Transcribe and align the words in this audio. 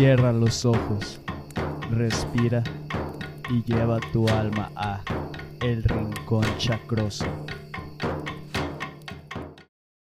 Cierra 0.00 0.32
los 0.32 0.64
ojos, 0.64 1.20
respira 1.90 2.64
y 3.50 3.62
lleva 3.70 3.98
tu 4.14 4.26
alma 4.30 4.72
a 4.74 5.04
El 5.60 5.82
Rincón 5.82 6.46
Chacroso. 6.56 7.26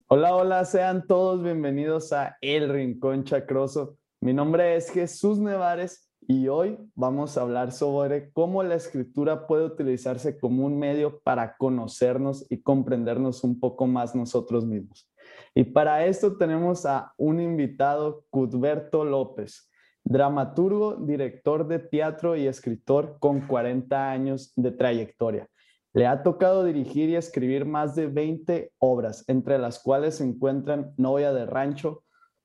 Hola, 0.08 0.36
hola, 0.36 0.66
sean 0.66 1.08
todos 1.08 1.42
bienvenidos 1.42 2.12
a 2.12 2.36
El 2.42 2.68
Rincón 2.68 3.24
Chacroso. 3.24 3.96
Mi 4.20 4.34
nombre 4.34 4.76
es 4.76 4.92
Jesús 4.92 5.40
Nevares 5.40 6.12
y 6.28 6.50
hoy 6.50 6.78
vamos 6.94 7.38
a 7.38 7.44
hablar 7.44 7.72
sobre 7.72 8.34
cómo 8.34 8.64
la 8.64 8.76
escritura 8.76 9.48
puede 9.48 9.64
utilizarse 9.64 10.38
como 10.38 10.66
un 10.66 10.78
medio 10.78 11.22
para 11.22 11.56
conocernos 11.56 12.46
y 12.50 12.62
comprendernos 12.62 13.46
un 13.46 13.62
poco 13.62 13.88
más 13.88 14.14
nosotros 14.14 14.66
mismos. 14.66 15.10
Y 15.54 15.64
para 15.64 16.06
esto 16.06 16.36
tenemos 16.36 16.86
a 16.86 17.14
un 17.16 17.40
invitado, 17.40 18.26
Cudberto 18.30 19.06
López, 19.06 19.70
dramaturgo, 20.06 20.96
director 20.96 21.68
de 21.68 21.80
teatro 21.80 22.36
y 22.38 22.48
escritor 22.48 23.18
con 23.20 23.42
40 23.42 24.12
años 24.12 24.54
de 24.56 24.72
trayectoria. 24.72 25.50
Le 25.94 26.06
ha 26.06 26.24
tocado 26.24 26.64
dirigir 26.64 27.10
y 27.10 27.16
escribir 27.16 27.66
más 27.66 27.96
de 27.96 28.08
20 28.08 28.72
obras, 28.78 29.24
entre 29.28 29.58
las 29.58 29.80
cuales 29.80 30.16
se 30.16 30.24
encuentran 30.24 30.94
Novia 30.98 31.34
de 31.34 31.46
Rancho, 31.46 32.04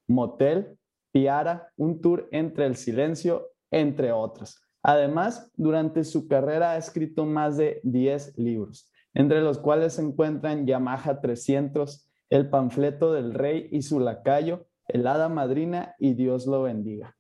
Motel, 0.09 0.79
Piara, 1.13 1.71
Un 1.77 2.01
Tour 2.01 2.29
entre 2.33 2.67
el 2.67 2.77
Silencio, 2.77 3.49
entre 3.71 4.13
otras. 4.13 4.61
Además, 4.83 5.53
durante 5.57 6.05
su 6.05 6.29
carrera 6.29 6.73
ha 6.73 6.77
escrito 6.79 7.27
más 7.27 7.59
de 7.59 7.81
10 7.83 8.39
libros, 8.39 8.91
entre 9.13 9.43
los 9.43 9.59
cuales 9.59 9.95
se 9.95 10.03
encuentran 10.03 10.67
Yamaha 10.67 11.21
300, 11.21 12.09
El 12.31 12.49
panfleto 12.49 13.13
del 13.13 13.35
rey 13.35 13.69
y 13.71 13.83
su 13.83 14.01
lacayo, 14.01 14.67
El 14.89 15.07
hada 15.07 15.29
madrina 15.29 15.95
y 15.99 16.15
Dios 16.15 16.47
lo 16.47 16.63
bendiga. 16.63 17.17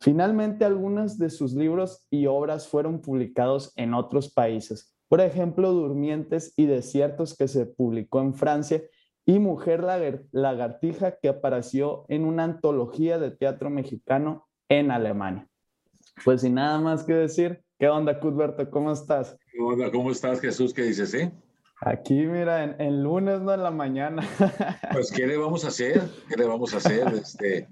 Finalmente, 0.00 0.64
algunos 0.64 1.18
de 1.18 1.30
sus 1.30 1.54
libros 1.54 2.06
y 2.10 2.26
obras 2.26 2.68
fueron 2.68 3.00
publicados 3.00 3.72
en 3.76 3.94
otros 3.94 4.32
países. 4.32 4.94
Por 5.08 5.20
ejemplo, 5.20 5.72
Durmientes 5.72 6.52
y 6.56 6.66
Desiertos, 6.66 7.36
que 7.36 7.48
se 7.48 7.66
publicó 7.66 8.20
en 8.20 8.34
Francia, 8.34 8.82
y 9.24 9.38
Mujer 9.40 9.84
Lagartija, 10.32 11.18
que 11.18 11.28
apareció 11.28 12.06
en 12.08 12.24
una 12.24 12.44
antología 12.44 13.18
de 13.18 13.30
teatro 13.30 13.68
mexicano 13.68 14.48
en 14.68 14.90
Alemania. 14.90 15.46
Pues 16.24 16.40
sin 16.42 16.54
nada 16.54 16.80
más 16.80 17.04
que 17.04 17.14
decir, 17.14 17.62
¿qué 17.78 17.88
onda, 17.88 18.20
Cudberto? 18.20 18.70
¿Cómo 18.70 18.92
estás? 18.92 19.36
¿Qué 19.52 19.58
onda? 19.60 19.90
¿Cómo 19.90 20.10
estás, 20.10 20.40
Jesús? 20.40 20.72
¿Qué 20.72 20.82
dices, 20.82 21.12
eh? 21.14 21.32
Aquí, 21.80 22.14
mira, 22.26 22.64
en, 22.64 23.02
lunes, 23.02 23.40
no 23.40 23.52
en 23.52 23.62
la 23.62 23.70
mañana. 23.70 24.26
Pues, 24.92 25.12
¿qué 25.12 25.26
le 25.26 25.36
vamos 25.36 25.64
a 25.64 25.68
hacer? 25.68 26.02
¿Qué 26.28 26.36
le 26.36 26.46
vamos 26.46 26.74
a 26.74 26.78
hacer? 26.78 27.06
Este, 27.14 27.68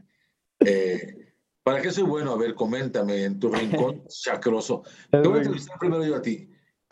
eh, 0.61 1.26
¿Para 1.67 1.83
qué 1.83 1.91
soy 1.91 2.05
bueno? 2.05 2.31
A 2.31 2.37
ver, 2.37 2.55
coméntame 2.55 3.25
en 3.25 3.41
tu 3.41 3.51
rincón 3.51 4.05
chacroso. 4.09 4.85
Te 5.11 5.19
voy 5.19 5.35
a 5.35 5.37
entrevistar 5.39 5.77
primero 5.81 6.05
yo 6.05 6.15
a 6.15 6.23
ti. 6.23 6.49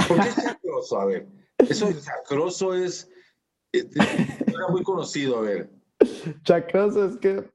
¿Por 0.08 0.18
qué 0.20 0.30
chacroso? 0.34 1.00
A 1.00 1.04
ver, 1.04 1.28
eso 1.58 1.86
de 1.86 2.00
chacroso 2.00 2.74
es, 2.74 3.08
eh, 3.72 3.88
era 3.94 4.66
muy 4.70 4.82
conocido, 4.82 5.38
a 5.38 5.42
ver. 5.42 5.70
Chacroso 6.42 7.04
es 7.04 7.16
que 7.18 7.48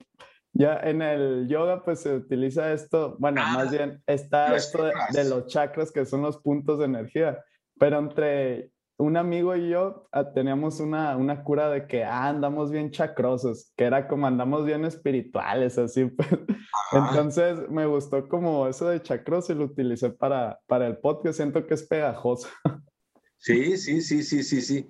ya 0.54 0.80
en 0.80 1.02
el 1.02 1.50
yoga 1.50 1.84
pues 1.84 2.00
se 2.00 2.16
utiliza 2.16 2.72
esto, 2.72 3.18
bueno, 3.20 3.42
ah, 3.44 3.52
más 3.54 3.72
bien 3.72 4.02
está 4.08 4.56
esto 4.56 4.86
de, 5.12 5.24
los 5.26 5.48
chakras 5.48 5.92
que 5.92 6.06
son 6.06 6.22
los 6.22 6.38
puntos 6.38 6.80
de 6.80 6.86
energía, 6.86 7.44
pero 7.78 8.00
entre 8.00 8.72
un 9.00 9.16
amigo 9.16 9.56
y 9.56 9.70
yo 9.70 10.08
ah, 10.12 10.34
teníamos 10.34 10.82
una, 10.82 11.16
una 11.16 11.44
cura 11.44 11.70
de 11.70 11.88
que 11.88 12.04
ah, 12.04 12.28
andamos 12.28 12.70
bien 12.70 12.92
chacrosos, 12.92 13.72
que 13.78 13.86
era 13.86 14.10
como 14.10 14.28
andamos 14.28 14.66
bien 14.66 14.86
espirituales, 14.86 15.78
así. 15.78 16.12
Pues. 16.92 17.04
Entonces 17.08 17.70
me 17.70 17.86
gustó 17.86 18.28
como 18.28 18.68
eso 18.68 18.90
de 18.90 19.00
chacroso 19.00 19.54
y 19.54 19.56
lo 19.56 19.66
utilicé 19.66 20.10
para, 20.10 20.60
para 20.66 20.88
el 20.88 20.98
podcast, 20.98 21.38
siento 21.38 21.68
que 21.68 21.74
es 21.74 21.84
pegajoso. 21.84 22.48
Sí, 23.42 23.78
sí, 23.78 24.02
sí, 24.02 24.22
sí, 24.22 24.44
sí, 24.44 24.62
sí. 24.62 24.90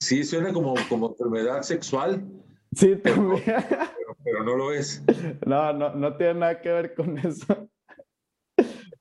Sí, 0.00 0.24
suena 0.24 0.50
como, 0.50 0.72
como 0.88 1.08
enfermedad 1.10 1.60
sexual. 1.60 2.26
Sí, 2.74 2.96
también. 2.96 3.42
Pero, 4.24 4.44
no 4.44 4.56
lo 4.56 4.72
es. 4.72 5.04
No, 5.46 5.74
no, 5.74 5.94
no 5.94 6.16
tiene 6.16 6.40
nada 6.40 6.60
que 6.62 6.72
ver 6.72 6.94
con 6.94 7.18
eso. 7.18 7.68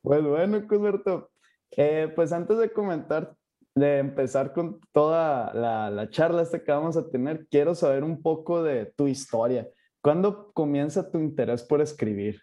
Pues 0.02 0.24
bueno, 0.24 0.68
Cusberto, 0.68 1.32
eh, 1.78 2.12
pues 2.14 2.34
antes 2.34 2.58
de 2.58 2.70
comentar 2.74 3.34
de 3.76 4.00
empezar 4.00 4.54
con 4.54 4.80
toda 4.92 5.54
la, 5.54 6.10
charla 6.10 6.42
esta 6.42 6.64
que 6.64 6.72
vamos 6.72 6.98
a 6.98 7.10
tener, 7.10 7.48
quiero 7.50 7.74
saber 7.76 8.04
un 8.04 8.22
poco 8.22 8.64
de 8.64 8.86
tu 8.86 9.08
historia. 9.08 9.70
¿Cuándo 10.02 10.52
comienza 10.54 11.10
tu 11.10 11.20
interés 11.20 11.64
por 11.64 11.82
escribir? 11.82 12.42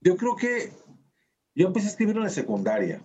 Yo 0.00 0.16
creo 0.16 0.36
que 0.36 0.70
yo 1.54 1.66
empecé 1.66 1.86
a 1.86 1.90
escribir 1.90 2.16
en 2.16 2.22
la 2.22 2.28
secundaria. 2.28 3.02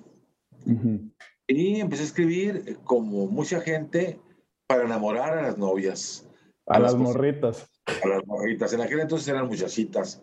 Y 1.47 1.79
empecé 1.79 2.03
a 2.03 2.05
escribir 2.05 2.63
eh, 2.67 2.77
como 2.83 3.25
mucha 3.27 3.59
gente 3.61 4.19
para 4.67 4.83
enamorar 4.83 5.37
a 5.37 5.41
las 5.41 5.57
novias. 5.57 6.29
A, 6.67 6.79
las, 6.79 6.95
morritas. 6.95 7.67
A 8.03 8.07
las 8.07 8.25
morritas. 8.27 8.71
En 8.73 8.81
aquel 8.81 8.99
entonces 8.99 9.27
eran 9.27 9.47
muchachitas. 9.47 10.21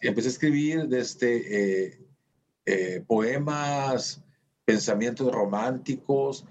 Empecé 0.00 0.28
a 0.28 0.30
escribir 0.30 0.88
desde 0.88 1.00
este, 1.00 1.84
eh, 1.84 2.06
eh, 2.66 3.04
poemas, 3.06 4.24
pensamientos 4.64 5.30
románticos. 5.32 6.46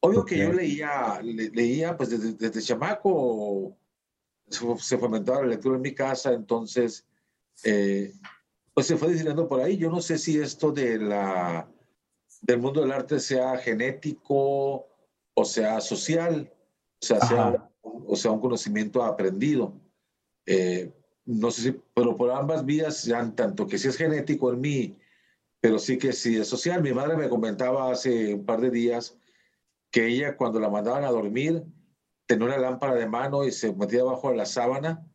Obvio 0.00 0.24
que 0.24 0.38
yo 0.38 0.52
leía, 0.52 1.20
leía 1.22 1.96
pues 1.96 2.10
desde, 2.10 2.32
desde 2.32 2.62
chamaco, 2.62 3.76
se 4.48 4.98
fomentaba 4.98 5.42
la 5.42 5.48
lectura 5.48 5.76
en 5.76 5.82
mi 5.82 5.94
casa, 5.94 6.32
entonces, 6.32 7.06
eh, 7.64 8.12
pues 8.74 8.86
se 8.86 8.96
fue 8.96 9.12
diseñando 9.12 9.48
por 9.48 9.60
ahí. 9.60 9.76
Yo 9.76 9.90
no 9.90 10.00
sé 10.00 10.18
si 10.18 10.38
esto 10.38 10.72
de 10.72 10.98
la, 10.98 11.68
del 12.40 12.58
mundo 12.58 12.80
del 12.80 12.92
arte 12.92 13.20
sea 13.20 13.56
genético 13.58 14.88
o 15.34 15.44
sea 15.44 15.80
social, 15.80 16.52
o 17.00 17.06
sea, 17.06 17.20
sea, 17.20 17.70
o 17.82 18.16
sea 18.16 18.30
un 18.30 18.40
conocimiento 18.40 19.02
aprendido. 19.02 19.80
Eh, 20.46 20.92
no 21.24 21.50
sé 21.50 21.62
si, 21.62 21.80
pero 21.94 22.16
por 22.16 22.30
ambas 22.30 22.64
vías, 22.64 23.04
ya, 23.04 23.34
tanto 23.34 23.66
que 23.66 23.78
si 23.78 23.88
es 23.88 23.96
genético 23.96 24.52
en 24.52 24.60
mí 24.60 24.96
pero 25.62 25.78
sí 25.78 25.96
que 25.96 26.12
sí 26.12 26.36
es 26.36 26.48
social. 26.48 26.82
Mi 26.82 26.92
madre 26.92 27.16
me 27.16 27.28
comentaba 27.28 27.92
hace 27.92 28.34
un 28.34 28.44
par 28.44 28.60
de 28.60 28.68
días 28.68 29.16
que 29.92 30.08
ella 30.08 30.36
cuando 30.36 30.58
la 30.58 30.68
mandaban 30.68 31.04
a 31.04 31.10
dormir 31.10 31.62
tenía 32.26 32.46
una 32.46 32.58
lámpara 32.58 32.94
de 32.96 33.06
mano 33.06 33.44
y 33.44 33.52
se 33.52 33.72
metía 33.72 34.02
bajo 34.02 34.30
de 34.30 34.36
la 34.36 34.44
sábana 34.44 35.06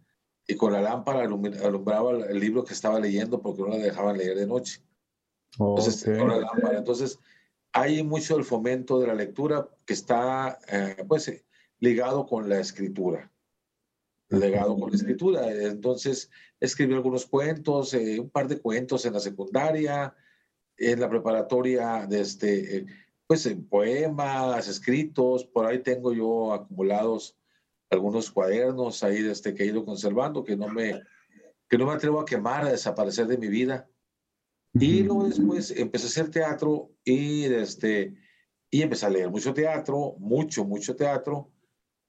y 0.47 0.55
con 0.55 0.71
la 0.71 0.79
lámpara 0.79 1.23
alumbraba 1.23 2.11
el 2.11 2.39
libro 2.39 2.63
que 2.63 2.73
estaba 2.73 2.97
leyendo 2.97 3.41
porque 3.41 3.61
no 3.61 3.67
la 3.67 3.77
dejaban 3.77 4.17
leer 4.17 4.37
de 4.37 4.47
noche. 4.47 4.81
Entonces, 5.59 6.07
Entonces, 6.07 7.19
hay 7.73 8.01
mucho 8.03 8.37
el 8.37 8.45
fomento 8.45 9.01
de 9.01 9.07
la 9.07 9.15
lectura 9.15 9.67
que 9.85 9.93
está 9.93 10.59
eh, 10.71 11.03
pues, 11.05 11.43
ligado 11.79 12.25
con 12.25 12.47
la 12.47 12.61
escritura. 12.61 13.29
Ligado 14.29 14.79
con 14.79 14.91
la 14.91 14.95
escritura. 14.95 15.51
Entonces, 15.51 16.29
escribí 16.61 16.93
algunos 16.93 17.25
cuentos, 17.25 17.93
eh, 17.93 18.17
un 18.17 18.29
par 18.29 18.47
de 18.47 18.61
cuentos 18.61 19.05
en 19.05 19.13
la 19.13 19.19
secundaria, 19.19 20.15
en 20.77 20.99
la 20.99 21.09
preparatoria, 21.09 22.05
desde, 22.07 22.59
este, 22.59 22.85
pues 23.25 23.45
en 23.45 23.67
poemas, 23.67 24.67
escritos, 24.67 25.45
por 25.45 25.65
ahí 25.65 25.79
tengo 25.79 26.13
yo 26.13 26.53
acumulados 26.53 27.35
algunos 27.89 28.31
cuadernos 28.31 29.03
ahí 29.03 29.17
desde 29.17 29.31
este, 29.31 29.53
que 29.53 29.63
he 29.63 29.67
ido 29.67 29.85
conservando, 29.85 30.43
que 30.43 30.55
no 30.55 30.67
me, 30.67 31.01
que 31.69 31.77
no 31.77 31.85
me 31.85 31.93
atrevo 31.93 32.19
a 32.19 32.25
quemar, 32.25 32.65
a 32.65 32.71
desaparecer 32.71 33.27
de 33.27 33.37
mi 33.37 33.47
vida. 33.47 33.89
Y 34.73 35.03
luego 35.03 35.25
después 35.25 35.71
empecé 35.71 36.05
a 36.05 36.09
hacer 36.09 36.29
teatro 36.29 36.91
y, 37.03 37.45
este, 37.45 38.15
y 38.69 38.81
empecé 38.81 39.05
a 39.05 39.09
leer 39.09 39.29
mucho 39.29 39.53
teatro, 39.53 40.15
mucho, 40.19 40.65
mucho 40.65 40.95
teatro. 40.95 41.49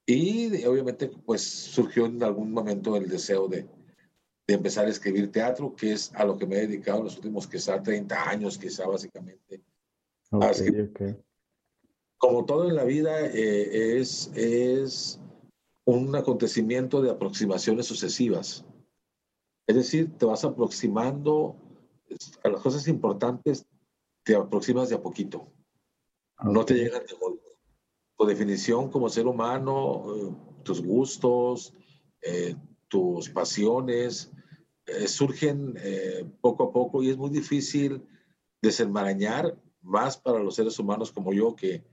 Y 0.05 0.64
obviamente 0.64 1.09
pues 1.09 1.43
surgió 1.43 2.06
en 2.06 2.23
algún 2.23 2.53
momento 2.53 2.97
el 2.97 3.09
deseo 3.09 3.49
de, 3.49 3.69
de 4.49 4.55
empezar 4.55 4.87
a 4.87 4.91
escribir 4.91 5.31
teatro, 5.31 5.77
que 5.77 5.93
es 5.93 6.11
a 6.15 6.25
lo 6.25 6.39
que 6.39 6.47
me 6.47 6.56
he 6.56 6.67
dedicado 6.67 7.03
los 7.03 7.17
últimos 7.17 7.47
quizá 7.47 7.83
30 7.83 8.31
años, 8.31 8.56
quizá 8.56 8.87
básicamente. 8.87 9.61
Como 12.17 12.47
todo 12.47 12.67
en 12.67 12.75
la 12.75 12.85
vida 12.85 13.27
eh, 13.27 13.99
es, 14.00 14.33
es 14.35 15.21
un 15.85 16.17
acontecimiento 16.17 17.03
de 17.03 17.11
aproximaciones 17.11 17.85
sucesivas. 17.85 18.65
Es 19.67 19.77
decir, 19.77 20.17
te 20.17 20.25
vas 20.25 20.43
aproximando 20.45 21.55
a 22.43 22.49
las 22.49 22.62
cosas 22.62 22.89
importantes, 22.89 23.67
te 24.25 24.35
aproximas 24.35 24.89
de 24.89 24.95
a 24.95 25.03
poquito. 25.03 25.47
No 26.43 26.65
te 26.65 26.73
llegan 26.73 27.05
de 27.06 27.15
golpe. 27.21 27.45
Tu 28.17 28.25
definición 28.25 28.91
como 28.91 29.11
ser 29.11 29.27
humano, 29.27 30.06
eh, 30.17 30.35
tus 30.62 30.83
gustos, 30.83 31.75
eh, 32.23 32.56
tus 32.89 33.29
pasiones, 33.29 34.33
eh, 34.88 35.06
surgen 35.06 35.75
eh, 35.82 36.25
poco 36.40 36.64
a 36.64 36.73
poco 36.73 37.02
y 37.02 37.11
es 37.11 37.17
muy 37.17 37.31
difícil 37.31 38.02
desenmarañar, 38.62 39.56
más 39.82 40.17
para 40.17 40.38
los 40.38 40.55
seres 40.55 40.79
humanos 40.79 41.12
como 41.12 41.32
yo, 41.32 41.55
que 41.55 41.85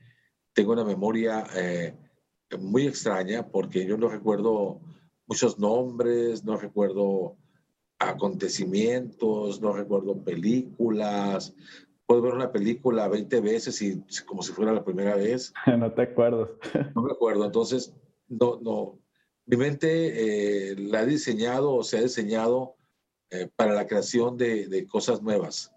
tengo 0.54 0.72
una 0.72 0.86
memoria 0.86 1.46
eh, 1.56 1.94
muy 2.58 2.88
extraña, 2.88 3.48
porque 3.48 3.86
yo 3.86 3.98
no 3.98 4.08
recuerdo 4.08 4.80
muchos 5.28 5.60
nombres, 5.60 6.44
no 6.44 6.58
recuerdo 6.58 7.38
acontecimientos, 8.00 9.62
no 9.62 9.74
recuerdo 9.74 10.24
películas. 10.24 11.54
Puedo 12.06 12.22
ver 12.22 12.34
una 12.34 12.52
película 12.52 13.08
20 13.08 13.42
veces 13.42 13.82
y 13.82 14.02
como 14.26 14.42
si 14.42 14.54
fuera 14.54 14.74
la 14.74 14.84
primera 14.84 15.16
vez. 15.16 15.54
No 15.78 15.92
te 15.92 16.04
acuerdo. 16.04 16.58
No 16.96 17.02
me 17.02 17.12
acuerdo. 17.12 17.46
Entonces, 17.46 17.94
no, 18.28 18.60
no. 18.62 19.00
Mi 19.46 19.58
mente 19.58 20.72
eh, 20.72 20.76
la 20.78 21.00
ha 21.00 21.06
diseñado 21.06 21.74
o 21.74 21.84
se 21.84 21.98
ha 21.98 22.02
diseñado 22.02 22.76
eh, 23.30 23.50
para 23.56 23.74
la 23.74 23.88
creación 23.88 24.38
de, 24.38 24.68
de, 24.68 24.86
cosas 24.86 25.22
nuevas, 25.22 25.72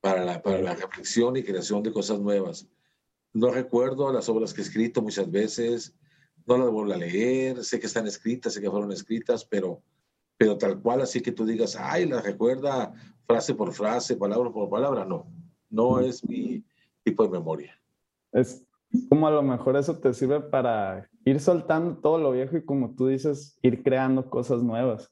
para 0.00 0.24
la, 0.24 0.42
para 0.42 0.60
la 0.60 0.74
reflexión 0.74 1.36
y 1.36 1.42
creación 1.42 1.82
de 1.82 1.92
cosas 1.92 2.20
nuevas. 2.20 2.68
No 3.32 3.50
recuerdo 3.50 4.12
las 4.12 4.28
obras 4.28 4.54
que 4.54 4.60
he 4.60 4.64
escrito 4.64 5.02
muchas 5.02 5.30
veces, 5.30 5.94
no 6.46 6.58
las 6.58 6.70
vuelvo 6.70 6.92
a 6.92 6.98
leer, 6.98 7.64
sé 7.64 7.80
que 7.80 7.86
están 7.86 8.06
escritas, 8.06 8.52
sé 8.52 8.60
que 8.60 8.70
fueron 8.70 8.92
escritas, 8.92 9.44
pero 9.44 9.82
pero 10.36 10.58
tal 10.58 10.80
cual 10.80 11.00
así 11.00 11.20
que 11.20 11.32
tú 11.32 11.46
digas, 11.46 11.76
ay, 11.78 12.06
la 12.06 12.20
recuerda 12.20 12.92
frase 13.26 13.54
por 13.54 13.72
frase, 13.72 14.16
palabra 14.16 14.50
por 14.50 14.68
palabra, 14.68 15.04
no, 15.04 15.26
no 15.70 16.00
es 16.00 16.26
mi 16.28 16.64
tipo 17.02 17.24
de 17.24 17.30
memoria. 17.30 17.80
Es 18.32 18.66
como 19.08 19.26
a 19.26 19.30
lo 19.30 19.42
mejor 19.42 19.76
eso 19.76 19.98
te 19.98 20.12
sirve 20.12 20.40
para 20.40 21.08
ir 21.24 21.40
soltando 21.40 21.98
todo 21.98 22.18
lo 22.18 22.32
viejo 22.32 22.56
y 22.56 22.64
como 22.64 22.94
tú 22.94 23.06
dices, 23.06 23.58
ir 23.62 23.82
creando 23.82 24.28
cosas 24.28 24.62
nuevas. 24.62 25.10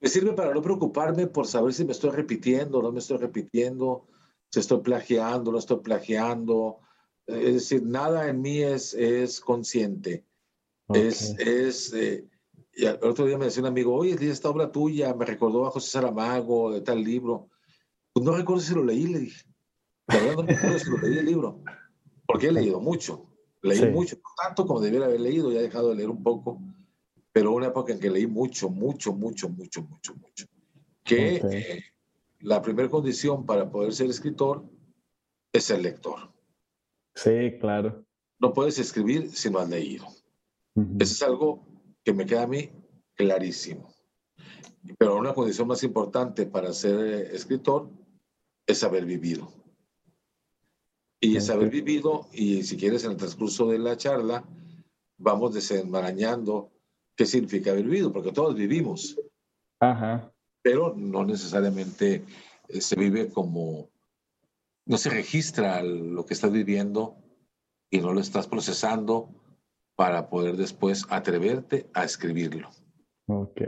Me 0.00 0.08
sirve 0.08 0.32
para 0.32 0.52
no 0.52 0.62
preocuparme 0.62 1.26
por 1.26 1.46
saber 1.46 1.72
si 1.72 1.84
me 1.84 1.92
estoy 1.92 2.10
repitiendo, 2.10 2.82
no 2.82 2.92
me 2.92 2.98
estoy 2.98 3.16
repitiendo, 3.16 4.06
si 4.50 4.60
estoy 4.60 4.80
plagiando, 4.80 5.50
no 5.50 5.58
estoy 5.58 5.78
plagiando. 5.78 6.80
Es 7.26 7.54
decir, 7.54 7.82
nada 7.82 8.28
en 8.28 8.40
mí 8.40 8.62
es, 8.62 8.94
es 8.94 9.40
consciente. 9.40 10.24
Es, 10.88 11.34
es 11.38 11.92
eh, 11.94 12.28
el 12.76 12.98
otro 13.02 13.26
día 13.26 13.38
me 13.38 13.46
decía 13.46 13.62
un 13.62 13.68
amigo, 13.68 13.94
oye, 13.94 14.16
esta 14.30 14.50
obra 14.50 14.70
tuya 14.70 15.14
me 15.14 15.24
recordó 15.24 15.66
a 15.66 15.70
José 15.70 15.90
Saramago, 15.90 16.72
de 16.72 16.82
tal 16.82 17.02
libro. 17.02 17.48
Pues 18.12 18.24
no 18.24 18.36
recuerdo 18.36 18.62
si 18.62 18.74
lo 18.74 18.84
leí, 18.84 19.06
le 19.06 19.20
dije. 19.20 19.44
La 20.08 20.18
verdad 20.18 20.36
no 20.36 20.42
recuerdo 20.42 20.78
si 20.78 20.90
lo 20.90 20.98
leí 20.98 21.18
el 21.18 21.26
libro, 21.26 21.62
porque 22.26 22.48
he 22.48 22.52
leído 22.52 22.80
mucho. 22.80 23.26
Leí 23.62 23.90
mucho, 23.90 24.18
tanto 24.40 24.66
como 24.66 24.80
debiera 24.80 25.06
haber 25.06 25.20
leído, 25.20 25.50
ya 25.50 25.58
he 25.58 25.62
dejado 25.62 25.88
de 25.88 25.96
leer 25.96 26.10
un 26.10 26.22
poco, 26.22 26.60
pero 27.36 27.52
una 27.52 27.66
época 27.66 27.92
en 27.92 28.00
que 28.00 28.08
leí 28.08 28.26
mucho, 28.26 28.70
mucho, 28.70 29.12
mucho, 29.12 29.50
mucho, 29.50 29.82
mucho, 29.82 30.14
mucho. 30.14 30.46
Que 31.04 31.34
eh, 31.34 31.84
la 32.40 32.62
primera 32.62 32.88
condición 32.88 33.44
para 33.44 33.70
poder 33.70 33.92
ser 33.92 34.08
escritor 34.08 34.64
es 35.52 35.64
ser 35.64 35.82
lector. 35.82 36.32
Sí, 37.14 37.58
claro. 37.60 38.06
No 38.38 38.54
puedes 38.54 38.78
escribir 38.78 39.30
si 39.32 39.50
no 39.50 39.58
has 39.58 39.68
leído. 39.68 40.06
Eso 40.98 41.12
es 41.12 41.22
algo 41.22 41.62
que 42.02 42.14
me 42.14 42.24
queda 42.24 42.44
a 42.44 42.46
mí 42.46 42.70
clarísimo. 43.14 43.94
Pero 44.96 45.18
una 45.18 45.34
condición 45.34 45.68
más 45.68 45.82
importante 45.82 46.46
para 46.46 46.72
ser 46.72 46.98
eh, 46.98 47.36
escritor 47.36 47.90
es 48.66 48.82
haber 48.82 49.04
vivido. 49.04 49.52
Y 51.20 51.36
es 51.36 51.50
haber 51.50 51.68
vivido, 51.68 52.30
y 52.32 52.62
si 52.62 52.78
quieres 52.78 53.04
en 53.04 53.10
el 53.10 53.18
transcurso 53.18 53.66
de 53.66 53.78
la 53.78 53.98
charla, 53.98 54.42
vamos 55.18 55.52
desenmarañando 55.52 56.70
qué 57.16 57.26
significa 57.26 57.70
haber 57.70 57.84
vivido, 57.84 58.12
porque 58.12 58.32
todos 58.32 58.54
vivimos. 58.54 59.18
Ajá. 59.80 60.30
Pero 60.62 60.94
no 60.96 61.24
necesariamente 61.24 62.22
eh, 62.68 62.80
se 62.80 62.96
vive 62.96 63.30
como, 63.30 63.88
no 64.84 64.98
se 64.98 65.10
registra 65.10 65.82
lo 65.82 66.26
que 66.26 66.34
estás 66.34 66.52
viviendo 66.52 67.16
y 67.90 68.00
no 68.00 68.12
lo 68.12 68.20
estás 68.20 68.46
procesando 68.46 69.30
para 69.96 70.28
poder 70.28 70.56
después 70.56 71.06
atreverte 71.08 71.88
a 71.94 72.04
escribirlo. 72.04 72.70
Ok. 73.26 73.60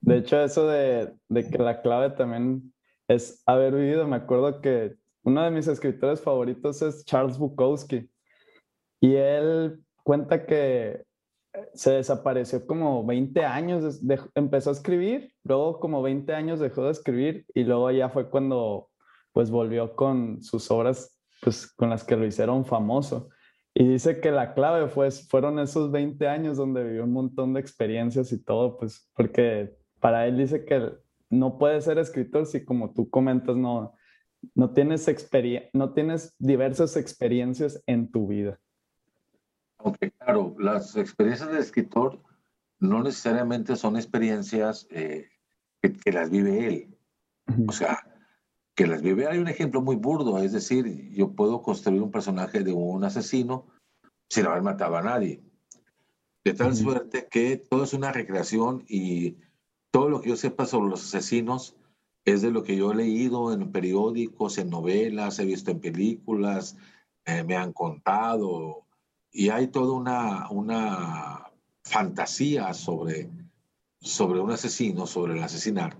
De 0.00 0.18
hecho, 0.18 0.40
eso 0.42 0.66
de, 0.66 1.14
de, 1.28 1.48
que 1.48 1.58
la 1.58 1.80
clave 1.80 2.10
también 2.10 2.72
es 3.08 3.42
haber 3.46 3.74
vivido. 3.74 4.06
Me 4.06 4.16
acuerdo 4.16 4.60
que 4.60 4.96
uno 5.22 5.42
de 5.42 5.50
mis 5.50 5.68
escritores 5.68 6.20
favoritos 6.20 6.82
es 6.82 7.04
Charles 7.04 7.38
Bukowski. 7.38 8.08
Y 9.00 9.14
él 9.14 9.80
cuenta 10.02 10.46
que 10.46 11.04
se 11.74 11.92
desapareció 11.92 12.66
como 12.66 13.04
20 13.04 13.44
años, 13.44 14.00
empezó 14.34 14.70
a 14.70 14.72
escribir, 14.74 15.32
luego 15.44 15.80
como 15.80 16.02
20 16.02 16.32
años 16.34 16.60
dejó 16.60 16.84
de 16.84 16.92
escribir 16.92 17.46
y 17.54 17.64
luego 17.64 17.90
ya 17.90 18.08
fue 18.08 18.30
cuando 18.30 18.88
pues 19.32 19.50
volvió 19.50 19.94
con 19.94 20.42
sus 20.42 20.70
obras 20.70 21.16
pues 21.40 21.66
con 21.66 21.90
las 21.90 22.04
que 22.04 22.16
lo 22.16 22.26
hicieron 22.26 22.64
famoso. 22.64 23.28
Y 23.74 23.86
dice 23.86 24.20
que 24.20 24.30
la 24.30 24.54
clave 24.54 24.88
fue, 24.88 25.10
fueron 25.10 25.58
esos 25.58 25.90
20 25.90 26.26
años 26.28 26.56
donde 26.56 26.82
vivió 26.82 27.04
un 27.04 27.12
montón 27.12 27.52
de 27.52 27.60
experiencias 27.60 28.32
y 28.32 28.42
todo, 28.42 28.78
pues 28.78 29.10
porque 29.14 29.76
para 30.00 30.26
él 30.26 30.38
dice 30.38 30.64
que 30.64 30.92
no 31.28 31.58
puede 31.58 31.80
ser 31.82 31.98
escritor 31.98 32.46
si 32.46 32.64
como 32.64 32.94
tú 32.94 33.10
comentas, 33.10 33.56
no, 33.56 33.94
no, 34.54 34.70
tienes, 34.72 35.06
no 35.74 35.92
tienes 35.92 36.34
diversas 36.38 36.96
experiencias 36.96 37.82
en 37.86 38.10
tu 38.10 38.26
vida. 38.26 38.58
Aunque 39.86 40.10
claro, 40.10 40.56
las 40.58 40.96
experiencias 40.96 41.48
de 41.52 41.60
escritor 41.60 42.20
no 42.80 43.04
necesariamente 43.04 43.76
son 43.76 43.94
experiencias 43.94 44.88
eh, 44.90 45.28
que, 45.80 46.10
las 46.10 46.28
vive 46.28 46.66
él. 46.66 46.98
O 47.68 47.70
sea, 47.70 48.04
que 48.74 48.88
las 48.88 49.00
vive. 49.00 49.28
Hay 49.28 49.38
un 49.38 49.46
ejemplo 49.46 49.80
muy 49.80 49.94
burdo, 49.94 50.38
es 50.40 50.50
decir, 50.50 51.12
yo 51.12 51.36
puedo 51.36 51.62
construir 51.62 52.02
un 52.02 52.10
personaje 52.10 52.64
de 52.64 52.72
un 52.72 53.04
asesino 53.04 53.68
sin 54.28 54.46
haber 54.46 54.62
matado 54.62 54.96
a 54.96 55.02
nadie. 55.02 55.40
De 56.42 56.52
tal 56.52 56.74
suerte 56.74 57.28
que 57.30 57.56
todo 57.56 57.84
es 57.84 57.92
una 57.92 58.10
recreación 58.10 58.84
y 58.88 59.36
todo 59.92 60.08
lo 60.08 60.20
que 60.20 60.30
yo 60.30 60.36
sepa 60.36 60.66
sobre 60.66 60.90
los 60.90 61.04
asesinos 61.04 61.76
es 62.24 62.42
de 62.42 62.50
lo 62.50 62.64
que 62.64 62.74
yo 62.74 62.90
he 62.90 62.96
leído 62.96 63.52
en 63.52 63.70
periódicos, 63.70 64.58
en 64.58 64.68
novelas, 64.68 65.38
he 65.38 65.44
visto 65.44 65.70
en 65.70 65.78
películas, 65.78 66.76
eh, 67.24 67.44
me 67.44 67.54
han 67.54 67.72
contado 67.72 68.85
y 69.36 69.50
hay 69.50 69.68
toda 69.68 69.92
una, 69.92 70.50
una 70.50 71.50
fantasía 71.82 72.72
sobre, 72.74 73.30
sobre 74.00 74.40
un 74.40 74.50
asesino, 74.50 75.06
sobre 75.06 75.34
el 75.34 75.42
asesinar 75.42 75.96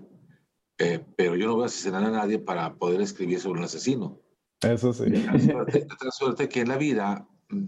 eh, 0.79 1.03
pero 1.15 1.35
yo 1.35 1.47
no 1.47 1.55
voy 1.55 1.63
a 1.63 1.67
asesinar 1.67 2.03
a 2.03 2.11
nadie 2.11 2.37
para 2.37 2.75
poder 2.75 3.01
escribir 3.01 3.39
sobre 3.39 3.59
un 3.59 3.65
asesino. 3.65 4.19
Eso 4.61 4.93
sí. 4.93 5.05
Tal 5.11 6.11
suerte, 6.11 6.47
que 6.49 6.61
en 6.61 6.69
la 6.69 6.77
vida, 6.77 7.27
mm, 7.49 7.65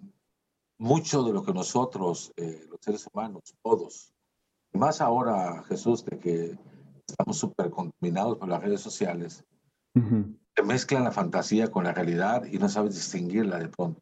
mucho 0.78 1.24
de 1.24 1.34
lo 1.34 1.44
que 1.44 1.54
nosotros, 1.54 2.32
eh, 2.38 2.66
los 2.70 2.80
seres 2.82 3.08
humanos, 3.12 3.56
todos, 3.64 4.14
más 4.74 5.02
ahora, 5.02 5.64
Jesús, 5.64 6.06
de 6.06 6.20
que 6.20 6.58
estamos 7.08 7.38
súper 7.38 7.72
contaminados 7.72 8.38
por 8.38 8.48
las 8.48 8.62
redes 8.62 8.82
sociales, 8.82 9.44
se 10.56 10.64
mezclan 10.64 11.04
la 11.04 11.12
fantasía 11.12 11.70
con 11.70 11.84
la 11.84 11.92
realidad 11.92 12.46
y 12.46 12.60
no 12.60 12.70
sabes 12.70 12.94
distinguirla 12.94 13.58
de 13.58 13.68
pronto. 13.68 14.02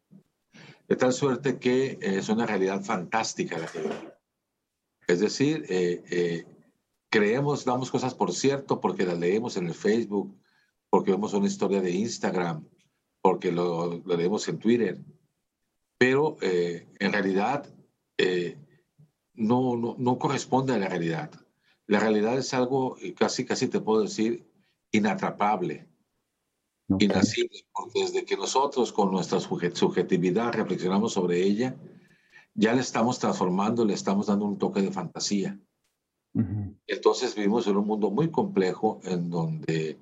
De 0.88 0.96
tal 0.96 1.12
suerte 1.12 1.58
que 1.58 1.98
es 2.00 2.28
una 2.28 2.46
realidad 2.46 2.82
fantástica 2.82 3.58
la 3.58 3.66
que 3.66 3.80
Es 5.06 5.20
decir, 5.20 5.66
eh, 5.68 6.02
eh 6.10 6.46
creemos, 7.10 7.64
damos 7.64 7.90
cosas 7.90 8.14
por 8.14 8.32
cierto 8.32 8.80
porque 8.80 9.06
las 9.06 9.18
leemos 9.18 9.56
en 9.56 9.66
el 9.66 9.74
Facebook, 9.74 10.36
porque 10.90 11.12
vemos 11.12 11.34
una 11.34 11.46
historia 11.46 11.80
de 11.80 11.90
Instagram, 11.90 12.66
porque 13.20 13.52
lo, 13.52 14.02
leemos 14.06 14.48
en 14.48 14.58
Twitter. 14.58 14.98
Pero 15.98 16.36
eh, 16.40 16.86
en 16.98 17.12
realidad 17.12 17.66
eh, 18.18 18.56
no, 19.34 19.76
no, 19.76 19.96
no, 19.98 20.18
corresponde 20.18 20.74
a 20.74 20.78
la 20.78 20.88
realidad. 20.88 21.30
La 21.86 22.00
realidad 22.00 22.38
es 22.38 22.54
algo, 22.54 22.96
casi, 23.16 23.44
casi 23.44 23.68
te 23.68 23.80
puedo 23.80 24.02
decir, 24.02 24.46
inatrapable, 24.92 25.87
inacible, 26.98 27.66
porque 27.72 28.00
desde 28.00 28.24
que 28.24 28.36
nosotros 28.36 28.92
con 28.92 29.10
nuestra 29.10 29.40
subjetividad 29.40 30.52
reflexionamos 30.52 31.12
sobre 31.12 31.42
ella, 31.42 31.76
ya 32.54 32.72
le 32.72 32.80
estamos 32.80 33.18
transformando, 33.18 33.84
le 33.84 33.94
estamos 33.94 34.26
dando 34.26 34.46
un 34.46 34.58
toque 34.58 34.80
de 34.80 34.90
fantasía. 34.90 35.58
Entonces 36.86 37.34
vivimos 37.34 37.66
en 37.66 37.76
un 37.76 37.86
mundo 37.86 38.10
muy 38.10 38.30
complejo 38.30 39.00
en 39.02 39.28
donde 39.28 39.98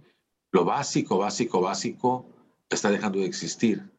lo 0.52 0.64
básico, 0.64 1.18
básico, 1.18 1.60
básico 1.60 2.26
está 2.68 2.90
dejando 2.90 3.20
de 3.20 3.26
existir. 3.26 3.90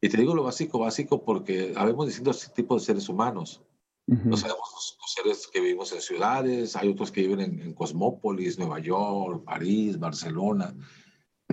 Y 0.00 0.08
te 0.08 0.18
digo 0.18 0.34
lo 0.34 0.44
básico, 0.44 0.78
básico 0.78 1.22
porque 1.24 1.72
habemos 1.76 2.06
distintos 2.06 2.52
tipos 2.52 2.82
de 2.82 2.86
seres 2.86 3.08
humanos. 3.08 3.62
No 4.06 4.36
sabemos 4.36 4.68
los, 4.74 4.98
seres 5.06 5.46
que 5.46 5.60
vivimos 5.60 5.92
en 5.92 6.02
ciudades, 6.02 6.76
hay 6.76 6.88
otros 6.88 7.10
que 7.10 7.22
viven 7.22 7.40
en, 7.40 7.72
Cosmópolis, 7.72 8.58
Nueva 8.58 8.78
York, 8.78 9.44
París, 9.44 9.98
Barcelona, 9.98 10.74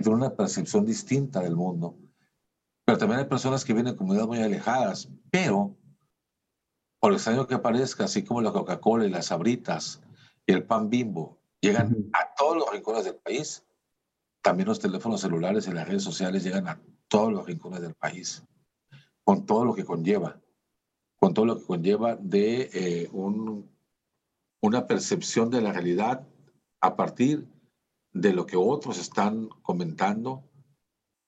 tienen 0.02 0.20
una 0.20 0.34
percepción 0.34 0.84
distinta 0.84 1.40
del 1.40 1.56
mundo. 1.56 1.96
Pero 2.84 2.98
también 2.98 3.20
hay 3.20 3.26
personas 3.26 3.64
que 3.64 3.72
viven 3.72 3.88
en 3.88 3.96
comunidades 3.96 4.28
muy 4.28 4.42
alejadas, 4.42 5.08
pero 5.30 5.76
por 7.00 7.12
extraño 7.12 7.46
que 7.46 7.58
parezca, 7.58 8.04
así 8.04 8.22
como 8.22 8.40
la 8.40 8.52
Coca-Cola 8.52 9.04
y 9.04 9.10
las 9.10 9.26
sabritas 9.26 10.00
y 10.46 10.52
el 10.52 10.64
pan 10.64 10.90
bimbo 10.90 11.38
llegan 11.60 12.10
a 12.12 12.34
todos 12.36 12.56
los 12.56 12.70
rincones 12.70 13.04
del 13.04 13.16
país, 13.16 13.64
también 14.42 14.68
los 14.68 14.80
teléfonos 14.80 15.20
celulares 15.20 15.66
y 15.66 15.72
las 15.72 15.86
redes 15.86 16.02
sociales 16.02 16.42
llegan 16.42 16.68
a 16.68 16.80
todos 17.08 17.32
los 17.32 17.46
rincones 17.46 17.80
del 17.80 17.94
país, 17.94 18.44
con 19.24 19.46
todo 19.46 19.64
lo 19.64 19.74
que 19.74 19.84
conlleva, 19.84 20.40
con 21.18 21.34
todo 21.34 21.46
lo 21.46 21.58
que 21.58 21.66
conlleva 21.66 22.16
de 22.16 22.70
eh, 22.72 23.08
un, 23.12 23.70
una 24.60 24.86
percepción 24.86 25.50
de 25.50 25.60
la 25.60 25.72
realidad 25.72 26.26
a 26.80 26.96
partir 26.96 27.46
de 28.12 28.32
lo 28.32 28.46
que 28.46 28.56
otros 28.56 28.98
están 28.98 29.48
comentando 29.62 30.44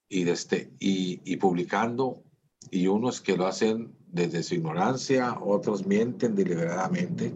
y, 0.09 0.29
este, 0.29 0.73
y, 0.79 1.37
publicando, 1.37 2.23
y 2.71 2.87
unos 2.87 3.21
que 3.21 3.37
lo 3.37 3.47
hacen 3.47 3.97
desde 4.07 4.43
su 4.43 4.55
ignorancia, 4.55 5.39
otros 5.41 5.87
mienten 5.87 6.35
deliberadamente, 6.35 7.35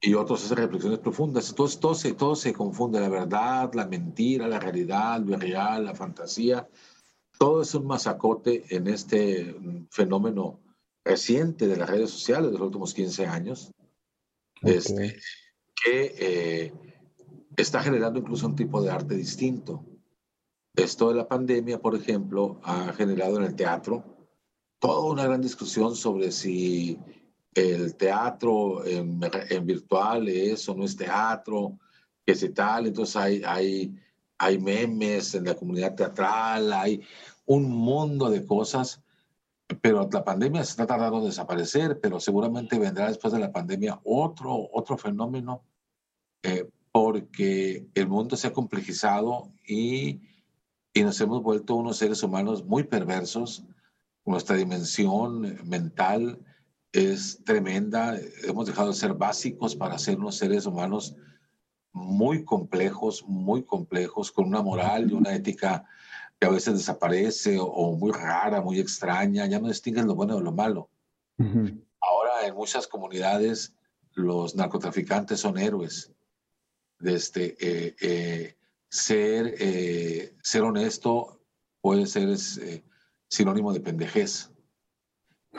y 0.00 0.14
otros 0.14 0.44
hacen 0.44 0.58
reflexiones 0.58 1.00
profundas. 1.00 1.48
Entonces 1.50 1.80
todo 1.80 1.94
se, 1.94 2.12
todo 2.14 2.36
se 2.36 2.52
confunde, 2.52 3.00
la 3.00 3.08
verdad, 3.08 3.72
la 3.74 3.86
mentira, 3.86 4.46
la 4.46 4.60
realidad, 4.60 5.20
lo 5.20 5.36
real, 5.36 5.84
la 5.84 5.94
fantasía. 5.94 6.68
Todo 7.38 7.62
es 7.62 7.74
un 7.74 7.86
masacote 7.86 8.64
en 8.70 8.86
este 8.86 9.56
fenómeno 9.90 10.60
reciente 11.04 11.66
de 11.66 11.76
las 11.76 11.88
redes 11.88 12.10
sociales 12.10 12.50
de 12.50 12.58
los 12.58 12.66
últimos 12.66 12.94
15 12.94 13.26
años, 13.26 13.72
este, 14.62 15.18
que 15.84 16.14
eh, 16.18 16.72
está 17.56 17.82
generando 17.82 18.18
incluso 18.18 18.46
un 18.46 18.56
tipo 18.56 18.82
de 18.82 18.90
arte 18.90 19.14
distinto. 19.14 19.84
Esto 20.74 21.08
de 21.08 21.14
la 21.14 21.26
pandemia, 21.26 21.80
por 21.80 21.94
ejemplo, 21.94 22.60
ha 22.62 22.92
generado 22.92 23.38
en 23.38 23.44
el 23.44 23.56
teatro 23.56 24.04
toda 24.78 25.10
una 25.10 25.24
gran 25.24 25.40
discusión 25.40 25.96
sobre 25.96 26.30
si 26.30 26.98
el 27.54 27.96
teatro 27.96 28.84
en, 28.84 29.18
virtual 29.64 30.28
es 30.28 30.68
o 30.68 30.74
no 30.74 30.84
es 30.84 30.96
teatro, 30.96 31.78
que 32.24 32.34
si 32.34 32.50
tal. 32.50 32.86
Entonces 32.86 33.16
hay, 33.16 33.42
hay, 33.44 33.94
hay 34.36 34.58
memes 34.58 35.34
en 35.34 35.44
la 35.44 35.54
comunidad 35.54 35.94
teatral, 35.94 36.72
hay 36.72 37.02
un 37.46 37.70
mundo 37.70 38.28
de 38.28 38.44
cosas, 38.44 39.02
pero 39.80 40.08
la 40.12 40.24
pandemia 40.24 40.62
se 40.64 40.72
está 40.72 40.86
tardando 40.86 41.18
en 41.18 41.24
desaparecer, 41.24 41.98
pero 42.00 42.20
seguramente 42.20 42.78
vendrá 42.78 43.08
después 43.08 43.32
de 43.32 43.40
la 43.40 43.52
pandemia 43.52 43.98
otro, 44.04 44.68
otro 44.72 44.98
fenómeno, 44.98 45.62
eh, 46.42 46.68
porque 46.96 47.86
el 47.94 48.08
mundo 48.08 48.36
se 48.36 48.46
ha 48.46 48.52
complejizado 48.52 49.52
y 49.66 50.20
y 50.96 51.02
nos 51.02 51.20
hemos 51.20 51.42
vuelto 51.42 51.74
unos 51.74 51.98
seres 51.98 52.22
humanos 52.22 52.64
muy 52.64 52.84
perversos. 52.84 53.62
Nuestra 54.24 54.56
dimensión 54.56 55.58
mental 55.68 56.40
es 56.90 57.44
tremenda. 57.44 58.18
Hemos 58.44 58.66
dejado 58.66 58.88
de 58.88 58.94
ser 58.94 59.12
básicos 59.12 59.76
para 59.76 59.98
ser 59.98 60.16
unos 60.16 60.38
seres 60.38 60.64
humanos 60.64 61.14
muy 61.92 62.46
complejos, 62.46 63.22
muy 63.28 63.62
complejos, 63.62 64.32
con 64.32 64.46
una 64.46 64.62
moral 64.62 65.10
y 65.10 65.12
una 65.12 65.34
ética 65.34 65.84
que 66.40 66.46
a 66.46 66.50
veces 66.50 66.72
desaparece 66.72 67.58
o, 67.60 67.92
muy 67.92 68.12
rara, 68.12 68.62
muy 68.62 68.80
extraña. 68.80 69.44
Ya 69.44 69.60
no 69.60 69.68
distinguen 69.68 70.06
lo 70.06 70.14
bueno 70.14 70.36
de 70.36 70.44
lo 70.44 70.52
malo. 70.52 70.88
Ahora 71.38 72.46
en 72.46 72.54
muchas 72.54 72.86
comunidades 72.86 73.74
los 74.14 74.56
narcotraficantes 74.56 75.40
son 75.40 75.58
héroes. 75.58 76.10
Desde, 76.98 77.56
eh, 77.60 77.96
eh, 78.00 78.56
ser, 78.88 79.54
eh, 79.58 80.34
ser 80.42 80.62
honesto 80.62 81.40
puede 81.80 82.06
ser 82.06 82.28
eh, 82.30 82.84
sinónimo 83.28 83.72
de 83.72 83.80
pendejez. 83.80 84.50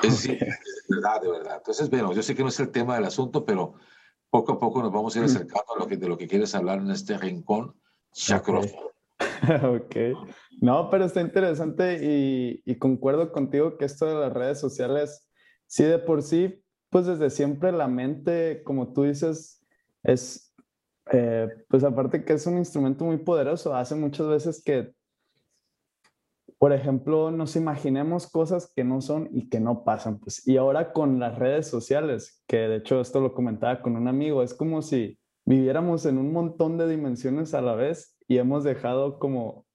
Es 0.04 0.24
decir, 0.24 0.40
verdad, 0.90 1.22
de 1.22 1.32
verdad. 1.32 1.58
Entonces, 1.58 1.90
bueno, 1.90 2.14
yo 2.14 2.22
sé 2.22 2.36
que 2.36 2.44
no 2.44 2.50
es 2.50 2.60
el 2.60 2.72
tema 2.72 2.96
del 2.96 3.06
asunto, 3.06 3.46
pero 3.46 3.76
poco 4.30 4.54
a 4.54 4.60
poco 4.60 4.82
nos 4.82 4.92
vamos 4.92 5.16
a 5.16 5.20
ir 5.20 5.26
acercando 5.26 5.76
a 5.76 5.80
lo 5.80 5.88
que, 5.88 5.98
de 5.98 6.08
lo 6.08 6.18
que 6.18 6.28
quieres 6.28 6.54
hablar 6.54 6.80
en 6.80 6.92
este 6.92 7.18
rincón 7.18 7.76
chacroso. 8.14 8.94
ok. 9.64 9.96
No, 10.62 10.90
pero 10.90 11.06
está 11.06 11.22
interesante 11.22 12.00
y, 12.04 12.62
y, 12.66 12.78
concuerdo 12.78 13.32
contigo 13.32 13.78
que 13.78 13.86
esto 13.86 14.06
de 14.06 14.16
las 14.16 14.34
redes 14.34 14.60
sociales, 14.60 15.28
sí 15.66 15.84
de 15.84 16.00
por 16.00 16.22
sí, 16.22 16.64
pues 16.90 17.06
desde 17.06 17.30
siempre 17.30 17.72
la 17.72 17.88
mente, 17.88 18.62
como 18.64 18.94
tú 18.94 19.04
dices, 19.04 19.66
es 20.04 20.47
eh, 21.12 21.50
pues 21.68 21.84
aparte 21.84 22.24
que 22.24 22.34
es 22.34 22.46
un 22.48 22.58
instrumento 22.58 23.06
muy 23.06 23.18
poderoso, 23.18 23.76
hace 23.76 23.96
muchas 23.96 24.28
veces 24.28 24.64
que, 24.64 24.94
por 26.58 26.74
ejemplo, 26.74 27.32
nos 27.32 27.56
imaginemos 27.56 28.28
cosas 28.28 28.72
que 28.76 28.84
no 28.84 29.02
son 29.02 29.30
y 29.32 29.50
que 29.50 29.60
no 29.60 29.84
pasan. 29.84 30.20
Pues, 30.20 30.48
y 30.48 30.58
ahora 30.58 30.92
con 30.94 31.20
las 31.20 31.38
redes 31.38 31.68
sociales, 31.68 32.44
que 32.48 32.58
de 32.58 32.78
hecho 32.78 33.00
esto 33.00 33.22
lo 33.22 33.34
comentaba 33.34 33.82
con 33.82 33.96
un 33.96 34.08
amigo, 34.08 34.44
es 34.44 34.54
como 34.54 34.82
si 34.82 35.20
viviéramos 35.46 36.06
en 36.06 36.18
un 36.18 36.34
montón 36.34 36.78
de 36.78 36.90
dimensiones 36.90 37.54
a 37.54 37.62
la 37.62 37.76
vez 37.76 38.18
y 38.28 38.38
hemos 38.38 38.64
dejado 38.64 39.20
como 39.20 39.66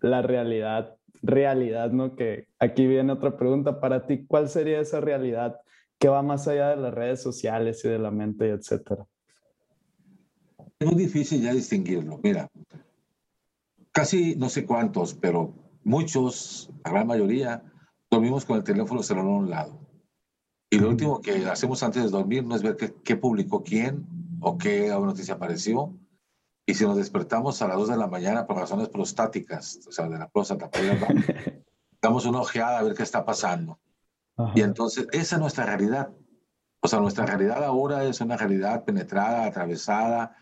la 0.00 0.22
realidad, 0.22 0.96
realidad, 1.22 1.90
¿no? 1.90 2.14
Que 2.14 2.46
aquí 2.58 2.86
viene 2.86 3.12
otra 3.12 3.36
pregunta 3.36 3.80
para 3.80 4.06
ti, 4.06 4.26
¿cuál 4.26 4.48
sería 4.48 4.80
esa 4.80 5.00
realidad 5.00 5.60
que 5.98 6.08
va 6.08 6.22
más 6.22 6.46
allá 6.48 6.70
de 6.70 6.76
las 6.76 6.94
redes 6.94 7.22
sociales 7.22 7.84
y 7.84 7.88
de 7.88 7.98
la 7.98 8.10
mente, 8.10 8.50
etcétera? 8.50 9.06
Es 10.82 10.88
muy 10.88 10.96
difícil 10.96 11.40
ya 11.40 11.54
distinguirlo. 11.54 12.18
Mira, 12.24 12.50
casi 13.92 14.34
no 14.34 14.48
sé 14.48 14.66
cuántos, 14.66 15.14
pero 15.14 15.54
muchos, 15.84 16.70
la 16.84 16.90
gran 16.90 17.06
mayoría, 17.06 17.62
dormimos 18.10 18.44
con 18.44 18.56
el 18.56 18.64
teléfono 18.64 19.00
celular 19.00 19.28
a 19.28 19.36
un 19.36 19.48
lado. 19.48 19.78
Y 20.70 20.80
lo 20.80 20.88
último 20.88 21.20
que 21.20 21.46
hacemos 21.46 21.84
antes 21.84 22.02
de 22.02 22.10
dormir 22.10 22.44
no 22.44 22.56
es 22.56 22.64
ver 22.64 22.76
qué, 22.76 23.16
publicó 23.16 23.62
quién 23.62 24.04
o 24.40 24.58
qué 24.58 24.88
noticia 24.88 25.34
apareció. 25.34 25.96
Y 26.66 26.74
si 26.74 26.84
nos 26.84 26.96
despertamos 26.96 27.62
a 27.62 27.68
las 27.68 27.76
2 27.76 27.90
de 27.90 27.96
la 27.96 28.08
mañana 28.08 28.44
por 28.44 28.56
razones 28.56 28.88
prostáticas, 28.88 29.78
o 29.86 29.92
sea, 29.92 30.08
de 30.08 30.18
la 30.18 30.28
próstata, 30.28 30.68
damos 32.02 32.26
una 32.26 32.40
ojeada 32.40 32.80
a 32.80 32.82
ver 32.82 32.94
qué 32.94 33.04
está 33.04 33.24
pasando. 33.24 33.78
Y 34.56 34.62
entonces, 34.62 35.06
esa 35.12 35.36
es 35.36 35.40
nuestra 35.40 35.64
realidad. 35.64 36.10
O 36.80 36.88
sea, 36.88 36.98
nuestra 36.98 37.24
realidad 37.24 37.62
ahora 37.62 38.02
es 38.02 38.20
una 38.20 38.36
realidad 38.36 38.84
penetrada, 38.84 39.44
atravesada, 39.44 40.36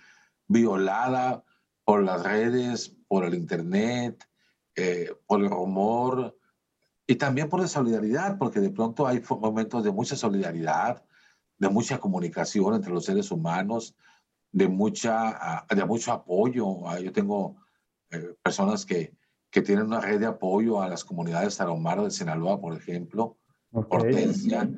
violada 0.51 1.45
por 1.85 2.03
las 2.03 2.25
redes, 2.25 2.97
por 3.07 3.25
el 3.25 3.35
Internet, 3.35 4.29
eh, 4.75 5.11
por 5.27 5.41
el 5.41 5.49
rumor 5.49 6.37
y 7.07 7.15
también 7.15 7.49
por 7.49 7.61
la 7.61 7.69
solidaridad, 7.69 8.37
porque 8.37 8.59
de 8.59 8.71
pronto 8.71 9.07
hay 9.07 9.23
momentos 9.29 9.85
de 9.85 9.93
mucha 9.93 10.17
solidaridad, 10.17 11.05
de 11.57 11.69
mucha 11.69 11.99
comunicación 11.99 12.75
entre 12.75 12.93
los 12.93 13.05
seres 13.05 13.31
humanos, 13.31 13.95
de, 14.51 14.67
mucha, 14.67 15.29
ah, 15.31 15.67
de 15.73 15.85
mucho 15.85 16.13
apoyo. 16.13 16.89
Ah, 16.89 16.99
yo 16.99 17.13
tengo 17.13 17.57
eh, 18.11 18.35
personas 18.43 18.85
que, 18.85 19.15
que 19.51 19.63
tienen 19.63 19.87
una 19.87 20.01
red 20.01 20.19
de 20.19 20.27
apoyo 20.27 20.83
a 20.83 20.89
las 20.89 21.05
comunidades 21.05 21.57
tarahumara 21.57 22.03
de 22.03 22.11
Sinaloa, 22.11 22.61
por 22.61 22.75
ejemplo, 22.77 23.39
Hortensia, 23.73 24.69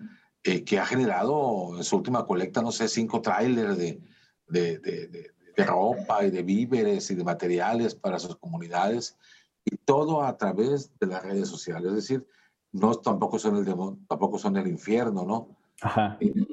eh, 0.44 0.64
que 0.64 0.78
ha 0.78 0.84
generado 0.84 1.78
en 1.78 1.84
su 1.84 1.96
última 1.96 2.26
colecta, 2.26 2.60
no 2.60 2.72
sé, 2.72 2.88
cinco 2.88 3.22
trailers 3.22 3.78
de, 3.78 4.02
de, 4.48 4.78
de, 4.78 5.32
de 5.56 5.64
ropa 5.64 6.24
y 6.24 6.30
de 6.30 6.42
víveres 6.42 7.10
y 7.10 7.14
de 7.14 7.24
materiales 7.24 7.94
para 7.94 8.18
sus 8.18 8.36
comunidades 8.36 9.16
y 9.64 9.76
todo 9.76 10.22
a 10.22 10.36
través 10.36 10.90
de 10.98 11.06
las 11.06 11.22
redes 11.22 11.48
sociales. 11.48 11.90
Es 11.90 11.96
decir, 11.96 12.26
no 12.72 12.94
tampoco 12.94 13.38
son 13.38 13.56
el 13.56 13.64
tampoco 14.08 14.38
son 14.38 14.56
el 14.56 14.66
infierno, 14.66 15.24
¿no? 15.24 15.56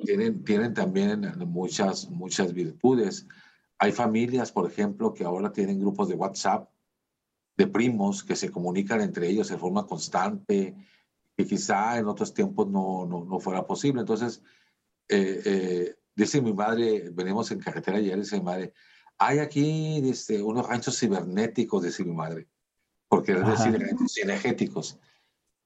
Tienen, 0.05 0.43
tienen 0.43 0.73
también 0.73 1.21
muchas, 1.47 2.09
muchas 2.09 2.53
virtudes. 2.53 3.27
Hay 3.77 3.91
familias, 3.91 4.51
por 4.51 4.69
ejemplo, 4.69 5.13
que 5.13 5.23
ahora 5.23 5.51
tienen 5.51 5.79
grupos 5.79 6.09
de 6.09 6.15
WhatsApp 6.15 6.69
de 7.55 7.67
primos 7.67 8.23
que 8.23 8.35
se 8.35 8.49
comunican 8.49 9.01
entre 9.01 9.27
ellos 9.29 9.49
de 9.49 9.57
forma 9.57 9.85
constante 9.85 10.75
y 11.37 11.45
quizá 11.45 11.97
en 11.97 12.07
otros 12.07 12.33
tiempos 12.33 12.67
no, 12.67 13.05
no, 13.05 13.23
no 13.23 13.39
fuera 13.39 13.65
posible. 13.65 14.01
Entonces, 14.01 14.41
eh, 15.07 15.41
eh, 15.45 15.95
dice 16.15 16.41
mi 16.41 16.53
madre, 16.53 17.09
venimos 17.11 17.51
en 17.51 17.59
carretera 17.59 17.97
ayer, 17.97 18.17
dice 18.17 18.37
mi 18.37 18.43
madre, 18.43 18.73
hay 19.17 19.39
aquí 19.39 20.09
este, 20.09 20.41
unos 20.41 20.67
ranchos 20.67 20.97
cibernéticos, 20.97 21.83
dice 21.83 22.03
mi 22.03 22.13
madre, 22.13 22.47
porque 23.07 23.33
es 23.33 23.45
decir, 23.45 23.79
ranchos 23.79 24.13
cinegéticos. 24.13 24.99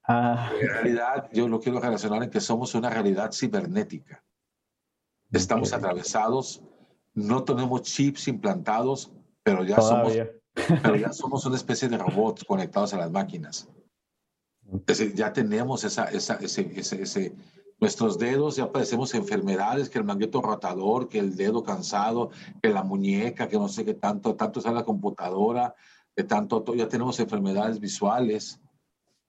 En 0.07 0.67
realidad, 0.67 1.29
yo 1.31 1.47
lo 1.47 1.59
quiero 1.59 1.79
relacionar 1.79 2.23
en 2.23 2.29
que 2.29 2.41
somos 2.41 2.75
una 2.75 2.89
realidad 2.89 3.31
cibernética. 3.31 4.23
Estamos 5.31 5.71
atravesados, 5.71 6.61
no 7.13 7.43
tenemos 7.43 7.83
chips 7.83 8.27
implantados, 8.27 9.11
pero 9.43 9.63
ya, 9.63 9.79
somos, 9.79 10.13
pero 10.81 10.95
ya 10.95 11.11
somos 11.13 11.45
una 11.45 11.55
especie 11.55 11.87
de 11.87 11.97
robots 11.97 12.43
conectados 12.43 12.93
a 12.93 12.97
las 12.97 13.11
máquinas. 13.11 13.69
Es 14.71 14.85
decir, 14.85 15.13
ya 15.13 15.31
tenemos 15.31 15.83
esa, 15.83 16.05
esa, 16.05 16.35
ese, 16.35 16.71
ese, 16.75 17.01
ese 17.01 17.35
Nuestros 17.79 18.17
dedos 18.17 18.55
ya 18.55 18.71
padecemos 18.71 19.13
enfermedades, 19.13 19.89
que 19.89 19.97
el 19.99 20.05
mangueto 20.05 20.41
rotador, 20.41 21.09
que 21.09 21.19
el 21.19 21.35
dedo 21.35 21.63
cansado, 21.63 22.29
que 22.61 22.69
la 22.69 22.83
muñeca, 22.83 23.47
que 23.47 23.57
no 23.57 23.67
sé 23.67 23.83
qué 23.83 23.93
tanto, 23.93 24.35
tanto 24.35 24.59
está 24.59 24.71
la 24.71 24.85
computadora, 24.85 25.75
de 26.15 26.23
tanto, 26.23 26.63
ya 26.75 26.87
tenemos 26.87 27.19
enfermedades 27.19 27.79
visuales, 27.79 28.59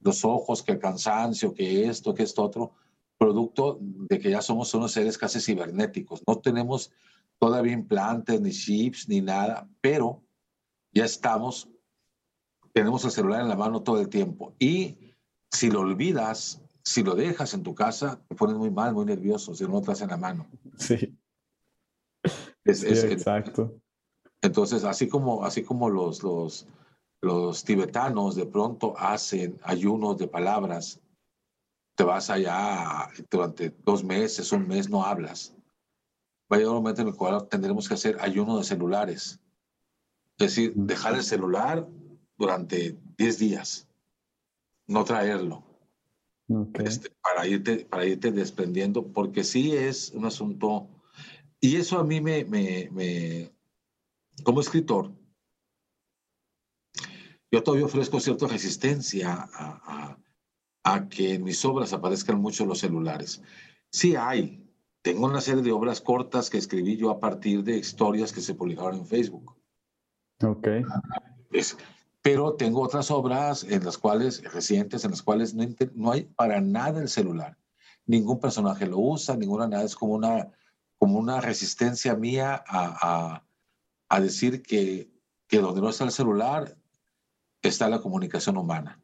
los 0.01 0.25
ojos, 0.25 0.63
que 0.63 0.73
el 0.73 0.79
cansancio, 0.79 1.55
que 1.55 1.87
esto, 1.89 2.15
que 2.15 2.23
esto 2.23 2.45
otro, 2.45 2.73
producto 3.17 3.79
de 3.81 4.19
que 4.19 4.31
ya 4.31 4.43
somos 4.43 4.75
unos 4.75 4.93
seres 4.93 5.17
casi 5.17 5.41
cibernéticos. 5.41 6.23
No 6.27 6.39
tenemos 6.39 6.93
todavía 7.39 7.73
implantes, 7.73 8.41
ni 8.41 8.51
chips, 8.51 9.09
ni 9.09 9.21
nada, 9.21 9.69
pero 9.81 10.23
ya 10.93 11.05
estamos, 11.05 11.69
tenemos 12.73 13.05
el 13.05 13.11
celular 13.11 13.41
en 13.41 13.49
la 13.49 13.57
mano 13.57 13.83
todo 13.83 14.01
el 14.01 14.09
tiempo. 14.09 14.55
Y 14.59 14.99
si 15.51 15.71
lo 15.71 15.81
olvidas, 15.81 16.61
si 16.85 17.03
lo 17.03 17.15
dejas 17.15 17.55
en 17.55 17.63
tu 17.63 17.75
casa, 17.75 18.21
te 18.29 18.35
pones 18.35 18.57
muy 18.57 18.71
mal, 18.71 18.93
muy 18.93 19.07
nervioso, 19.07 19.55
si 19.55 19.65
no 19.65 19.71
lo 19.71 19.81
traes 19.81 20.03
en 20.03 20.11
la 20.11 20.17
mano. 20.17 20.47
Sí. 20.77 21.17
exacto. 22.65 23.81
Entonces, 24.43 24.85
así 24.85 25.09
como, 25.09 25.45
así 25.45 25.63
como 25.63 25.89
los, 25.89 26.23
los, 26.23 26.67
los 27.23 27.65
tibetanos 27.65 28.37
de 28.37 28.45
pronto 28.47 28.95
hacen 28.99 29.59
ayunos 29.63 30.19
de 30.19 30.29
palabras, 30.29 31.01
te 31.95 32.05
vas 32.05 32.29
allá 32.29 33.09
durante 33.31 33.71
dos 33.85 34.05
meses, 34.05 34.53
un 34.53 34.69
mes, 34.69 34.91
no 34.91 35.05
hablas. 35.05 35.55
Va 36.53 36.57
a 36.57 36.59
llegar 36.59 36.73
un 36.73 36.83
momento 36.83 37.01
en 37.01 37.09
el 37.09 37.15
cual 37.15 37.49
tendremos 37.49 37.89
que 37.89 37.95
hacer 37.95 38.19
ayuno 38.21 38.59
de 38.59 38.65
celulares. 38.65 39.41
Es 40.37 40.49
decir, 40.49 40.75
dejar 40.75 41.15
el 41.15 41.23
celular 41.23 41.89
durante 42.37 42.99
10 43.17 43.39
días, 43.39 43.89
no 44.87 45.05
traerlo. 45.05 45.74
Este, 46.75 47.11
para, 47.23 47.47
irte, 47.47 47.87
para 47.87 48.05
irte 48.05 48.31
desprendiendo, 48.31 49.07
porque 49.07 49.45
sí 49.45 49.75
es 49.75 50.11
un 50.11 50.27
asunto, 50.27 50.89
y 51.59 51.77
eso 51.77 51.99
a 51.99 52.05
mí 52.05 52.21
me, 52.21 52.45
me, 52.45 52.91
me 52.93 53.51
como 54.43 54.61
escritor, 54.61 55.11
yo 57.51 57.63
todavía 57.63 57.87
ofrezco 57.87 58.21
cierta 58.21 58.47
resistencia 58.47 59.33
a, 59.33 59.49
a, 59.55 60.19
a, 60.83 61.09
que 61.09 61.35
en 61.35 61.45
mis 61.45 61.65
obras 61.65 61.93
aparezcan 61.93 62.41
mucho 62.41 62.67
los 62.67 62.81
celulares. 62.81 63.41
Sí 63.91 64.17
hay, 64.17 64.69
tengo 65.03 65.27
una 65.27 65.41
serie 65.41 65.63
de 65.63 65.73
obras 65.73 66.01
cortas 66.01 66.51
que 66.51 66.59
escribí 66.59 66.97
yo 66.97 67.11
a 67.11 67.21
partir 67.21 67.63
de 67.63 67.79
historias 67.79 68.33
que 68.33 68.41
se 68.41 68.55
publicaron 68.55 68.97
en 68.97 69.07
Facebook. 69.07 69.57
Ok. 70.43 70.69
Es, 71.53 71.77
pero 72.25 72.55
tengo 72.55 72.81
otras 72.81 73.11
obras 73.11 73.65
en 73.65 73.85
las 73.85 73.99
cuales, 73.99 74.43
recientes, 74.51 75.05
en 75.05 75.11
las 75.11 75.21
cuales 75.21 75.53
no, 75.53 75.67
no 75.93 76.11
hay 76.11 76.23
para 76.23 76.59
nada 76.63 77.03
el 77.03 77.11
celular. 77.11 77.59
Ningún 78.07 78.41
personaje 78.41 78.87
lo 78.87 78.99
usa, 78.99 79.37
ninguna 79.37 79.69
nada. 79.69 79.85
Es 79.85 79.95
como 79.95 80.15
una, 80.15 80.51
como 80.97 81.19
una 81.19 81.43
resistencia 81.43 82.15
mía 82.15 82.65
a, 82.67 83.35
a, 83.37 83.47
a 84.09 84.21
decir 84.23 84.63
que, 84.63 85.11
que 85.47 85.59
donde 85.59 85.83
no 85.83 85.91
está 85.91 86.05
el 86.05 86.13
celular 86.13 86.79
está 87.61 87.91
la 87.91 88.01
comunicación 88.01 88.57
humana. 88.57 89.03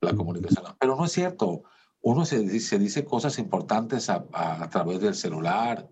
La 0.00 0.12
comunicación. 0.12 0.64
Pero 0.80 0.96
no 0.96 1.04
es 1.04 1.12
cierto. 1.12 1.62
Uno 2.00 2.24
se, 2.24 2.58
se 2.58 2.80
dice 2.80 3.04
cosas 3.04 3.38
importantes 3.38 4.10
a, 4.10 4.26
a, 4.32 4.68
través 4.68 4.98
del 4.98 5.14
celular, 5.14 5.88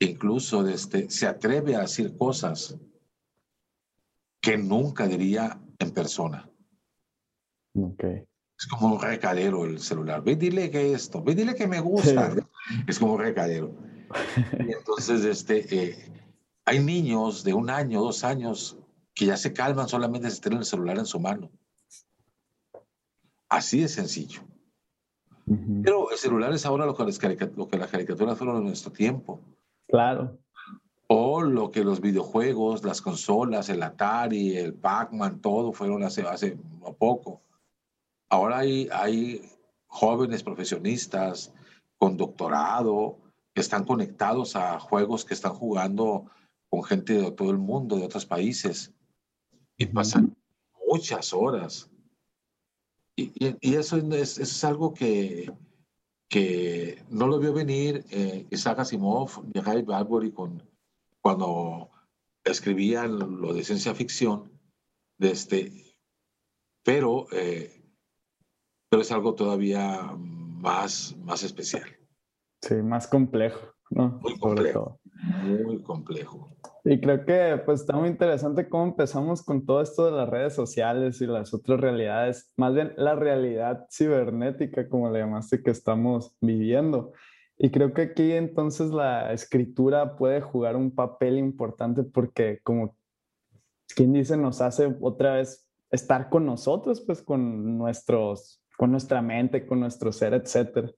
incluso 0.00 0.62
desde, 0.62 1.08
se 1.08 1.26
atreve 1.26 1.76
a 1.76 1.80
decir 1.80 2.14
cosas 2.18 2.76
que 4.40 4.56
nunca 4.56 5.06
diría 5.06 5.60
en 5.78 5.90
persona. 5.92 6.48
Okay. 7.74 8.24
Es 8.58 8.66
como 8.66 8.94
un 8.94 9.00
recadero 9.00 9.64
el 9.64 9.78
celular. 9.80 10.22
Ve, 10.22 10.36
dile 10.36 10.70
que 10.70 10.92
esto, 10.92 11.22
ve, 11.22 11.34
dile 11.34 11.54
que 11.54 11.66
me 11.66 11.80
gusta. 11.80 12.34
Es 12.86 12.98
como 12.98 13.14
un 13.14 13.20
recadero. 13.20 13.74
Y 14.58 14.72
entonces, 14.72 15.24
este, 15.24 15.74
eh, 15.74 16.12
hay 16.64 16.78
niños 16.80 17.44
de 17.44 17.54
un 17.54 17.70
año, 17.70 18.00
dos 18.00 18.24
años, 18.24 18.76
que 19.14 19.26
ya 19.26 19.36
se 19.36 19.52
calman 19.52 19.88
solamente 19.88 20.30
si 20.30 20.40
tienen 20.40 20.60
el 20.60 20.64
celular 20.64 20.98
en 20.98 21.06
su 21.06 21.20
mano. 21.20 21.50
Así 23.48 23.80
de 23.80 23.88
sencillo. 23.88 24.42
Pero 25.82 26.12
el 26.12 26.18
celular 26.18 26.52
es 26.52 26.64
ahora 26.64 26.86
lo 26.86 26.94
que, 26.94 27.50
lo 27.56 27.68
que 27.68 27.78
las 27.78 27.90
caricaturas 27.90 28.38
fueron 28.38 28.58
en 28.58 28.64
nuestro 28.64 28.92
tiempo. 28.92 29.40
Claro 29.88 30.38
o 31.12 31.42
lo 31.42 31.72
que 31.72 31.82
los 31.82 32.00
videojuegos, 32.00 32.84
las 32.84 33.02
consolas, 33.02 33.68
el 33.68 33.82
Atari, 33.82 34.56
el 34.56 34.74
Pac-Man, 34.74 35.40
todo 35.40 35.72
fueron 35.72 36.04
hace, 36.04 36.22
hace 36.22 36.56
poco. 36.98 37.42
Ahora 38.28 38.58
hay, 38.58 38.88
hay 38.92 39.42
jóvenes 39.88 40.44
profesionistas 40.44 41.52
con 41.98 42.16
doctorado 42.16 43.18
que 43.52 43.60
están 43.60 43.84
conectados 43.84 44.54
a 44.54 44.78
juegos 44.78 45.24
que 45.24 45.34
están 45.34 45.52
jugando 45.52 46.26
con 46.68 46.84
gente 46.84 47.14
de 47.14 47.32
todo 47.32 47.50
el 47.50 47.58
mundo, 47.58 47.96
de 47.96 48.04
otros 48.04 48.24
países, 48.24 48.94
y 49.76 49.86
pasan 49.86 50.36
muchas 50.86 51.32
horas. 51.32 51.90
Y, 53.16 53.32
y, 53.60 53.74
eso, 53.74 53.96
es, 53.96 54.38
es, 54.38 54.62
algo 54.62 54.94
que, 54.94 55.52
que 56.28 57.02
no 57.10 57.26
lo 57.26 57.40
vio 57.40 57.52
venir 57.52 58.04
eh, 58.10 58.46
Isaac 58.50 58.78
Asimov 58.78 59.44
ni 59.52 59.60
Ray 59.60 59.82
Bradbury 59.82 60.30
con, 60.30 60.69
cuando 61.22 61.90
escribían 62.44 63.40
lo 63.40 63.52
de 63.52 63.64
ciencia 63.64 63.94
ficción, 63.94 64.50
de 65.18 65.30
este, 65.30 65.72
pero, 66.84 67.26
eh, 67.32 67.84
pero 68.88 69.02
es 69.02 69.12
algo 69.12 69.34
todavía 69.34 70.14
más, 70.16 71.16
más 71.18 71.42
especial. 71.42 71.84
Sí, 72.62 72.76
más 72.76 73.06
complejo, 73.06 73.74
¿no? 73.90 74.18
Muy 74.22 74.38
complejo. 74.38 75.00
Muy 75.42 75.82
complejo. 75.82 76.56
Y 76.84 76.98
creo 77.00 77.24
que 77.26 77.60
pues 77.64 77.80
está 77.80 77.94
muy 77.96 78.08
interesante 78.08 78.68
cómo 78.68 78.84
empezamos 78.84 79.42
con 79.42 79.66
todo 79.66 79.82
esto 79.82 80.06
de 80.06 80.12
las 80.12 80.28
redes 80.28 80.54
sociales 80.54 81.20
y 81.20 81.26
las 81.26 81.52
otras 81.52 81.80
realidades, 81.80 82.52
más 82.56 82.74
bien 82.74 82.94
la 82.96 83.14
realidad 83.14 83.86
cibernética, 83.90 84.88
como 84.88 85.10
le 85.10 85.20
llamaste, 85.20 85.62
que 85.62 85.70
estamos 85.70 86.34
viviendo. 86.40 87.12
Y 87.62 87.70
creo 87.70 87.92
que 87.92 88.00
aquí 88.00 88.32
entonces 88.32 88.90
la 88.90 89.34
escritura 89.34 90.16
puede 90.16 90.40
jugar 90.40 90.76
un 90.76 90.94
papel 90.94 91.36
importante 91.36 92.02
porque 92.02 92.58
como 92.62 92.96
quien 93.94 94.14
dice 94.14 94.38
nos 94.38 94.62
hace 94.62 94.96
otra 95.02 95.34
vez 95.34 95.68
estar 95.90 96.30
con 96.30 96.46
nosotros, 96.46 97.02
pues 97.02 97.20
con 97.20 97.76
nuestros, 97.76 98.62
con 98.78 98.90
nuestra 98.90 99.20
mente, 99.20 99.66
con 99.66 99.78
nuestro 99.78 100.10
ser, 100.10 100.32
etcétera. 100.32 100.90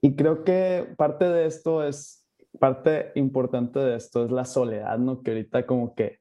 Y 0.00 0.16
creo 0.16 0.44
que 0.44 0.94
parte 0.96 1.26
de 1.26 1.44
esto 1.44 1.84
es, 1.84 2.26
parte 2.58 3.12
importante 3.14 3.78
de 3.78 3.96
esto 3.96 4.24
es 4.24 4.30
la 4.30 4.46
soledad, 4.46 4.96
¿no? 4.96 5.22
Que 5.22 5.32
ahorita 5.32 5.66
como 5.66 5.94
que 5.94 6.20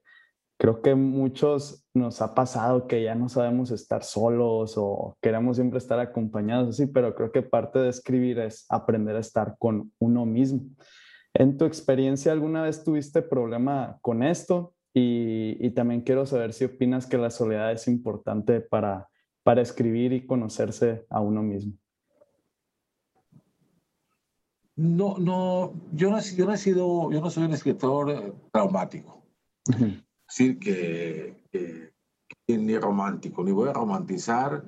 creo 0.57 0.81
que 0.81 0.95
muchos 0.95 1.85
nos 1.93 2.21
ha 2.21 2.33
pasado 2.33 2.87
que 2.87 3.03
ya 3.03 3.15
no 3.15 3.29
sabemos 3.29 3.71
estar 3.71 4.03
solos 4.03 4.73
o 4.75 5.15
queremos 5.21 5.57
siempre 5.57 5.77
estar 5.77 5.99
acompañados, 5.99 6.69
así, 6.69 6.87
pero 6.87 7.13
creo 7.15 7.31
que 7.31 7.43
parte 7.43 7.79
de 7.79 7.89
escribir 7.89 8.39
es 8.39 8.65
aprender 8.69 9.15
a 9.15 9.19
estar 9.19 9.55
con 9.59 9.91
uno 9.99 10.25
mismo. 10.25 10.61
En 11.33 11.57
tu 11.57 11.65
experiencia, 11.65 12.31
¿alguna 12.31 12.63
vez 12.63 12.83
tuviste 12.83 13.21
problema 13.21 13.99
con 14.01 14.23
esto? 14.23 14.73
Y, 14.93 15.57
y 15.59 15.69
también 15.71 16.01
quiero 16.01 16.25
saber 16.25 16.53
si 16.53 16.65
opinas 16.65 17.05
que 17.05 17.19
la 17.19 17.29
soledad 17.29 17.71
es 17.71 17.87
importante 17.87 18.61
para, 18.61 19.07
para 19.43 19.61
escribir 19.61 20.11
y 20.13 20.25
conocerse 20.25 21.05
a 21.09 21.21
uno 21.21 21.43
mismo. 21.43 21.73
No, 24.75 25.17
no, 25.17 25.73
yo 25.91 26.09
no, 26.09 26.19
yo 26.19 26.45
no 26.45 26.53
he 26.53 26.57
sido, 26.57 27.11
yo 27.11 27.21
no 27.21 27.29
soy 27.29 27.45
un 27.45 27.53
escritor 27.53 28.11
eh, 28.11 28.33
traumático 28.51 29.23
decir 30.27 30.59
que, 30.59 31.93
ni 32.47 32.77
romántico, 32.77 33.43
ni 33.43 33.51
voy 33.51 33.69
a 33.69 33.73
romantizar 33.73 34.63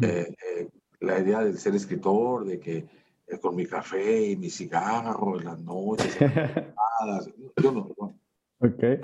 eh, 0.00 0.32
eh, 0.44 0.68
la 1.00 1.18
idea 1.18 1.44
de 1.44 1.56
ser 1.56 1.74
escritor, 1.74 2.44
de 2.44 2.60
que 2.60 2.86
eh, 3.26 3.38
con 3.40 3.56
mi 3.56 3.66
café 3.66 4.30
y 4.30 4.36
mi 4.36 4.50
cigarro 4.50 5.38
en 5.38 5.44
las 5.44 5.60
noches, 5.60 6.16
yo 7.62 7.72
no, 7.72 7.90
no. 7.98 8.18
Okay. 8.64 9.00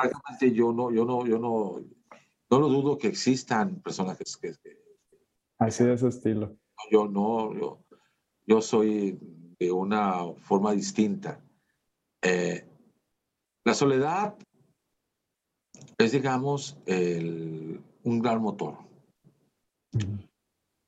yo 0.52 0.72
no, 0.72 0.92
yo 0.92 1.04
no, 1.04 1.26
yo 1.26 1.38
no, 1.38 1.80
no 2.48 2.60
lo 2.60 2.68
dudo 2.68 2.96
que 2.96 3.08
existan 3.08 3.80
personajes 3.82 4.36
que, 4.36 4.54
así 5.58 5.82
de 5.82 5.94
ese 5.94 6.08
estilo. 6.08 6.56
Yo 6.92 7.08
no, 7.08 7.52
yo, 7.54 7.80
yo 8.46 8.60
soy 8.60 9.18
de 9.58 9.72
una 9.72 10.32
forma 10.36 10.72
distinta. 10.72 11.40
la 12.22 13.74
soledad 13.74 14.36
es, 15.98 16.12
digamos, 16.12 16.78
el, 16.86 17.80
un 18.04 18.18
gran 18.20 18.40
motor. 18.40 18.78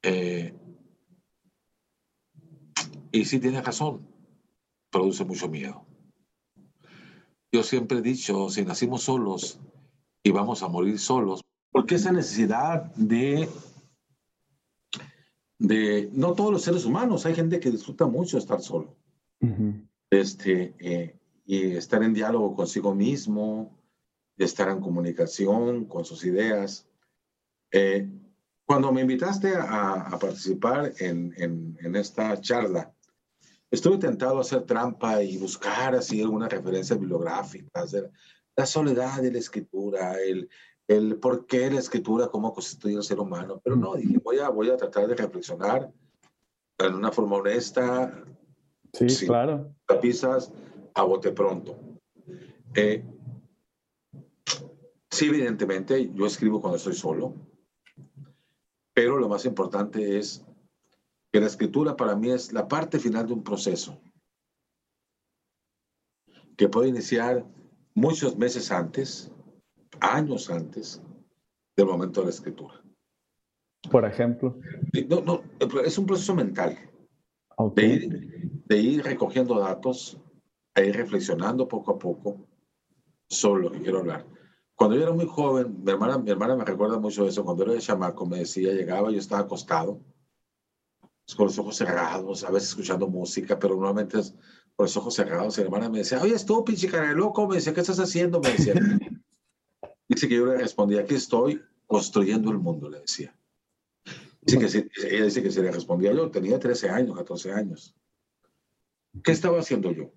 Eh, 0.02 0.54
y 3.12 3.24
sí 3.24 3.40
tiene 3.40 3.60
razón, 3.60 4.06
produce 4.90 5.24
mucho 5.24 5.48
miedo. 5.48 5.84
Yo 7.52 7.62
siempre 7.62 7.98
he 7.98 8.02
dicho, 8.02 8.48
si 8.48 8.64
nacimos 8.64 9.02
solos 9.02 9.60
y 10.22 10.30
vamos 10.30 10.62
a 10.62 10.68
morir 10.68 10.98
solos, 10.98 11.42
porque 11.72 11.96
esa 11.96 12.12
necesidad 12.12 12.94
de, 12.94 13.48
de, 15.58 16.10
no 16.12 16.34
todos 16.34 16.52
los 16.52 16.62
seres 16.62 16.84
humanos, 16.84 17.26
hay 17.26 17.34
gente 17.34 17.58
que 17.58 17.70
disfruta 17.70 18.06
mucho 18.06 18.38
estar 18.38 18.60
solo, 18.60 18.96
este, 20.10 20.74
eh, 20.78 21.16
y 21.44 21.72
estar 21.72 22.02
en 22.04 22.14
diálogo 22.14 22.54
consigo 22.54 22.94
mismo, 22.94 23.79
de 24.40 24.46
estar 24.46 24.70
en 24.70 24.80
comunicación 24.80 25.84
con 25.84 26.06
sus 26.06 26.24
ideas. 26.24 26.88
Eh, 27.70 28.08
cuando 28.64 28.90
me 28.90 29.02
invitaste 29.02 29.52
a, 29.54 30.16
participar 30.18 30.94
en, 30.98 31.34
en, 31.36 31.94
esta 31.94 32.40
charla, 32.40 32.90
estuve 33.70 33.98
tentado 33.98 34.38
a 34.38 34.40
hacer 34.40 34.62
trampa 34.62 35.22
y 35.22 35.36
buscar 35.36 35.94
así 35.94 36.22
algunas 36.22 36.50
referencias 36.50 36.98
bibliográficas 36.98 37.94
la 38.56 38.64
soledad 38.64 39.20
de 39.20 39.30
la 39.30 39.38
escritura, 39.38 40.18
el, 40.18 40.48
el 40.88 41.16
por 41.16 41.46
qué 41.46 41.70
la 41.70 41.78
escritura, 41.78 42.28
cómo 42.28 42.54
constituye 42.54 42.96
el 42.96 43.02
ser 43.02 43.20
humano. 43.20 43.60
Pero 43.62 43.76
no, 43.76 43.94
dije, 43.94 44.18
voy 44.24 44.38
a, 44.38 44.48
voy 44.48 44.70
a 44.70 44.76
tratar 44.78 45.06
de 45.06 45.16
reflexionar 45.16 45.92
en 46.78 46.94
una 46.94 47.12
forma 47.12 47.36
honesta. 47.36 48.24
Sí, 48.94 49.26
claro. 49.26 49.70
Tapisas 49.86 50.50
a 50.94 51.02
bote 51.02 51.30
pronto. 51.30 51.78
Eh, 52.74 53.04
sí, 55.20 55.26
evidentemente, 55.26 56.10
yo 56.14 56.24
escribo 56.24 56.62
cuando 56.62 56.78
estoy 56.78 56.94
solo, 56.94 57.34
pero 58.94 59.18
lo 59.18 59.28
más 59.28 59.44
importante 59.44 60.18
es 60.18 60.42
que 61.30 61.40
la 61.40 61.46
escritura 61.46 61.94
para 61.94 62.16
mí 62.16 62.30
es 62.30 62.54
la 62.54 62.66
parte 62.66 62.98
final 62.98 63.26
de 63.26 63.34
un 63.34 63.44
proceso 63.44 64.00
que 66.56 66.70
puede 66.70 66.88
iniciar 66.88 67.44
muchos 67.94 68.38
meses 68.38 68.72
antes, 68.72 69.30
años 70.00 70.48
antes 70.48 71.02
del 71.76 71.86
momento 71.86 72.20
de 72.20 72.26
la 72.26 72.30
escritura. 72.30 72.82
Por 73.90 74.06
ejemplo. 74.06 74.58
No, 75.06 75.20
no, 75.20 75.42
es 75.84 75.98
un 75.98 76.06
proceso 76.06 76.34
mental. 76.34 76.78
De, 77.74 77.86
ir, 77.86 78.62
de, 78.64 78.76
ir, 78.78 79.04
recogiendo 79.04 79.58
datos, 79.58 80.18
e 80.74 80.86
ir 80.86 80.96
reflexionando 80.96 81.68
poco 81.68 81.92
a 81.92 81.98
poco 81.98 82.38
sobre 83.28 83.64
lo 83.64 83.70
que 83.70 83.82
quiero 83.82 83.98
hablar. 83.98 84.39
Cuando 84.80 84.96
yo 84.96 85.02
era 85.02 85.12
muy 85.12 85.26
joven, 85.26 85.84
mi 85.84 85.92
hermana, 85.92 86.16
mi 86.16 86.30
hermana 86.30 86.56
me 86.56 86.64
recuerda 86.64 86.98
mucho 86.98 87.28
eso, 87.28 87.44
cuando 87.44 87.64
era 87.64 87.74
de 87.74 87.80
chamaco, 87.80 88.24
me 88.24 88.38
decía, 88.38 88.72
llegaba, 88.72 89.10
yo 89.10 89.18
estaba 89.18 89.42
acostado, 89.42 90.00
con 91.36 91.48
los 91.48 91.58
ojos 91.58 91.76
cerrados, 91.76 92.44
a 92.44 92.50
veces 92.50 92.70
escuchando 92.70 93.06
música, 93.06 93.58
pero 93.58 93.74
normalmente 93.74 94.20
es 94.20 94.30
con 94.74 94.84
los 94.84 94.96
ojos 94.96 95.14
cerrados. 95.14 95.58
Mi 95.58 95.64
hermana 95.64 95.90
me 95.90 95.98
decía, 95.98 96.22
oye, 96.22 96.34
tú, 96.46 96.64
pinche 96.64 96.88
cara 96.88 97.12
loco, 97.12 97.46
me 97.46 97.56
decía, 97.56 97.74
¿qué 97.74 97.82
estás 97.82 98.00
haciendo? 98.00 98.40
Me 98.40 98.52
decía. 98.52 98.72
Dice 100.08 100.26
que 100.26 100.36
yo 100.36 100.46
le 100.46 100.56
respondía, 100.56 101.02
aquí 101.02 101.14
estoy 101.14 101.60
construyendo 101.86 102.50
el 102.50 102.56
mundo, 102.56 102.88
le 102.88 103.00
decía. 103.00 103.36
Dice 104.40 104.88
que, 104.88 105.14
ella 105.14 105.24
dice 105.26 105.42
que 105.42 105.50
se 105.50 105.62
le 105.62 105.72
respondía 105.72 106.14
yo, 106.14 106.30
tenía 106.30 106.58
13 106.58 106.88
años, 106.88 107.18
14 107.18 107.52
años. 107.52 107.94
¿Qué 109.22 109.32
estaba 109.32 109.60
haciendo 109.60 109.92
yo? 109.92 110.10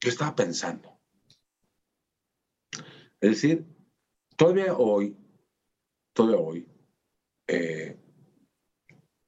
Yo 0.00 0.10
estaba 0.10 0.34
pensando. 0.34 0.98
Es 3.20 3.30
decir, 3.30 3.64
todavía 4.40 4.74
hoy, 4.74 5.14
todavía 6.14 6.38
hoy, 6.40 6.66
eh, 7.46 7.94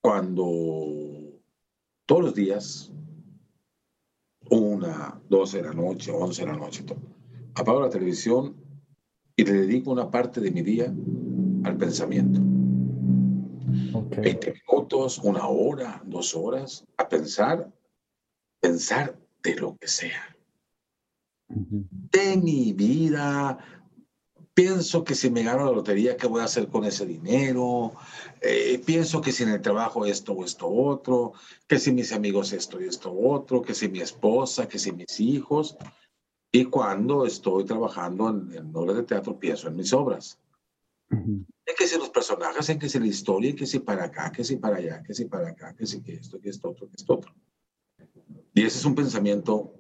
cuando 0.01 1.39
todos 2.07 2.23
los 2.23 2.35
días, 2.35 2.91
una, 4.49 5.21
doce 5.29 5.59
de 5.59 5.65
la 5.65 5.75
noche, 5.75 6.11
once 6.11 6.41
de 6.41 6.51
la 6.51 6.57
noche, 6.57 6.83
apago 7.55 7.83
la 7.83 7.91
televisión 7.91 8.57
y 9.37 9.45
le 9.45 9.53
dedico 9.53 9.91
una 9.91 10.11
parte 10.11 10.41
de 10.41 10.51
mi 10.51 10.63
día 10.63 10.87
al 11.65 11.77
pensamiento. 11.77 12.41
20 14.17 14.55
minutos, 14.67 15.19
una 15.19 15.47
hora, 15.47 16.03
dos 16.07 16.35
horas, 16.35 16.87
a 16.97 17.07
pensar, 17.07 17.71
pensar 18.61 19.21
de 19.43 19.57
lo 19.57 19.77
que 19.77 19.89
sea. 19.89 20.35
De 21.49 22.39
mi 22.39 22.73
vida, 22.73 23.82
pienso 24.55 25.05
que 25.05 25.15
si 25.15 25.31
me 25.31 25.43
gano 25.43 25.65
la 25.65 25.73
lotería, 25.73 26.17
¿qué 26.17 26.27
voy 26.27 26.41
a 26.41 26.45
hacer 26.45 26.69
con 26.69 26.85
ese 26.85 27.07
dinero? 27.07 27.93
Eh, 28.41 28.83
pienso 28.85 29.21
que 29.21 29.33
si 29.33 29.43
en 29.43 29.51
el 29.51 29.63
trabajo 29.63 30.05
esto 30.05 30.33
o 30.33 30.45
esto 30.45 30.69
otro, 30.69 31.33
que 31.67 31.79
si 31.79 31.93
mis 31.93 32.13
amigos 32.13 32.53
esto 32.53 32.81
y 32.81 32.85
esto 32.85 33.13
otro, 33.13 33.63
que 33.63 33.75
si 33.75 33.89
mi 33.89 34.01
esposa, 34.01 34.69
que 34.69 34.79
si 34.79 34.93
mis 34.93 35.21
hijos. 35.21 35.77
Y 36.53 36.67
cuando 36.67 37.25
estoy 37.25 37.65
trabajando 37.65 38.29
en, 38.29 38.53
en 38.53 38.77
obras 38.77 38.97
de 38.97 39.05
teatro, 39.05 39.39
pienso 39.39 39.69
en 39.69 39.77
mis 39.77 39.93
obras. 39.93 40.39
En 41.11 41.47
que 41.77 41.87
si 41.87 41.99
los 41.99 42.11
personajes, 42.11 42.69
en 42.69 42.79
que 42.79 42.89
si 42.89 42.99
la 42.99 43.07
historia, 43.07 43.51
en 43.51 43.57
que 43.57 43.67
si 43.67 43.79
para 43.79 44.05
acá, 44.05 44.33
que 44.33 44.45
si 44.45 44.57
para 44.57 44.77
allá, 44.77 45.03
que 45.03 45.15
si 45.15 45.27
para 45.27 45.49
acá, 45.49 45.75
que 45.75 45.87
si 45.87 46.03
que 46.03 46.15
esto, 46.15 46.41
que 46.41 46.49
esto 46.49 46.71
otro, 46.71 46.89
que 46.89 46.97
esto 46.97 47.15
otro. 47.15 47.35
Y 48.55 48.65
ese 48.65 48.79
es 48.79 48.85
un 48.85 48.95
pensamiento. 48.95 49.75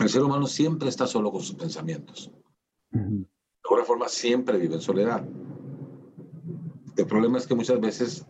El 0.00 0.08
ser 0.08 0.22
humano 0.22 0.46
siempre 0.46 0.88
está 0.88 1.06
solo 1.06 1.30
con 1.30 1.42
sus 1.42 1.54
pensamientos. 1.56 2.30
De 2.90 3.26
alguna 3.64 3.84
forma 3.84 4.08
siempre 4.08 4.58
vive 4.58 4.74
en 4.74 4.80
soledad. 4.80 5.26
El 6.96 7.06
problema 7.06 7.38
es 7.38 7.46
que 7.46 7.54
muchas 7.54 7.80
veces 7.80 8.26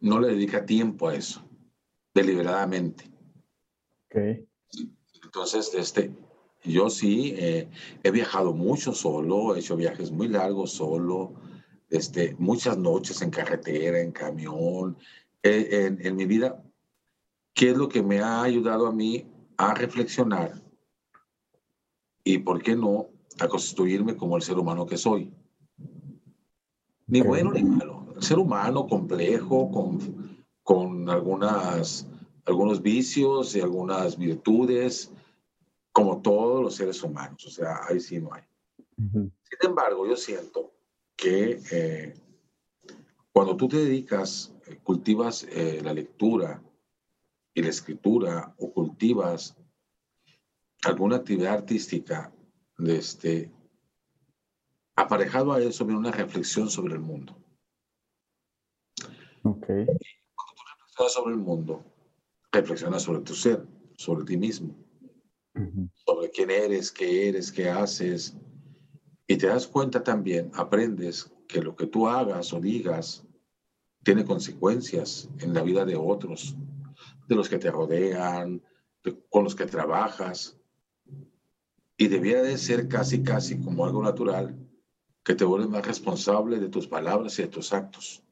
no 0.00 0.20
le 0.20 0.28
dedica 0.28 0.64
tiempo 0.64 1.08
a 1.08 1.14
eso, 1.14 1.42
deliberadamente. 2.14 3.10
Okay. 4.06 4.46
Entonces, 5.22 5.72
este, 5.74 6.12
yo 6.64 6.90
sí 6.90 7.34
eh, 7.36 7.68
he 8.02 8.10
viajado 8.10 8.52
mucho 8.52 8.92
solo, 8.92 9.54
he 9.54 9.60
hecho 9.60 9.76
viajes 9.76 10.10
muy 10.10 10.28
largos 10.28 10.72
solo, 10.72 11.34
este, 11.88 12.34
muchas 12.38 12.76
noches 12.76 13.22
en 13.22 13.30
carretera, 13.30 14.00
en 14.00 14.12
camión, 14.12 14.96
eh, 15.42 15.96
en, 16.00 16.16
mi 16.16 16.26
vida. 16.26 16.62
¿Qué 17.54 17.70
es 17.70 17.76
lo 17.76 17.88
que 17.88 18.02
me 18.02 18.20
ha 18.20 18.42
ayudado 18.42 18.86
a 18.86 18.92
mí 18.92 19.26
a 19.56 19.74
reflexionar? 19.74 20.62
Y 22.24 22.38
por 22.38 22.62
qué 22.62 22.76
no 22.76 23.08
a 23.38 23.48
constituirme 23.48 24.16
como 24.16 24.36
el 24.36 24.42
ser 24.42 24.58
humano 24.58 24.86
que 24.86 24.96
soy. 24.96 25.32
Ni 27.06 27.20
bueno 27.20 27.52
ni 27.52 27.64
malo. 27.64 28.06
El 28.14 28.22
ser 28.22 28.38
humano 28.38 28.86
complejo, 28.86 29.70
con, 29.70 30.44
con 30.62 31.08
algunas, 31.08 32.06
algunos 32.44 32.82
vicios 32.82 33.56
y 33.56 33.60
algunas 33.60 34.16
virtudes, 34.16 35.12
como 35.92 36.20
todos 36.22 36.62
los 36.62 36.76
seres 36.76 37.02
humanos, 37.02 37.44
o 37.46 37.50
sea, 37.50 37.80
ahí 37.88 38.00
sí 38.00 38.20
no 38.20 38.32
hay. 38.32 38.42
Sin 38.96 39.32
embargo, 39.62 40.06
yo 40.06 40.16
siento 40.16 40.72
que 41.16 41.60
eh, 41.72 42.14
cuando 43.32 43.56
tú 43.56 43.68
te 43.68 43.78
dedicas, 43.78 44.54
eh, 44.66 44.78
cultivas 44.82 45.44
eh, 45.50 45.80
la 45.82 45.94
lectura 45.94 46.62
y 47.54 47.62
la 47.62 47.68
escritura 47.68 48.54
o 48.58 48.72
cultivas 48.72 49.56
alguna 50.82 51.16
actividad 51.16 51.54
artística, 51.54 52.32
de 52.78 52.96
este, 52.96 53.52
aparejado 54.96 55.52
a 55.52 55.60
eso 55.60 55.84
viene 55.84 56.00
una 56.00 56.12
reflexión 56.12 56.70
sobre 56.70 56.94
el 56.94 57.00
mundo. 57.00 57.36
Ok. 59.42 59.66
cuando 59.66 60.54
tú 60.54 60.62
reflexionas 60.66 61.12
sobre 61.12 61.34
el 61.34 61.40
mundo, 61.40 61.84
reflexionas 62.52 63.02
sobre 63.02 63.20
tu 63.20 63.34
ser, 63.34 63.66
sobre 63.96 64.24
ti 64.24 64.36
mismo 64.36 64.74
sobre 66.06 66.30
quién 66.30 66.50
eres, 66.50 66.90
qué 66.90 67.28
eres, 67.28 67.50
qué 67.50 67.68
haces. 67.68 68.36
Y 69.26 69.36
te 69.36 69.46
das 69.46 69.66
cuenta 69.66 70.02
también, 70.02 70.50
aprendes 70.54 71.32
que 71.46 71.62
lo 71.62 71.76
que 71.76 71.86
tú 71.86 72.08
hagas 72.08 72.52
o 72.52 72.60
digas 72.60 73.24
tiene 74.02 74.24
consecuencias 74.24 75.28
en 75.40 75.54
la 75.54 75.62
vida 75.62 75.84
de 75.84 75.96
otros, 75.96 76.56
de 77.30 77.36
los 77.36 77.48
que 77.48 77.58
te 77.58 77.70
rodean, 77.70 78.60
con 79.30 79.44
los 79.44 79.54
que 79.54 79.64
trabajas. 79.64 80.58
Y 81.96 82.08
debiera 82.08 82.42
de 82.42 82.58
ser 82.58 82.88
casi, 82.88 83.22
casi 83.22 83.60
como 83.60 83.86
algo 83.86 84.02
natural, 84.02 84.58
que 85.22 85.36
te 85.36 85.44
vuelves 85.44 85.70
más 85.70 85.86
responsable 85.86 86.58
de 86.58 86.68
tus 86.68 86.88
palabras 86.88 87.38
y 87.38 87.42
de 87.42 87.48
tus 87.48 87.72
actos. 87.72 88.22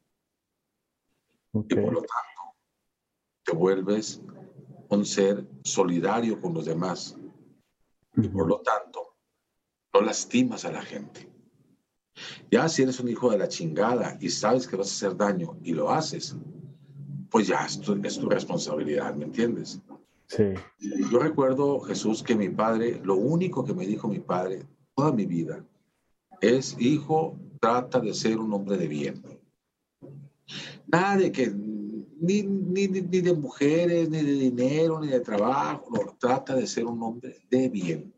Y 1.53 1.75
por 1.75 1.93
lo 1.93 2.01
tanto, 2.01 2.57
te 3.45 3.53
vuelves 3.53 4.21
un 4.89 5.07
ser 5.07 5.47
solidario 5.63 6.41
con 6.41 6.55
los 6.55 6.65
demás 6.65 7.17
y 8.17 8.29
por 8.29 8.49
lo 8.49 8.61
tanto 8.63 9.17
no 9.95 10.01
lastimas 10.01 10.65
a 10.65 10.73
la 10.73 10.83
gente. 10.83 11.31
Ya 12.51 12.69
si 12.69 12.83
eres 12.83 12.99
un 12.99 13.09
hijo 13.09 13.31
de 13.31 13.39
la 13.39 13.49
chingada 13.49 14.19
y 14.21 14.29
sabes 14.31 14.67
que 14.67 14.77
vas 14.77 14.89
a 14.89 14.93
hacer 14.93 15.17
daño 15.17 15.57
y 15.63 15.73
lo 15.73 15.91
haces, 15.91 16.37
pues 17.31 17.47
ya 17.47 17.65
es 17.65 17.81
tu, 17.81 17.95
es 18.03 18.19
tu 18.19 18.29
responsabilidad, 18.29 19.15
¿me 19.15 19.25
entiendes? 19.25 19.81
Sí. 20.27 20.55
Yo 21.11 21.19
recuerdo, 21.19 21.81
Jesús, 21.81 22.23
que 22.23 22.35
mi 22.35 22.49
padre, 22.49 23.01
lo 23.03 23.17
único 23.17 23.65
que 23.65 23.75
me 23.75 23.87
dijo 23.87 24.09
mi 24.09 24.19
padre 24.19 24.67
toda 24.95 25.13
mi 25.13 25.27
vida 25.27 25.65
es, 26.41 26.77
hijo, 26.81 27.39
trata 27.61 28.01
de 28.01 28.13
ser 28.13 28.39
un 28.39 28.53
hombre 28.53 28.77
de 28.77 28.89
bien. 28.89 29.23
Nada 30.87 31.17
de 31.19 31.31
que 31.31 31.53
ni, 32.21 32.43
ni, 32.43 32.89
ni, 32.89 33.01
de 33.01 33.33
mujeres, 33.33 34.11
ni 34.11 34.23
de 34.23 34.33
dinero, 34.33 35.01
ni 35.01 35.07
de 35.09 35.21
trabajo, 35.21 35.89
no, 35.91 36.17
trata 36.19 36.57
de 36.57 36.67
ser 36.67 36.85
un 36.87 37.01
hombre 37.01 37.37
de 37.49 37.69
bien. 37.69 38.13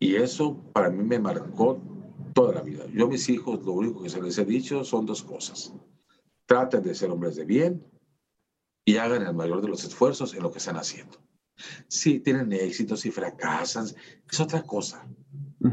Y 0.00 0.16
eso 0.16 0.56
para 0.72 0.90
mí 0.90 1.04
me 1.04 1.18
marcó 1.18 1.78
toda 2.36 2.52
la 2.52 2.60
vida. 2.60 2.84
Yo 2.92 3.06
a 3.06 3.08
mis 3.08 3.30
hijos 3.30 3.64
lo 3.64 3.72
único 3.72 4.02
que 4.02 4.10
se 4.10 4.20
les 4.20 4.36
he 4.36 4.44
dicho 4.44 4.84
son 4.84 5.06
dos 5.06 5.22
cosas. 5.22 5.72
Traten 6.44 6.82
de 6.82 6.94
ser 6.94 7.10
hombres 7.10 7.34
de 7.34 7.46
bien 7.46 7.82
y 8.84 8.98
hagan 8.98 9.22
el 9.22 9.32
mayor 9.32 9.62
de 9.62 9.68
los 9.68 9.82
esfuerzos 9.84 10.34
en 10.34 10.42
lo 10.42 10.52
que 10.52 10.58
están 10.58 10.76
haciendo. 10.76 11.16
Si 11.88 12.20
tienen 12.20 12.52
éxitos 12.52 13.06
y 13.06 13.10
fracasan, 13.10 13.86
es 14.30 14.38
otra 14.38 14.62
cosa. 14.64 15.08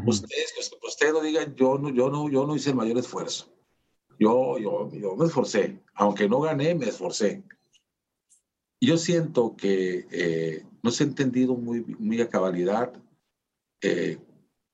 Ustedes, 0.08 0.72
ustedes 0.88 1.12
no 1.12 1.22
digan, 1.22 1.54
yo 1.54 1.78
no, 1.78 1.90
yo, 1.90 2.10
no, 2.10 2.30
yo 2.30 2.48
no 2.48 2.56
hice 2.56 2.70
el 2.70 2.78
mayor 2.78 2.98
esfuerzo. 2.98 3.54
Yo, 4.18 4.58
yo, 4.58 4.90
yo 4.94 5.18
me 5.18 5.26
esforcé, 5.26 5.84
aunque 5.96 6.30
no 6.30 6.40
gané, 6.40 6.76
me 6.76 6.86
esforcé. 6.86 7.44
Yo 8.80 8.98
siento 8.98 9.58
que 9.58 10.08
eh, 10.12 10.66
no 10.82 10.92
se 10.92 11.04
ha 11.04 11.08
entendido 11.08 11.56
muy, 11.56 11.82
muy 12.00 12.22
a 12.22 12.30
cabalidad 12.30 12.94
eh, 13.82 14.18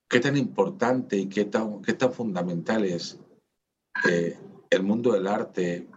qué 0.10 0.20
tan 0.20 0.36
importante 0.36 1.18
y 1.18 1.30
qué 1.30 1.46
tan, 1.46 1.82
qué 1.82 1.94
tan 1.94 2.12
fundamental 2.12 2.84
es 2.84 3.20
eh, 4.10 4.38
el 4.70 4.84
mundo 4.84 5.14
del 5.14 5.28
arte 5.28 5.88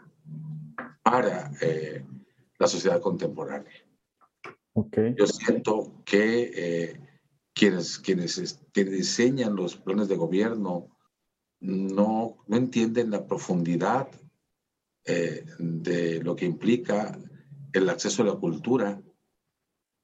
para 1.02 1.50
la 2.58 2.66
sociedad 2.66 3.00
contemporánea. 3.00 3.72
Okay. 4.74 5.14
Yo 5.18 5.26
siento 5.26 6.02
que 6.04 6.52
eh, 6.54 7.00
quienes, 7.54 7.98
quienes, 7.98 8.60
quienes 8.72 8.92
diseñan 8.92 9.54
los 9.56 9.76
planes 9.76 10.08
de 10.08 10.16
gobierno 10.16 10.88
no, 11.60 12.38
no 12.46 12.56
entienden 12.56 13.10
la 13.10 13.26
profundidad 13.26 14.08
eh, 15.04 15.44
de 15.58 16.22
lo 16.22 16.36
que 16.36 16.46
implica 16.46 17.18
el 17.72 17.88
acceso 17.88 18.22
a 18.22 18.26
la 18.26 18.34
cultura 18.36 19.02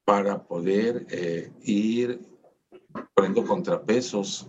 para 0.04 0.46
poder 0.46 1.06
eh, 1.10 1.52
ir 1.62 2.20
poniendo 3.14 3.44
contrapesos 3.44 4.48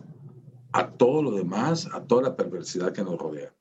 a 0.71 0.89
todo 0.91 1.23
lo 1.23 1.31
demás, 1.31 1.87
a 1.93 2.03
toda 2.03 2.23
la 2.23 2.35
perversidad 2.35 2.93
que 2.93 3.03
nos 3.03 3.17
rodea. 3.17 3.53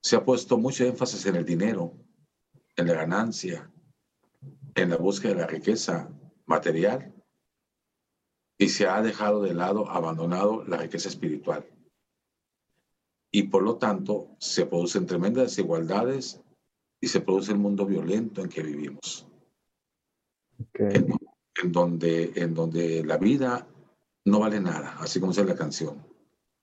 Se 0.00 0.16
ha 0.16 0.24
puesto 0.24 0.58
mucho 0.58 0.84
énfasis 0.84 1.26
en 1.26 1.36
el 1.36 1.44
dinero, 1.44 1.92
en 2.76 2.86
la 2.86 2.94
ganancia, 2.94 3.70
en 4.74 4.90
la 4.90 4.96
búsqueda 4.96 5.34
de 5.34 5.40
la 5.40 5.46
riqueza 5.46 6.10
material 6.46 7.12
y 8.58 8.68
se 8.68 8.86
ha 8.86 9.02
dejado 9.02 9.42
de 9.42 9.54
lado, 9.54 9.88
abandonado 9.90 10.64
la 10.64 10.78
riqueza 10.78 11.08
espiritual. 11.08 11.66
Y 13.30 13.44
por 13.44 13.62
lo 13.62 13.76
tanto 13.76 14.28
se 14.38 14.66
producen 14.66 15.06
tremendas 15.06 15.44
desigualdades 15.44 16.40
y 17.00 17.08
se 17.08 17.20
produce 17.20 17.52
el 17.52 17.58
mundo 17.58 17.86
violento 17.86 18.42
en 18.42 18.48
que 18.48 18.62
vivimos. 18.62 19.26
En, 21.60 21.72
donde, 21.72 22.32
en 22.36 22.54
donde 22.54 23.04
la 23.04 23.18
vida 23.18 23.66
no 24.24 24.40
vale 24.40 24.60
nada, 24.60 24.96
así 25.00 25.20
como 25.20 25.32
dice 25.32 25.44
la 25.44 25.54
canción. 25.54 26.06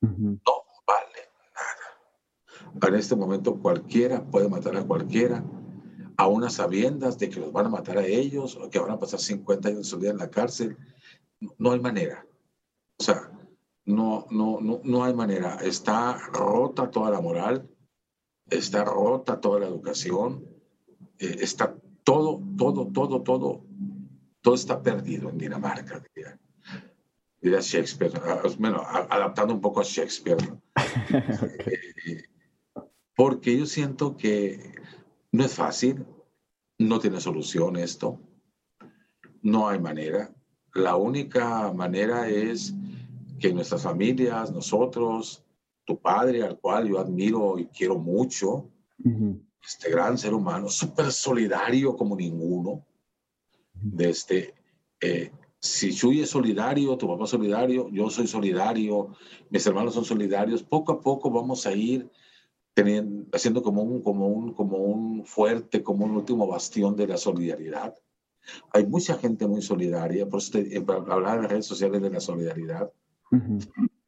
No 0.01 0.63
vale 0.87 1.29
nada. 1.53 2.87
En 2.87 2.95
este 2.95 3.15
momento 3.15 3.59
cualquiera 3.59 4.23
puede 4.23 4.49
matar 4.49 4.77
a 4.77 4.83
cualquiera, 4.83 5.43
a 6.17 6.27
unas 6.27 6.53
sabiendas 6.53 7.19
de 7.19 7.29
que 7.29 7.39
los 7.39 7.51
van 7.51 7.67
a 7.67 7.69
matar 7.69 7.97
a 7.97 8.05
ellos 8.05 8.55
o 8.55 8.69
que 8.69 8.79
van 8.79 8.91
a 8.91 8.99
pasar 8.99 9.19
50 9.19 9.69
años 9.69 9.79
de 9.79 9.85
su 9.85 9.99
vida 9.99 10.11
en 10.11 10.17
la 10.17 10.29
cárcel. 10.29 10.77
No 11.57 11.71
hay 11.71 11.79
manera. 11.79 12.25
O 12.97 13.03
sea, 13.03 13.31
no, 13.85 14.25
no, 14.29 14.59
no, 14.61 14.81
no 14.83 15.03
hay 15.03 15.13
manera. 15.13 15.55
Está 15.55 16.17
rota 16.33 16.91
toda 16.91 17.09
la 17.09 17.21
moral, 17.21 17.69
está 18.49 18.83
rota 18.83 19.39
toda 19.39 19.59
la 19.59 19.67
educación, 19.67 20.45
eh, 21.17 21.37
está 21.39 21.75
todo, 22.03 22.41
todo, 22.57 22.87
todo, 22.87 23.21
todo, 23.21 23.65
todo 24.41 24.55
está 24.55 24.81
perdido 24.81 25.29
en 25.29 25.37
Dinamarca, 25.37 26.01
diría, 27.41 27.59
Shakespeare, 27.61 28.13
ah, 28.25 28.41
bueno, 28.57 28.81
adaptando 28.85 29.53
un 29.53 29.61
poco 29.61 29.81
a 29.81 29.83
Shakespeare. 29.83 30.37
Eh, 31.65 32.23
porque 33.15 33.57
yo 33.57 33.65
siento 33.65 34.15
que 34.15 34.75
no 35.31 35.43
es 35.43 35.53
fácil, 35.53 36.05
no 36.77 36.99
tiene 36.99 37.19
solución 37.19 37.77
esto, 37.77 38.19
no 39.41 39.67
hay 39.67 39.79
manera. 39.79 40.33
La 40.73 40.95
única 40.95 41.71
manera 41.73 42.29
es 42.29 42.73
que 43.39 43.53
nuestras 43.53 43.83
familias, 43.83 44.51
nosotros, 44.51 45.43
tu 45.85 45.99
padre, 45.99 46.43
al 46.43 46.59
cual 46.59 46.87
yo 46.87 46.99
admiro 46.99 47.57
y 47.57 47.67
quiero 47.67 47.97
mucho, 47.97 48.69
este 49.63 49.89
gran 49.89 50.17
ser 50.17 50.33
humano, 50.33 50.69
súper 50.69 51.11
solidario 51.11 51.95
como 51.95 52.15
ninguno, 52.15 52.85
de 53.81 54.09
este, 54.09 54.53
eh, 55.01 55.31
si 55.59 55.93
Chuy 55.93 56.21
es 56.21 56.29
solidario, 56.29 56.97
tu 56.97 57.07
papá 57.07 57.25
es 57.25 57.29
solidario, 57.29 57.89
yo 57.89 58.09
soy 58.09 58.27
solidario, 58.27 59.15
mis 59.49 59.65
hermanos 59.67 59.93
son 59.93 60.05
solidarios, 60.05 60.63
poco 60.63 60.93
a 60.93 61.01
poco 61.01 61.29
vamos 61.29 61.65
a 61.65 61.73
ir 61.73 62.09
teniendo, 62.73 63.25
haciendo 63.35 63.61
como 63.61 63.81
un, 63.81 64.01
como, 64.01 64.27
un, 64.27 64.53
como 64.53 64.77
un 64.77 65.25
fuerte, 65.25 65.83
como 65.83 66.05
un 66.05 66.11
último 66.11 66.47
bastión 66.47 66.95
de 66.95 67.07
la 67.07 67.17
solidaridad. 67.17 67.95
Hay 68.71 68.85
mucha 68.87 69.17
gente 69.17 69.47
muy 69.47 69.61
solidaria, 69.61 70.27
por 70.27 70.39
eso 70.39 70.53
te, 70.53 70.77
hablar 70.77 71.35
en 71.35 71.41
las 71.43 71.51
redes 71.51 71.65
sociales 71.65 72.01
de 72.01 72.09
la 72.09 72.19
solidaridad. 72.19 72.91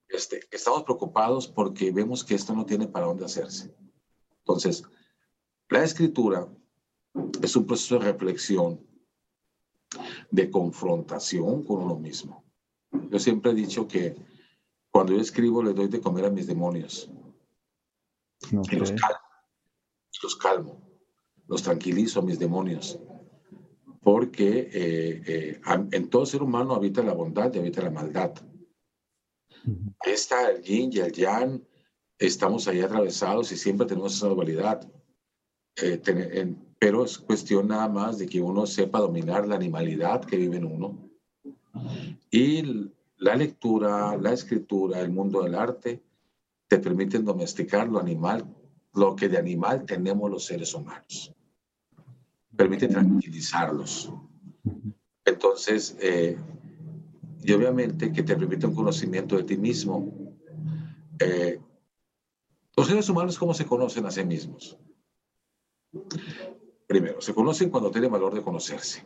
este, 0.08 0.42
estamos 0.52 0.84
preocupados 0.84 1.48
porque 1.48 1.92
vemos 1.92 2.24
que 2.24 2.36
esto 2.36 2.54
no 2.56 2.66
tiene 2.66 2.88
para 2.88 3.08
dónde 3.08 3.26
hacerse. 3.26 3.76
Entonces, 4.40 4.84
la 5.70 5.84
escritura 5.84 6.48
es 7.42 7.56
un 7.56 7.66
proceso 7.66 8.00
de 8.00 8.12
reflexión, 8.12 8.82
de 10.30 10.50
confrontación 10.50 11.64
con 11.64 11.84
uno 11.84 11.96
mismo. 11.96 12.44
Yo 13.10 13.20
siempre 13.20 13.52
he 13.52 13.56
dicho 13.56 13.88
que 13.88 14.16
cuando 14.90 15.14
yo 15.14 15.22
escribo 15.22 15.64
le 15.64 15.74
doy 15.74 15.88
de 15.88 16.02
comer 16.02 16.26
a 16.26 16.30
mis 16.30 16.48
demonios. 16.48 17.10
Y 18.52 18.76
los 18.76 18.92
calmo, 18.92 19.20
los 20.24 20.36
calmo, 20.36 20.82
los 21.48 21.64
tranquilizo 21.64 22.20
a 22.20 22.24
mis 22.24 22.40
demonios. 22.40 23.00
Porque 24.02 24.70
eh, 24.74 25.22
eh, 25.28 25.62
en 25.92 26.10
todo 26.10 26.26
ser 26.26 26.42
humano 26.42 26.74
habita 26.74 27.04
la 27.04 27.14
bondad 27.14 27.54
y 27.54 27.60
habita 27.60 27.82
la 27.84 27.92
maldad. 27.92 28.34
Está 30.04 30.50
el 30.50 30.64
yin 30.64 30.92
y 30.92 31.00
el 31.00 31.12
yang, 31.12 31.64
estamos 32.18 32.68
ahí 32.68 32.82
atravesados 32.82 33.52
y 33.52 33.58
siempre 33.58 33.86
tenemos 33.86 34.16
esa 34.16 34.28
dualidad. 34.28 34.92
Eh, 35.76 36.02
pero 36.82 37.06
es 37.06 37.20
cuestión 37.20 37.67
nada 37.67 37.88
más 37.88 38.17
de 38.17 38.26
que 38.26 38.41
uno 38.41 38.65
sepa 38.65 39.00
dominar 39.00 39.48
la 39.48 39.54
animalidad 39.54 40.26
que 40.26 40.36
vive 40.36 40.58
en 40.58 40.65
uno. 40.65 40.98
Y 42.32 42.89
la 43.17 43.36
lectura, 43.36 44.17
la 44.17 44.34
escritura, 44.34 45.00
el 45.00 45.12
mundo 45.12 45.44
del 45.44 45.54
arte 45.54 46.02
te 46.67 46.80
permiten 46.80 47.24
domesticar 47.24 47.88
lo 47.88 48.00
animal, 48.00 48.48
lo 48.96 49.15
que 49.15 49.30
de 49.30 49.38
animal 49.38 49.86
tenemos 49.86 50.32
los 50.32 50.44
seres 50.44 50.74
humanos. 50.74 51.32
Permite 52.56 52.88
tranquilizarlos. 52.88 54.12
Entonces, 55.24 55.96
eh, 56.02 56.36
y 57.44 57.52
obviamente 57.52 58.12
que 58.12 58.24
te 58.24 58.36
permite 58.36 58.65
un 58.65 58.74
conocimiento 58.74 59.38
de 59.38 59.44
ti 59.44 59.56
mismo. 59.56 60.12
Eh, 61.20 61.62
los 62.76 62.88
seres 62.88 63.08
humanos, 63.08 63.38
¿cómo 63.38 63.54
se 63.54 63.67
conocen 63.67 64.08
a 64.08 64.10
sí 64.10 64.24
mismos? 64.24 64.80
Primero, 66.92 67.22
se 67.22 67.34
conocen 67.34 67.70
cuando 67.70 67.90
tienen 67.90 68.12
valor 68.12 68.34
de 68.34 68.42
conocerse. 68.42 69.02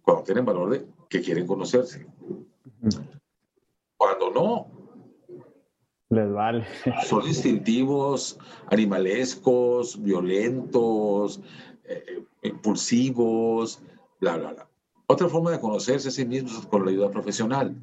Cuando 0.00 0.22
tienen 0.22 0.44
valor 0.44 0.70
de 0.70 0.86
que 1.08 1.20
quieren 1.20 1.48
conocerse. 1.48 2.06
Cuando 3.96 4.30
no, 4.30 4.70
les 6.10 6.32
vale. 6.32 6.64
Son 7.08 7.26
instintivos, 7.26 8.38
animalescos, 8.68 10.00
violentos, 10.00 11.40
eh, 11.82 12.04
eh, 12.06 12.24
impulsivos, 12.44 13.82
bla, 14.20 14.36
bla, 14.36 14.52
bla. 14.52 14.68
Otra 15.08 15.28
forma 15.28 15.50
de 15.50 15.58
conocerse 15.58 16.06
a 16.06 16.12
sí 16.12 16.24
mismo 16.24 16.50
es 16.56 16.66
con 16.66 16.84
la 16.84 16.92
ayuda 16.92 17.10
profesional. 17.10 17.76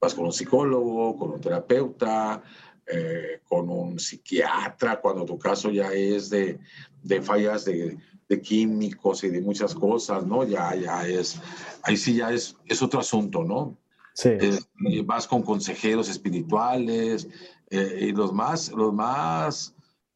Vas 0.00 0.16
con 0.16 0.24
un 0.24 0.32
psicólogo, 0.32 1.16
con 1.16 1.30
un 1.30 1.40
terapeuta, 1.40 2.42
eh, 2.86 3.40
con 3.48 3.70
un 3.70 3.98
psiquiatra, 3.98 5.00
cuando 5.00 5.24
tu 5.24 5.38
caso 5.38 5.70
ya 5.70 5.92
es 5.92 6.30
de, 6.30 6.58
de 7.02 7.22
fallas 7.22 7.64
de, 7.64 7.96
de, 8.28 8.40
químicos 8.40 9.22
y 9.24 9.28
de 9.28 9.40
muchas 9.40 9.74
cosas, 9.74 10.26
¿no? 10.26 10.44
Ya, 10.44 10.74
ya 10.74 11.06
es, 11.06 11.40
ahí 11.82 11.96
sí 11.96 12.16
ya 12.16 12.32
es, 12.32 12.56
es 12.66 12.82
otro 12.82 13.00
asunto, 13.00 13.44
¿no? 13.44 13.78
Sí. 14.14 14.30
Eh, 14.30 14.58
vas 15.04 15.26
con 15.26 15.42
consejeros 15.42 16.08
espirituales 16.08 17.28
eh, 17.70 18.08
y 18.08 18.12
los 18.12 18.32
más, 18.32 18.70
los 18.72 18.92
más, 18.92 19.74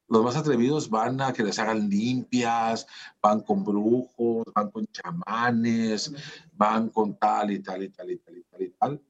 los 0.09 0.23
más 0.23 0.37
atrevidos 0.37 0.91
van 0.91 1.21
a 1.21 1.33
que 1.33 1.43
les 1.43 1.59
hagan 1.59 1.89
limpias, 1.89 2.87
van 3.23 3.41
con 3.41 3.65
brujos, 3.65 4.45
van 4.55 4.71
con 4.71 4.87
chamanes, 4.89 6.13
van 6.53 6.91
con 6.91 7.17
tal 7.17 7.51
y 7.51 7.61
tal 7.61 7.83
y 7.83 7.89
tal 7.89 8.11
y 8.11 8.19
tal 8.19 8.37
y 8.37 8.43
tal 8.43 8.63
y 8.63 8.71
tal. 8.71 9.03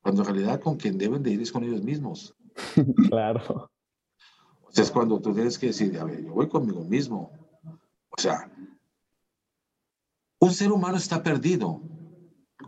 Cuando 0.00 0.22
en 0.22 0.28
realidad 0.28 0.60
con 0.60 0.76
quien 0.76 0.96
deben 0.98 1.22
de 1.22 1.32
ir 1.32 1.40
es 1.42 1.50
con 1.50 1.64
ellos 1.64 1.82
mismos. 1.82 2.34
claro. 3.10 3.70
O 4.62 4.72
sea, 4.72 4.84
es 4.84 4.90
cuando 4.90 5.20
tú 5.20 5.32
tienes 5.34 5.58
que 5.58 5.66
decir, 5.68 5.98
a 5.98 6.04
ver, 6.04 6.22
yo 6.22 6.32
voy 6.34 6.48
conmigo 6.48 6.84
mismo. 6.84 7.32
O 8.10 8.20
sea, 8.20 8.50
un 10.40 10.52
ser 10.52 10.70
humano 10.70 10.96
está 10.96 11.22
perdido 11.22 11.82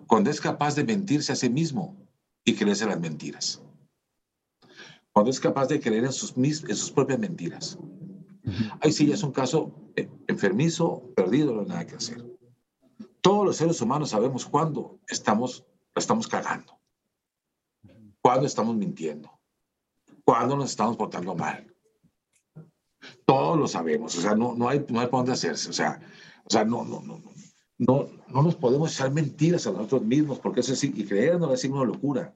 cuando 0.06 0.30
es 0.30 0.40
capaz 0.40 0.74
de 0.74 0.84
mentirse 0.84 1.32
a 1.32 1.36
sí 1.36 1.48
mismo 1.48 2.08
y 2.44 2.54
creerse 2.54 2.86
las 2.86 3.00
mentiras. 3.00 3.62
Cuando 5.12 5.30
es 5.30 5.40
capaz 5.40 5.66
de 5.66 5.80
creer 5.80 6.04
en 6.04 6.12
sus, 6.12 6.36
en 6.36 6.76
sus 6.76 6.90
propias 6.90 7.18
mentiras. 7.18 7.78
Ahí 8.80 8.92
sí 8.92 9.06
ya 9.06 9.14
es 9.14 9.22
un 9.22 9.32
caso 9.32 9.72
eh, 9.96 10.08
enfermizo, 10.26 11.12
perdido, 11.14 11.54
no 11.54 11.60
hay 11.60 11.68
nada 11.68 11.86
que 11.86 11.96
hacer. 11.96 12.24
Todos 13.20 13.44
los 13.44 13.56
seres 13.56 13.80
humanos 13.80 14.10
sabemos 14.10 14.46
cuándo 14.46 14.98
estamos, 15.06 15.64
estamos 15.94 16.26
cagando, 16.26 16.80
cuándo 18.22 18.46
estamos 18.46 18.74
mintiendo, 18.76 19.30
cuándo 20.30 20.56
nos 20.56 20.70
estamos 20.70 20.96
portando 20.96 21.34
mal. 21.34 21.66
Todos 23.24 23.58
lo 23.58 23.66
sabemos, 23.66 24.16
o 24.16 24.20
sea, 24.20 24.36
no, 24.36 24.54
no, 24.54 24.68
hay, 24.68 24.86
no 24.88 25.00
hay 25.00 25.08
por 25.08 25.18
dónde 25.18 25.32
hacerse, 25.32 25.70
o 25.70 25.72
sea, 25.72 26.00
o 26.44 26.50
sea 26.50 26.64
no, 26.64 26.84
no, 26.84 27.00
no, 27.00 27.20
no, 27.78 28.08
no 28.28 28.42
nos 28.42 28.54
podemos 28.54 28.94
echar 28.94 29.10
mentiras 29.10 29.66
a 29.66 29.72
nosotros 29.72 30.02
mismos, 30.02 30.38
porque 30.38 30.60
eso 30.60 30.76
sí, 30.76 30.92
y 30.94 31.04
creernos 31.04 31.52
es 31.52 31.60
signo 31.62 31.80
de 31.80 31.86
locura. 31.86 32.32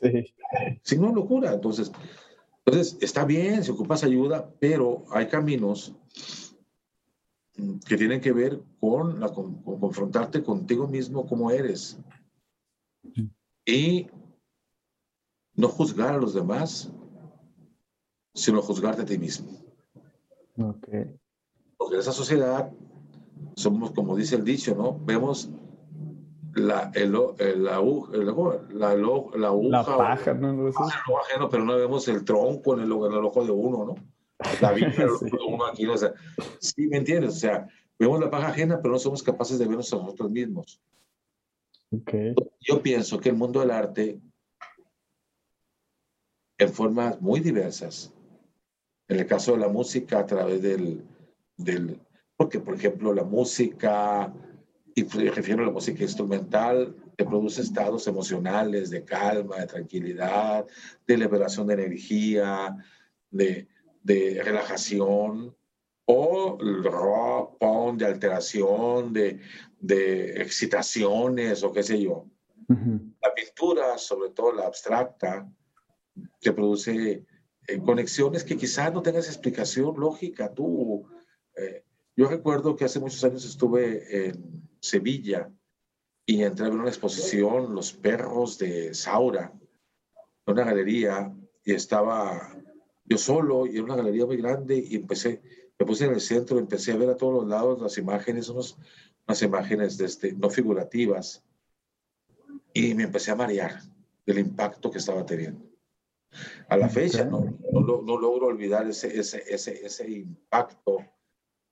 Sí. 0.00 0.32
Signo 0.84 1.08
de 1.08 1.14
locura. 1.14 1.52
Entonces, 1.52 1.90
entonces, 2.64 2.96
está 3.00 3.24
bien 3.24 3.64
si 3.64 3.72
ocupas 3.72 4.04
ayuda, 4.04 4.48
pero 4.60 5.04
hay 5.10 5.26
caminos 5.26 5.96
que 7.88 7.96
tienen 7.96 8.20
que 8.20 8.30
ver 8.30 8.62
con, 8.78 9.18
la, 9.18 9.30
con 9.32 9.64
confrontarte 9.64 10.44
contigo 10.44 10.86
mismo 10.86 11.26
como 11.26 11.50
eres 11.50 11.98
y 13.66 14.06
no 15.58 15.68
juzgar 15.68 16.14
a 16.14 16.18
los 16.18 16.34
demás, 16.34 16.90
sino 18.32 18.62
juzgarte 18.62 19.02
a 19.02 19.04
ti 19.04 19.18
mismo. 19.18 19.50
Okay. 20.56 21.12
Porque 21.76 21.96
en 21.96 22.00
esa 22.00 22.12
sociedad 22.12 22.72
somos, 23.56 23.90
como 23.90 24.16
dice 24.16 24.36
el 24.36 24.44
dicho, 24.44 24.76
¿no? 24.76 24.96
Vemos 25.04 25.50
la, 26.54 26.92
el, 26.94 27.12
el, 27.38 27.64
la, 27.64 27.80
la, 27.82 28.94
la, 28.94 29.52
la 29.52 29.84
paja, 29.84 30.32
¿no? 30.34 30.68
Ajeno, 30.68 31.48
pero 31.50 31.64
no 31.64 31.76
vemos 31.76 32.06
el 32.06 32.24
tronco 32.24 32.74
en 32.74 32.80
el, 32.80 32.92
en 32.92 33.12
el 33.12 33.24
ojo 33.24 33.44
de 33.44 33.50
uno, 33.50 33.84
¿no? 33.84 33.94
La 34.60 34.72
vida 34.72 34.92
sí. 35.18 35.24
de 35.24 35.38
uno 35.48 35.66
aquí, 35.66 35.86
o 35.86 35.98
sea, 35.98 36.14
sí, 36.60 36.86
¿me 36.86 36.98
entiendes? 36.98 37.34
O 37.34 37.38
sea, 37.38 37.66
vemos 37.98 38.20
la 38.20 38.30
paja 38.30 38.48
ajena, 38.48 38.80
pero 38.80 38.92
no 38.92 39.00
somos 39.00 39.24
capaces 39.24 39.58
de 39.58 39.66
vernos 39.66 39.92
a 39.92 39.96
nosotros 39.96 40.30
mismos. 40.30 40.80
Okay. 41.90 42.32
Yo 42.60 42.80
pienso 42.80 43.18
que 43.18 43.30
el 43.30 43.36
mundo 43.36 43.58
del 43.58 43.72
arte, 43.72 44.20
en 46.58 46.72
formas 46.72 47.20
muy 47.20 47.40
diversas, 47.40 48.12
en 49.08 49.20
el 49.20 49.26
caso 49.26 49.52
de 49.52 49.58
la 49.58 49.68
música, 49.68 50.18
a 50.18 50.26
través 50.26 50.60
del, 50.60 51.04
del 51.56 52.00
porque 52.36 52.60
por 52.60 52.74
ejemplo 52.74 53.14
la 53.14 53.24
música, 53.24 54.32
y 54.94 55.04
me 55.04 55.30
refiero 55.30 55.62
a 55.62 55.66
la 55.66 55.72
música 55.72 56.02
instrumental, 56.02 56.94
te 57.16 57.24
produce 57.24 57.62
estados 57.62 58.06
emocionales 58.06 58.90
de 58.90 59.04
calma, 59.04 59.56
de 59.56 59.66
tranquilidad, 59.66 60.66
de 61.06 61.16
liberación 61.16 61.66
de 61.66 61.74
energía, 61.74 62.76
de, 63.30 63.68
de 64.02 64.40
relajación, 64.44 65.56
o 66.10 66.56
el 66.60 66.84
rock, 66.84 67.58
punk, 67.58 67.98
de 67.98 68.06
alteración, 68.06 69.12
de, 69.12 69.40
de 69.78 70.40
excitaciones 70.40 71.62
o 71.62 71.70
qué 71.72 71.82
sé 71.82 72.00
yo. 72.00 72.24
Uh 72.68 72.74
-huh. 72.74 73.14
La 73.20 73.34
pintura, 73.34 73.98
sobre 73.98 74.30
todo 74.30 74.52
la 74.52 74.66
abstracta, 74.66 75.46
te 76.40 76.52
produce 76.52 77.24
eh, 77.66 77.78
conexiones 77.84 78.44
que 78.44 78.56
quizás 78.56 78.92
no 78.92 79.02
tengas 79.02 79.26
explicación 79.26 79.98
lógica. 79.98 80.52
Tú, 80.52 81.06
eh, 81.56 81.84
yo 82.16 82.28
recuerdo 82.28 82.76
que 82.76 82.84
hace 82.84 83.00
muchos 83.00 83.22
años 83.24 83.44
estuve 83.44 84.28
en 84.28 84.68
Sevilla 84.80 85.50
y 86.24 86.42
entré 86.42 86.66
a 86.66 86.70
ver 86.70 86.78
una 86.78 86.88
exposición, 86.88 87.74
Los 87.74 87.92
perros 87.92 88.58
de 88.58 88.94
Saura, 88.94 89.52
en 90.46 90.52
una 90.52 90.64
galería, 90.64 91.34
y 91.64 91.72
estaba 91.72 92.54
yo 93.04 93.16
solo 93.16 93.66
y 93.66 93.78
en 93.78 93.84
una 93.84 93.96
galería 93.96 94.26
muy 94.26 94.36
grande 94.36 94.76
y 94.76 94.96
empecé, 94.96 95.40
me 95.78 95.86
puse 95.86 96.04
en 96.04 96.12
el 96.12 96.20
centro, 96.20 96.58
empecé 96.58 96.92
a 96.92 96.96
ver 96.96 97.08
a 97.08 97.16
todos 97.16 97.34
los 97.34 97.46
lados 97.46 97.80
las 97.80 97.96
imágenes, 97.96 98.48
unos, 98.48 98.76
unas 99.26 99.42
imágenes 99.42 99.96
de 99.96 100.06
este, 100.06 100.32
no 100.32 100.50
figurativas, 100.50 101.42
y 102.74 102.94
me 102.94 103.04
empecé 103.04 103.30
a 103.30 103.36
marear 103.36 103.80
del 104.26 104.38
impacto 104.38 104.90
que 104.90 104.98
estaba 104.98 105.24
teniendo. 105.24 105.64
A 106.68 106.76
la 106.76 106.88
fecha 106.88 107.24
no, 107.24 107.58
no, 107.72 108.02
no 108.02 108.18
logro 108.18 108.46
olvidar 108.46 108.86
ese, 108.88 109.18
ese, 109.18 109.42
ese, 109.48 109.84
ese 109.84 110.10
impacto. 110.10 111.04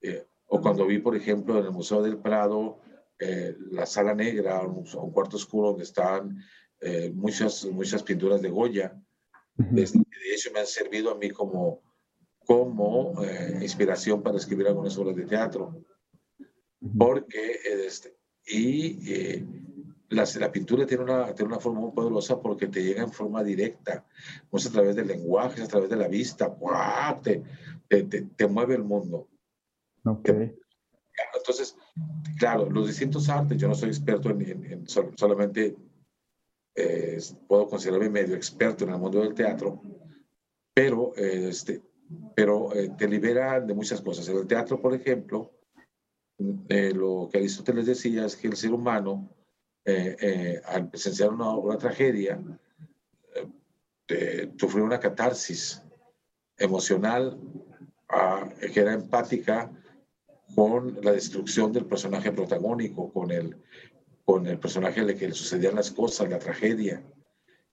Eh, 0.01 0.27
o 0.47 0.61
cuando 0.61 0.87
vi, 0.87 0.99
por 0.99 1.17
ejemplo, 1.17 1.59
en 1.59 1.67
el 1.67 1.73
Museo 1.73 2.03
del 2.03 2.19
Prado, 2.19 2.81
eh, 3.19 3.57
la 3.71 3.87
sala 3.87 4.15
negra, 4.15 4.61
un, 4.61 4.87
un, 4.87 5.13
cuarto 5.13 5.37
oscuro 5.37 5.69
donde 5.69 5.85
estaban 5.85 6.39
eh, 6.81 7.11
muchas, 7.15 7.65
muchas 7.67 8.03
pinturas 8.03 8.41
de 8.43 8.51
Goya. 8.51 9.01
Uh 9.59 9.63
-huh. 9.63 9.71
de 9.71 10.35
hecho, 10.35 10.51
me 10.53 10.61
han 10.61 10.67
servido 10.67 11.11
a 11.11 11.15
mí 11.17 11.31
como, 11.31 11.83
como 12.45 13.23
eh, 13.25 13.59
inspiración 13.61 14.23
para 14.23 14.37
escribir 14.37 14.69
algunas 14.69 14.97
obras 14.99 15.17
de 15.17 15.27
teatro. 15.27 15.85
Porque, 16.97 17.59
este, 17.87 18.17
y 18.47 19.13
eh, 19.13 19.47
la, 20.11 20.25
la, 20.39 20.53
pintura 20.53 20.87
tiene 20.87 21.05
una, 21.05 21.35
tiene 21.35 21.53
una 21.53 21.61
forma 21.61 21.81
muy 21.81 21.93
poderosa 21.93 22.41
porque 22.41 22.69
te 22.69 22.83
llega 22.83 23.03
en 23.03 23.13
forma 23.13 23.43
directa, 23.43 24.05
no 24.51 24.59
es 24.59 24.67
a 24.67 24.73
través 24.73 24.97
del 24.97 25.09
lenguaje, 25.09 25.61
es 25.61 25.67
a 25.67 25.71
través 25.71 25.91
de 25.91 25.97
la 25.97 26.09
vista, 26.09 26.55
te, 27.23 27.43
te, 27.89 28.03
te, 28.05 28.23
te, 28.23 28.47
mueve 28.47 28.75
el 28.75 28.85
mundo. 28.85 29.29
Okay. 30.05 30.57
Entonces, 31.35 31.77
claro, 32.39 32.71
los 32.71 32.87
distintos 32.87 33.29
artes, 33.29 33.59
yo 33.59 33.69
no 33.69 33.75
soy 33.75 33.89
experto 33.89 34.31
en, 34.31 34.43
en, 34.43 34.65
en 34.65 34.89
solamente 34.89 35.77
eh, 36.77 37.19
puedo 37.49 37.69
considerarme 37.69 38.11
medio 38.11 38.37
experto 38.37 38.85
en 38.85 38.91
el 38.91 38.99
mundo 38.99 39.21
del 39.21 39.35
teatro, 39.35 39.81
pero, 40.75 41.13
eh, 41.17 41.49
este, 41.49 41.83
pero 42.35 42.75
eh, 42.75 42.91
te 42.99 43.09
libera 43.09 43.61
de 43.61 43.75
muchas 43.75 44.03
cosas. 44.03 44.29
En 44.29 44.37
el 44.37 44.47
teatro, 44.47 44.81
por 44.81 44.95
ejemplo, 44.95 45.51
eh, 46.69 46.93
lo 46.95 47.29
que 47.33 47.39
Aristóteles 47.39 47.87
decía 47.87 48.27
es 48.27 48.37
que 48.37 48.49
el 48.49 48.57
ser 48.57 48.73
humano, 48.73 49.31
al 50.65 50.91
presenciar 50.91 51.31
una, 51.31 51.51
una 51.57 51.79
tragedia, 51.79 52.41
sufrió 54.59 54.85
una 54.85 55.01
catarsis 55.01 55.83
emocional 56.59 57.39
uh, 58.11 58.49
que 58.73 58.81
era 58.81 58.93
empática 58.93 59.71
con 60.55 60.99
la 61.03 61.13
destrucción 61.13 61.73
del 61.73 61.87
personaje 61.87 62.33
protagónico, 62.33 63.13
con 63.13 63.31
el, 63.31 63.57
con 64.25 64.47
el 64.47 64.59
personaje 64.59 65.01
al 65.01 65.15
que 65.17 65.29
le 65.29 65.35
sucedían 65.35 65.75
las 65.75 65.91
cosas, 65.91 66.31
la 66.31 66.39
tragedia. 66.39 67.03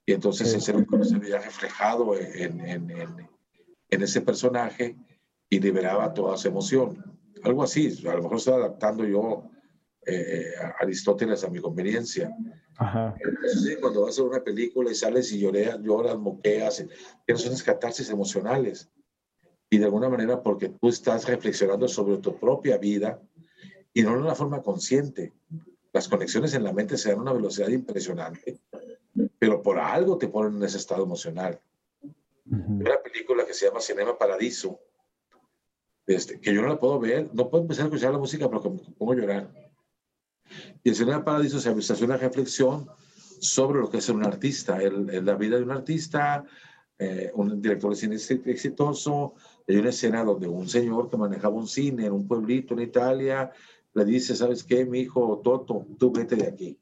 Y 0.04 0.12
entonces 0.12 0.52
sí. 0.62 0.72
humano 0.72 1.04
se 1.04 1.18
veía 1.18 1.40
reflejado 1.40 2.14
en, 2.18 2.60
en, 2.60 2.90
en, 2.90 3.28
en, 3.88 4.02
ese 4.02 4.20
personaje 4.20 4.96
y 5.48 5.60
liberaba 5.60 6.12
toda 6.12 6.36
su 6.36 6.48
emoción. 6.48 7.02
Algo 7.42 7.62
así, 7.62 7.96
a 8.06 8.14
lo 8.14 8.22
mejor 8.22 8.36
estoy 8.36 8.54
adaptando 8.54 9.04
yo 9.04 9.48
eh, 10.06 10.52
Aristóteles 10.80 11.44
a 11.44 11.50
mi 11.50 11.60
conveniencia. 11.60 12.34
Ajá. 12.76 13.14
Entonces, 13.20 13.78
cuando 13.80 14.02
vas 14.02 14.18
a 14.18 14.22
una 14.22 14.42
película 14.42 14.90
y 14.90 14.94
sales 14.94 15.30
y 15.32 15.40
lloreas, 15.40 15.78
lloras, 15.80 16.18
moqueas, 16.18 16.84
tienes 17.24 17.46
unas 17.46 17.62
catarsis 17.62 18.10
emocionales. 18.10 18.90
Y 19.70 19.78
de 19.78 19.84
alguna 19.84 20.08
manera 20.08 20.42
porque 20.42 20.68
tú 20.68 20.88
estás 20.88 21.26
reflexionando 21.26 21.88
sobre 21.88 22.18
tu 22.18 22.38
propia 22.38 22.78
vida 22.78 23.20
y 23.92 24.02
no 24.02 24.12
de 24.12 24.22
una 24.22 24.34
forma 24.34 24.62
consciente 24.62 25.32
las 25.94 26.08
conexiones 26.08 26.52
en 26.54 26.64
la 26.64 26.72
mente 26.72 26.98
se 26.98 27.10
dan 27.10 27.20
a 27.20 27.22
una 27.22 27.32
velocidad 27.32 27.68
impresionante, 27.68 28.58
pero 29.38 29.62
por 29.62 29.78
algo 29.78 30.18
te 30.18 30.26
ponen 30.26 30.56
en 30.56 30.64
ese 30.64 30.76
estado 30.76 31.04
emocional. 31.04 31.60
Uh 32.02 32.56
-huh. 32.56 32.80
Una 32.80 33.00
película 33.00 33.46
que 33.46 33.54
se 33.54 33.66
llama 33.66 33.80
Cinema 33.80 34.18
Paradiso, 34.18 34.80
este, 36.04 36.40
que 36.40 36.52
yo 36.52 36.62
no 36.62 36.68
la 36.68 36.80
puedo 36.80 36.98
ver, 36.98 37.30
no 37.32 37.48
puedo 37.48 37.62
empezar 37.62 37.84
a 37.84 37.86
escuchar 37.86 38.12
la 38.12 38.18
música 38.18 38.50
porque 38.50 38.70
me 38.70 38.78
pongo 38.98 39.12
a 39.12 39.16
llorar. 39.16 39.72
Y 40.82 40.90
en 40.90 40.94
Cinema 40.94 41.24
Paradiso 41.24 41.60
se 41.60 41.70
hace 41.70 42.04
una 42.04 42.16
reflexión 42.16 42.88
sobre 43.40 43.80
lo 43.80 43.90
que 43.90 43.98
es 43.98 44.08
un 44.08 44.24
artista, 44.24 44.82
el, 44.82 45.10
el, 45.10 45.24
la 45.24 45.34
vida 45.34 45.56
de 45.56 45.62
un 45.62 45.70
artista, 45.70 46.44
eh, 46.98 47.30
un 47.34 47.60
director 47.60 47.90
de 47.90 47.96
cine 47.96 48.16
exitoso. 48.16 49.34
Hay 49.68 49.76
una 49.76 49.90
escena 49.90 50.24
donde 50.24 50.46
un 50.46 50.68
señor 50.68 51.10
que 51.10 51.16
manejaba 51.16 51.54
un 51.54 51.66
cine 51.66 52.06
en 52.06 52.12
un 52.12 52.26
pueblito 52.26 52.74
en 52.74 52.80
Italia 52.80 53.50
le 53.94 54.04
dice, 54.04 54.34
¿sabes 54.34 54.64
qué, 54.64 54.84
mi 54.84 55.00
hijo 55.00 55.40
Toto? 55.42 55.86
Tú 55.98 56.10
vete 56.10 56.36
de 56.36 56.48
aquí. 56.48 56.78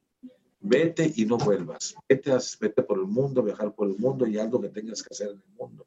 Vete 0.61 1.12
y 1.14 1.27
no 1.27 1.37
vuelvas. 1.37 1.94
Vete, 2.09 2.33
vete 2.60 2.83
por 2.83 2.98
el 2.98 3.06
mundo, 3.06 3.42
viajar 3.42 3.75
por 3.75 3.88
el 3.88 3.98
mundo 3.98 4.27
y 4.27 4.38
algo 4.38 4.60
que 4.60 4.71
tengas 4.71 5.02
que 5.02 5.08
hacer 5.13 5.29
en 5.29 5.37
el 5.37 5.56
mundo. 5.58 5.87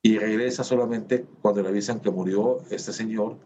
Y 0.00 0.18
regresa 0.18 0.64
solamente 0.64 1.26
cuando 1.42 1.62
le 1.62 1.68
avisan 1.68 2.00
que 2.00 2.10
murió 2.10 2.62
este 2.70 2.92
señor 2.92 3.38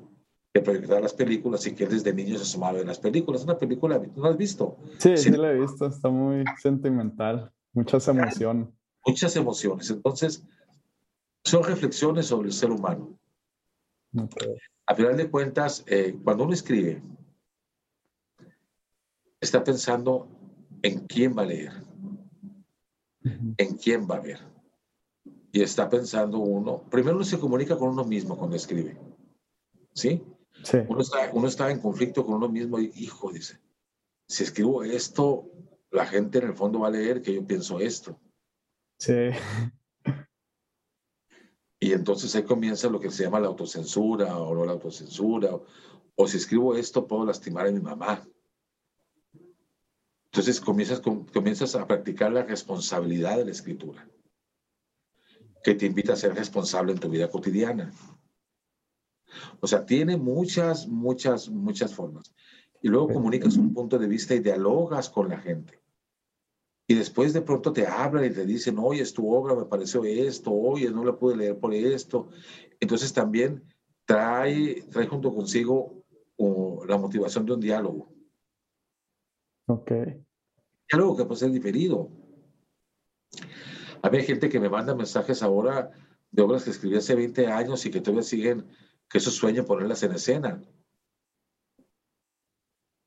que 0.53 0.61
proyectaba 0.61 1.01
las 1.01 1.15
películas 1.15 1.67
y 1.67 1.75
que 1.75 1.85
él 1.85 1.91
desde 1.91 2.13
niño 2.13 2.39
se 2.39 2.45
sumaba 2.45 2.79
en 2.79 2.87
las 2.87 2.99
películas. 2.99 3.45
Una 3.45 3.59
película, 3.59 4.01
¿no 4.15 4.25
has 4.27 4.37
visto? 4.37 4.77
Sí, 4.99 5.17
sí, 5.17 5.31
sí 5.31 5.31
la 5.31 5.53
he 5.53 5.61
visto. 5.61 5.87
Está 5.87 6.09
muy 6.11 6.45
sentimental. 6.61 7.51
Muchas 7.73 8.07
emociones. 8.09 8.69
Muchas 9.07 9.35
emociones. 9.37 9.91
Entonces, 9.91 10.47
son 11.43 11.65
reflexiones 11.65 12.27
sobre 12.27 12.49
el 12.49 12.55
ser 12.55 12.71
humano. 12.71 13.19
Okay 14.15 14.57
a 14.87 14.95
final 14.95 15.17
de 15.17 15.31
cuentas, 15.31 15.85
eh, 15.87 16.19
cuando 16.23 16.45
uno 16.45 16.53
escribe, 16.53 17.03
está 19.41 19.63
pensando 19.63 20.29
en 20.83 21.07
quién 21.07 21.37
va 21.37 21.43
a 21.43 21.47
leer, 21.47 21.73
en 23.57 23.77
quién 23.77 24.07
va 24.09 24.17
a 24.17 24.21
ver. 24.21 24.41
Y 25.53 25.63
está 25.63 25.89
pensando 25.89 26.39
uno, 26.39 26.83
primero 26.91 27.17
uno 27.17 27.25
se 27.25 27.39
comunica 27.39 27.77
con 27.77 27.91
uno 27.91 28.05
mismo 28.05 28.37
cuando 28.37 28.57
escribe. 28.57 28.97
¿Sí? 29.95 30.23
Sí. 30.63 30.79
Uno, 30.89 31.01
está, 31.01 31.31
uno 31.33 31.49
está 31.49 31.71
en 31.71 31.81
conflicto 31.81 32.25
con 32.25 32.37
uno 32.37 32.49
mismo 32.49 32.79
y, 32.79 32.93
hijo, 32.97 33.33
dice, 33.33 33.61
si 34.27 34.45
escribo 34.45 34.83
esto, 34.83 35.51
la 35.91 36.07
gente 36.07 36.39
en 36.39 36.45
el 36.49 36.55
fondo 36.55 36.81
va 36.81 36.89
a 36.89 36.91
leer 36.91 37.23
que 37.23 37.35
yo 37.35 37.47
pienso 37.47 37.81
esto. 37.81 38.19
Sí. 38.99 39.31
Y 41.81 41.93
entonces 41.93 42.35
ahí 42.37 42.45
comienza 42.45 42.89
lo 42.89 43.01
que 43.01 43.11
se 43.11 43.25
llama 43.25 43.41
la 43.41 43.49
autocensura 43.49 44.39
o 44.39 44.55
no 44.55 44.65
la 44.65 44.73
autocensura. 44.73 45.55
O, 45.55 45.67
o 46.15 46.29
si 46.29 46.37
escribo 46.37 46.77
esto, 46.77 47.07
puedo 47.07 47.27
lastimar 47.27 47.67
a 47.67 47.73
mi 47.73 47.81
mamá. 47.81 48.25
Entonces 50.33 50.63
comienzas, 50.63 51.01
comienzas 51.01 51.75
a 51.75 51.87
practicar 51.87 52.33
la 52.33 52.43
responsabilidad 52.43 53.37
de 53.37 53.45
la 53.45 53.51
escritura, 53.51 54.09
que 55.63 55.75
te 55.75 55.85
invita 55.85 56.15
a 56.15 56.17
ser 56.17 56.35
responsable 56.35 56.93
en 56.93 56.99
tu 56.99 57.11
vida 57.11 57.29
cotidiana. 57.29 57.93
O 59.61 59.67
sea, 59.67 59.85
tiene 59.87 60.17
muchas, 60.17 60.89
muchas, 60.89 61.49
muchas 61.49 61.95
formas. 61.95 62.33
Y 62.83 62.89
luego 62.89 63.09
comunicas 63.09 63.57
un 63.57 63.73
punto 63.73 63.99
de 63.99 64.09
vista 64.09 64.35
y 64.35 64.41
dialogas 64.41 65.09
con 65.09 65.29
la 65.29 65.39
gente. 65.39 65.81
Y 66.89 66.95
después 66.95 67.33
de 67.33 67.43
pronto 67.43 67.73
te 67.73 67.87
hablan 67.87 68.25
y 68.25 68.31
te 68.31 68.45
dicen, 68.45 68.79
oye, 68.79 69.03
es 69.03 69.15
tu 69.15 69.33
obra, 69.33 69.55
me 69.55 69.65
pareció 69.65 70.05
esto, 70.05 70.53
oye, 70.53 70.91
no 70.91 71.05
la 71.05 71.17
pude 71.17 71.37
leer 71.37 71.59
por 71.59 71.73
esto. 71.73 72.29
Entonces 72.81 73.13
también 73.13 73.63
trae, 74.05 74.83
trae 74.91 75.07
junto 75.07 75.33
consigo 75.33 76.03
la 76.87 76.99
motivación 76.99 77.47
de 77.47 77.53
un 77.53 77.61
diálogo. 77.61 78.13
Ok. 79.67 79.93
Diálogo 80.91 81.17
que 81.17 81.25
puede 81.25 81.39
ser 81.39 81.51
diferido. 81.53 82.11
Hay 84.03 84.23
gente 84.25 84.49
que 84.49 84.59
me 84.59 84.69
manda 84.69 84.95
mensajes 84.95 85.43
ahora 85.43 85.93
de 86.33 86.43
obras 86.43 86.65
que 86.65 86.71
escribí 86.71 86.97
hace 86.97 87.15
20 87.15 87.47
años 87.47 87.87
y 87.87 87.91
que 87.91 88.01
todavía 88.01 88.25
siguen, 88.25 88.67
que 89.13 89.19
es 89.19 89.25
su 89.25 89.31
sueño 89.31 89.67
ponerlas 89.67 90.03
en 90.05 90.13
escena. 90.13 90.63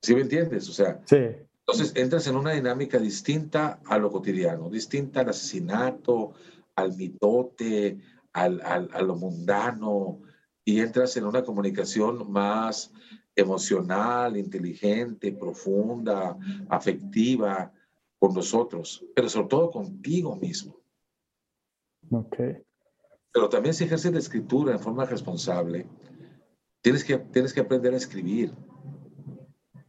¿Sí 0.04 0.14
me 0.14 0.22
entiendes? 0.22 0.70
O 0.70 0.72
sea, 0.72 1.02
sí. 1.06 1.16
entonces 1.16 1.94
entras 1.96 2.28
en 2.28 2.36
una 2.36 2.52
dinámica 2.52 3.00
distinta 3.00 3.80
a 3.88 3.98
lo 3.98 4.12
cotidiano, 4.12 4.70
distinta 4.70 5.22
al 5.22 5.30
asesinato, 5.30 6.34
al 6.76 6.96
mitote, 6.96 7.98
al, 8.34 8.62
al, 8.62 8.90
a 8.94 9.02
lo 9.02 9.16
mundano, 9.16 10.22
y 10.64 10.80
entras 10.80 11.18
en 11.18 11.26
una 11.26 11.44
comunicación 11.44 12.32
más 12.32 12.92
emocional, 13.36 14.38
inteligente, 14.38 15.32
profunda, 15.32 16.38
afectiva 16.70 17.74
con 18.20 18.36
nosotros, 18.36 19.04
pero 19.16 19.28
sobre 19.28 19.48
todo 19.48 19.72
contigo 19.72 20.36
mismo. 20.36 20.80
Ok. 22.12 22.38
Pero 23.36 23.50
también 23.50 23.76
si 23.76 23.84
ejerce 23.84 24.10
la 24.14 24.20
escritura 24.20 24.72
en 24.72 24.80
forma 24.80 25.04
responsable, 25.04 25.86
tienes 26.80 27.04
que, 27.04 27.18
tienes 27.18 27.52
que 27.52 27.60
aprender 27.60 27.94
a 27.94 27.98
escribir. 27.98 28.54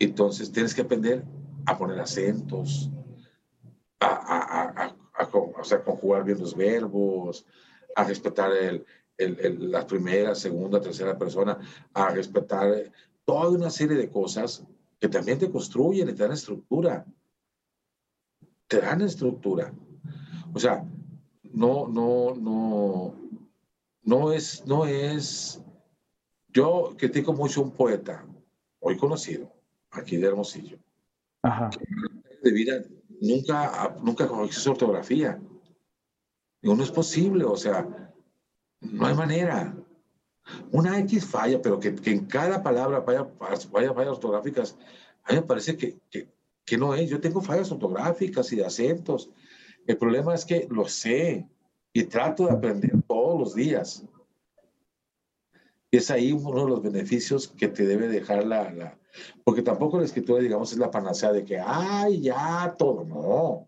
Entonces 0.00 0.50
tienes 0.50 0.74
que 0.74 0.80
aprender 0.80 1.24
a 1.64 1.78
poner 1.78 2.00
acentos, 2.00 2.90
a, 4.00 4.08
a, 4.08 4.84
a, 4.84 4.96
a 5.22 5.84
conjugar 5.84 6.24
bien 6.24 6.40
los 6.40 6.56
verbos, 6.56 7.46
a 7.94 8.02
respetar 8.02 8.50
el, 8.52 8.84
el, 9.16 9.70
la 9.70 9.86
primera, 9.86 10.34
segunda, 10.34 10.80
tercera 10.80 11.16
persona, 11.16 11.56
a 11.94 12.10
respetar 12.10 12.90
toda 13.24 13.50
una 13.50 13.70
serie 13.70 13.96
de 13.96 14.10
cosas 14.10 14.64
que 14.98 15.08
también 15.08 15.38
te 15.38 15.52
construyen 15.52 16.08
y 16.08 16.14
te 16.14 16.24
dan 16.24 16.32
estructura. 16.32 17.06
Te 18.66 18.80
dan 18.80 19.02
estructura. 19.02 19.72
O 20.52 20.58
sea, 20.58 20.84
no, 21.52 21.86
no, 21.86 22.34
no, 22.34 23.25
no 24.06 24.32
es, 24.32 24.64
no 24.66 24.86
es. 24.86 25.60
Yo 26.48 26.94
critico 26.96 27.34
mucho 27.34 27.60
un 27.60 27.72
poeta, 27.72 28.24
hoy 28.80 28.96
conocido, 28.96 29.52
aquí 29.90 30.16
de 30.16 30.28
Hermosillo. 30.28 30.78
Ajá. 31.42 31.68
De 32.42 32.52
vida 32.52 32.82
nunca, 33.20 33.96
nunca 34.02 34.26
corrigió 34.26 34.58
su 34.58 34.70
ortografía. 34.70 35.38
Y 36.62 36.72
no 36.72 36.82
es 36.82 36.90
posible, 36.90 37.44
o 37.44 37.56
sea, 37.56 38.14
no 38.80 39.06
hay 39.06 39.14
manera. 39.14 39.76
Una 40.70 40.98
X 41.00 41.26
falla, 41.26 41.60
pero 41.60 41.78
que, 41.80 41.94
que 41.94 42.12
en 42.12 42.26
cada 42.26 42.62
palabra 42.62 43.00
vaya, 43.00 43.26
vaya 43.72 43.92
fallas 43.92 44.12
ortográficas, 44.12 44.78
a 45.24 45.32
mí 45.32 45.40
me 45.40 45.46
parece 45.46 45.76
que, 45.76 45.98
que, 46.08 46.28
que, 46.64 46.78
no 46.78 46.94
es. 46.94 47.10
Yo 47.10 47.20
tengo 47.20 47.42
fallas 47.42 47.72
ortográficas 47.72 48.52
y 48.52 48.56
de 48.56 48.64
acentos. 48.64 49.30
El 49.84 49.98
problema 49.98 50.34
es 50.34 50.44
que 50.44 50.68
lo 50.70 50.88
sé 50.88 51.48
y 51.96 52.04
trato 52.04 52.44
de 52.44 52.52
aprender 52.52 52.92
todos 53.08 53.40
los 53.40 53.54
días. 53.54 54.04
Y 55.90 55.96
es 55.96 56.10
ahí 56.10 56.30
uno 56.30 56.64
de 56.64 56.68
los 56.68 56.82
beneficios 56.82 57.48
que 57.48 57.68
te 57.68 57.86
debe 57.86 58.06
dejar 58.06 58.44
la, 58.44 58.70
la, 58.70 58.98
Porque 59.44 59.62
tampoco 59.62 59.98
la 59.98 60.04
escritura, 60.04 60.42
digamos, 60.42 60.72
es 60.72 60.78
la 60.78 60.90
panacea 60.90 61.32
de 61.32 61.42
que, 61.42 61.58
ay, 61.58 62.20
ya, 62.20 62.74
todo. 62.76 63.02
No. 63.02 63.66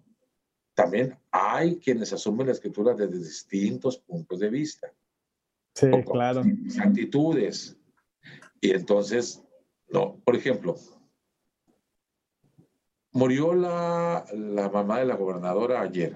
También 0.74 1.18
hay 1.30 1.78
quienes 1.78 2.12
asumen 2.12 2.48
la 2.48 2.52
escritura 2.52 2.92
desde 2.92 3.16
distintos 3.16 3.96
puntos 3.96 4.40
de 4.40 4.50
vista. 4.50 4.92
Sí, 5.74 5.86
claro. 6.04 6.42
Actitudes. 6.82 7.78
Y 8.60 8.72
entonces, 8.72 9.42
no, 9.88 10.20
por 10.22 10.36
ejemplo, 10.36 10.74
murió 13.12 13.54
la, 13.54 14.26
la 14.34 14.68
mamá 14.68 14.98
de 14.98 15.06
la 15.06 15.16
gobernadora 15.16 15.80
ayer. 15.80 16.14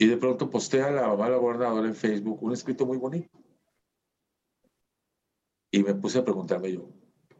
Y 0.00 0.06
de 0.06 0.16
pronto 0.16 0.48
postea 0.48 0.90
la 0.90 1.08
mamá 1.08 1.26
de 1.26 1.32
la 1.32 1.36
gobernadora 1.36 1.86
en 1.86 1.94
Facebook 1.94 2.42
un 2.42 2.54
escrito 2.54 2.86
muy 2.86 2.96
bonito. 2.96 3.38
Y 5.70 5.82
me 5.82 5.94
puse 5.94 6.18
a 6.18 6.24
preguntarme 6.24 6.72
yo, 6.72 6.88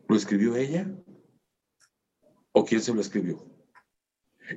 ¿lo 0.07 0.15
escribió 0.15 0.55
ella? 0.57 0.87
¿O 2.53 2.63
quién 2.67 2.83
se 2.83 2.93
lo 2.93 3.01
escribió? 3.01 3.43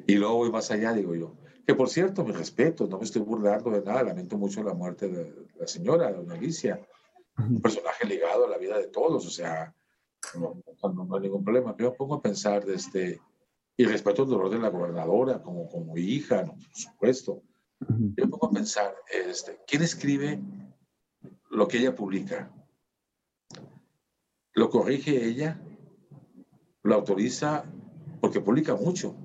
Y 0.05 0.15
luego 0.15 0.35
voy 0.35 0.51
más 0.51 0.69
allá, 0.69 0.91
digo 0.91 1.15
yo, 1.15 1.37
que 1.65 1.75
por 1.75 1.87
cierto, 1.87 2.25
mi 2.25 2.33
respeto, 2.33 2.87
no 2.87 2.97
me 2.97 3.05
estoy 3.05 3.21
burlando 3.21 3.71
de 3.71 3.81
nada, 3.81 4.03
lamento 4.03 4.37
mucho 4.37 4.61
la 4.63 4.73
muerte 4.73 5.07
de 5.07 5.47
la 5.57 5.65
señora, 5.65 6.11
doña 6.11 6.33
Alicia, 6.33 6.85
un 7.37 7.61
personaje 7.61 8.05
ligado 8.05 8.47
a 8.47 8.49
la 8.49 8.57
vida 8.57 8.77
de 8.77 8.87
todos, 8.87 9.25
o 9.25 9.29
sea, 9.29 9.73
no, 10.37 10.61
hay 11.15 11.21
ningún 11.21 11.45
problema. 11.45 11.73
Pero 11.73 11.91
me 11.91 11.95
pongo 11.95 12.15
a 12.15 12.21
pensar 12.21 12.65
de 12.65 12.75
este, 12.75 13.21
y 13.77 13.85
respeto 13.85 14.23
el 14.23 14.29
dolor 14.29 14.49
de 14.49 14.59
la 14.59 14.67
gobernadora 14.67 15.41
como, 15.41 15.69
como 15.69 15.97
hija, 15.97 16.43
por 16.43 16.75
supuesto. 16.75 17.41
Yo 17.89 18.25
me 18.25 18.27
pongo 18.27 18.47
a 18.47 18.51
pensar, 18.51 18.95
este, 19.11 19.59
¿quién 19.67 19.81
escribe 19.81 20.39
lo 21.49 21.67
que 21.67 21.77
ella 21.77 21.95
publica? 21.95 22.51
¿Lo 24.53 24.69
corrige 24.69 25.25
ella? 25.25 25.59
¿Lo 26.83 26.95
autoriza? 26.95 27.65
Porque 28.21 28.41
publica 28.41 28.75
mucho, 28.75 29.15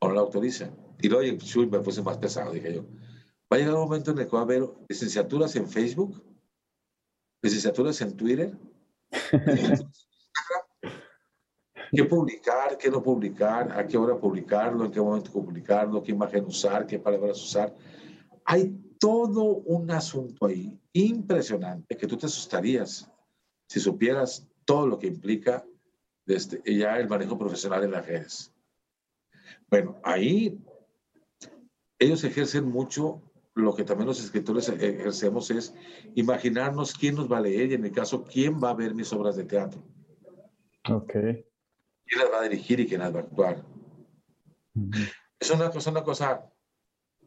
o 0.00 0.08
no 0.08 0.14
lo 0.14 0.20
autoriza. 0.20 0.70
Y 1.00 1.08
luego 1.08 1.38
me 1.70 1.80
puse 1.80 2.02
más 2.02 2.18
pesado, 2.18 2.52
dije 2.52 2.74
yo. 2.74 2.82
Va 3.52 3.56
a 3.56 3.58
llegar 3.58 3.74
un 3.74 3.80
momento 3.80 4.10
en 4.10 4.18
el 4.18 4.26
que 4.26 4.32
va 4.32 4.40
a 4.40 4.42
haber 4.42 4.68
licenciaturas 4.88 5.56
en 5.56 5.68
Facebook, 5.68 6.22
licenciaturas 7.42 8.00
en 8.00 8.16
Twitter, 8.16 8.56
qué 11.90 12.04
publicar, 12.04 12.78
qué 12.78 12.90
no 12.90 13.02
publicar, 13.02 13.72
a 13.72 13.86
qué 13.86 13.96
hora 13.96 14.16
publicarlo, 14.16 14.84
en 14.84 14.90
qué 14.90 15.00
momento 15.00 15.32
publicarlo, 15.32 16.02
qué 16.02 16.12
imagen 16.12 16.44
usar, 16.44 16.86
qué 16.86 16.98
palabras 16.98 17.42
usar. 17.42 17.74
Hay 18.44 18.74
todo 18.98 19.42
un 19.42 19.90
asunto 19.90 20.46
ahí 20.46 20.78
impresionante 20.92 21.96
que 21.96 22.06
tú 22.06 22.16
te 22.16 22.26
asustarías 22.26 23.10
si 23.66 23.80
supieras 23.80 24.46
todo 24.64 24.86
lo 24.86 24.98
que 24.98 25.06
implica 25.06 25.64
desde 26.26 26.60
ya 26.76 26.98
el 26.98 27.08
manejo 27.08 27.38
profesional 27.38 27.82
en 27.84 27.92
las 27.92 28.06
redes. 28.06 28.52
Bueno, 29.68 29.98
ahí 30.02 30.58
ellos 31.98 32.24
ejercen 32.24 32.66
mucho, 32.66 33.22
lo 33.54 33.74
que 33.74 33.84
también 33.84 34.06
los 34.06 34.22
escritores 34.22 34.68
ejercemos 34.68 35.50
es 35.50 35.74
imaginarnos 36.14 36.94
quién 36.94 37.14
nos 37.16 37.30
va 37.30 37.38
a 37.38 37.42
leer 37.42 37.70
y 37.70 37.74
en 37.74 37.82
mi 37.82 37.90
caso, 37.90 38.24
quién 38.24 38.60
va 38.62 38.70
a 38.70 38.74
ver 38.74 38.94
mis 38.94 39.12
obras 39.12 39.36
de 39.36 39.44
teatro. 39.44 39.82
Ok. 40.88 41.14
¿Quién 42.10 42.22
las 42.24 42.32
va 42.32 42.40
a 42.40 42.48
dirigir 42.48 42.80
y 42.80 42.88
quién 42.88 43.00
las 43.00 43.14
va 43.14 43.20
a 43.20 43.22
actuar? 43.22 43.64
Es 45.38 45.50
una 45.50 45.70
cosa, 45.70 45.90
una 45.90 46.02
cosa... 46.02 46.52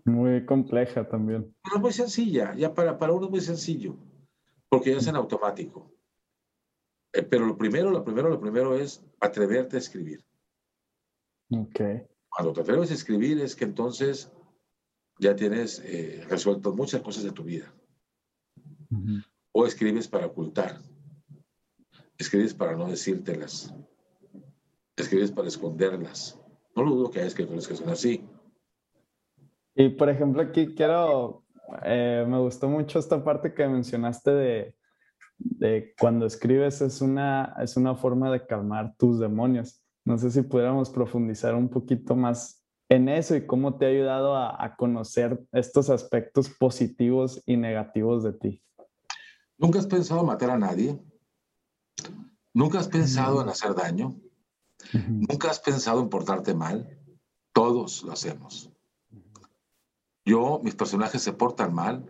Muy 0.03 0.45
compleja 0.45 1.07
también. 1.07 1.55
Pero 1.63 1.79
muy 1.79 1.93
sencilla, 1.93 2.53
ya 2.53 2.73
para, 2.73 2.97
para 2.99 3.13
uno 3.13 3.27
es 3.27 3.31
muy 3.31 3.39
sencillo, 3.39 3.97
porque 4.67 4.91
ya 4.91 4.97
es 4.97 5.07
en 5.07 5.15
automático. 5.15 5.89
Eh, 7.13 7.23
pero 7.23 7.45
lo 7.45 7.57
primero, 7.57 7.91
lo 7.91 8.03
primero, 8.03 8.27
lo 8.27 8.41
primero 8.41 8.75
es 8.75 9.01
atreverte 9.21 9.77
a 9.77 9.79
escribir. 9.79 10.21
Ok. 11.49 11.79
Cuando 12.27 12.51
te 12.51 12.59
atreves 12.59 12.91
a 12.91 12.95
escribir 12.95 13.39
es 13.39 13.55
que 13.55 13.63
entonces 13.63 14.33
ya 15.17 15.33
tienes 15.33 15.79
eh, 15.85 16.25
resuelto 16.27 16.73
muchas 16.73 17.01
cosas 17.01 17.23
de 17.23 17.31
tu 17.31 17.43
vida. 17.43 17.73
O 19.53 19.65
escribes 19.65 20.09
para 20.09 20.25
ocultar, 20.25 20.81
escribes 22.17 22.53
para 22.53 22.75
no 22.75 22.89
decírtelas, 22.89 23.73
escribes 24.95 25.31
para 25.31 25.47
esconderlas. 25.47 26.39
No 26.75 26.83
lo 26.83 26.91
dudo 26.95 27.11
que 27.11 27.19
hay 27.21 27.27
escritores 27.27 27.67
que 27.67 27.75
son 27.75 27.89
así. 27.89 28.27
Y 29.75 29.89
por 29.89 30.09
ejemplo, 30.09 30.41
aquí 30.41 30.73
quiero, 30.75 31.43
eh, 31.83 32.25
me 32.27 32.39
gustó 32.39 32.67
mucho 32.67 32.99
esta 32.99 33.23
parte 33.23 33.53
que 33.53 33.67
mencionaste 33.67 34.31
de, 34.31 34.75
de 35.37 35.93
cuando 35.99 36.25
escribes 36.25 36.81
es 36.81 37.01
una, 37.01 37.55
es 37.61 37.75
una 37.77 37.95
forma 37.95 38.31
de 38.31 38.45
calmar 38.45 38.95
tus 38.97 39.19
demonios. 39.19 39.81
No 40.05 40.17
sé 40.17 40.31
si 40.31 40.41
pudiéramos 40.41 40.89
profundizar 40.89 41.55
un 41.55 41.69
poquito 41.69 42.15
más 42.15 42.63
en 42.89 43.09
eso 43.09 43.35
y 43.35 43.45
cómo 43.45 43.77
te 43.77 43.85
ha 43.85 43.89
ayudado 43.89 44.35
a, 44.35 44.75
conocer 44.77 45.41
estos 45.51 45.89
aspectos 45.89 46.49
positivos 46.49 47.41
y 47.45 47.57
negativos 47.57 48.23
de 48.23 48.33
ti. 48.33 48.63
¿Nunca 49.57 49.79
has 49.79 49.87
pensado 49.87 50.23
matar 50.23 50.51
a 50.51 50.57
nadie? 50.57 50.99
¿Nunca 52.53 52.79
has 52.79 52.87
pensado 52.87 53.41
en 53.41 53.49
hacer 53.49 53.73
daño? 53.73 54.15
¿Nunca 54.91 55.49
has 55.49 55.59
pensado 55.59 56.01
en 56.01 56.09
portarte 56.09 56.53
mal? 56.53 56.99
Todos 57.53 58.03
lo 58.03 58.11
hacemos. 58.11 58.71
Yo, 60.25 60.59
mis 60.63 60.75
personajes 60.75 61.21
se 61.21 61.33
portan 61.33 61.73
mal, 61.73 62.05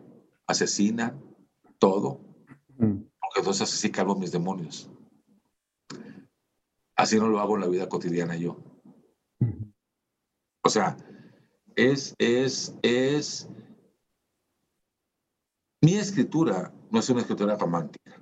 asesinan, 0.47 1.21
todo. 1.79 2.19
Porque 2.77 3.39
entonces 3.39 3.73
así 3.73 3.91
calmo 3.91 4.15
mis 4.15 4.31
demonios. 4.31 4.89
Así 6.95 7.17
no 7.17 7.27
lo 7.27 7.39
hago 7.39 7.55
en 7.55 7.61
la 7.61 7.67
vida 7.67 7.89
cotidiana 7.89 8.35
yo. 8.35 8.57
O 10.63 10.69
sea, 10.69 10.95
es, 11.75 12.15
es, 12.19 12.75
es, 12.81 13.49
mi 15.81 15.95
escritura 15.95 16.73
no 16.91 16.99
es 16.99 17.09
una 17.09 17.21
escritura 17.21 17.57
romántica. 17.57 18.21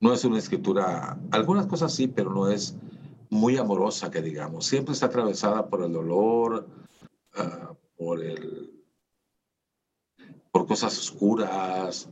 No 0.00 0.12
es 0.12 0.24
una 0.24 0.38
escritura, 0.38 1.18
algunas 1.30 1.66
cosas 1.68 1.94
sí, 1.94 2.08
pero 2.08 2.34
no 2.34 2.50
es 2.50 2.76
muy 3.32 3.56
amorosa, 3.56 4.10
que 4.10 4.20
digamos. 4.20 4.66
Siempre 4.66 4.92
está 4.92 5.06
atravesada 5.06 5.66
por 5.70 5.82
el 5.82 5.90
dolor, 5.90 6.68
ah, 7.34 7.74
por 7.96 8.22
el, 8.22 8.84
por 10.50 10.66
cosas 10.66 10.98
oscuras, 10.98 12.10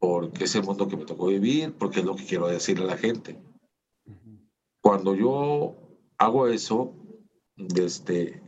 porque 0.00 0.44
es 0.44 0.54
el 0.56 0.64
mundo 0.64 0.88
que 0.88 0.96
me 0.96 1.04
tocó 1.04 1.28
vivir, 1.28 1.72
porque 1.78 2.00
es 2.00 2.04
lo 2.04 2.16
que 2.16 2.26
quiero 2.26 2.48
decirle 2.48 2.84
a 2.84 2.88
la 2.88 2.96
gente. 2.96 3.38
Cuando 4.80 5.14
yo 5.14 5.76
hago 6.18 6.48
eso, 6.48 6.92
este, 7.76 8.42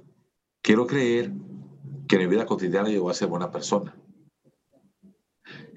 quiero 0.62 0.88
creer 0.88 1.30
que 2.08 2.16
en 2.16 2.22
mi 2.22 2.26
vida 2.26 2.46
cotidiana 2.46 2.90
yo 2.90 3.04
voy 3.04 3.12
a 3.12 3.14
ser 3.14 3.28
buena 3.28 3.52
persona. 3.52 3.96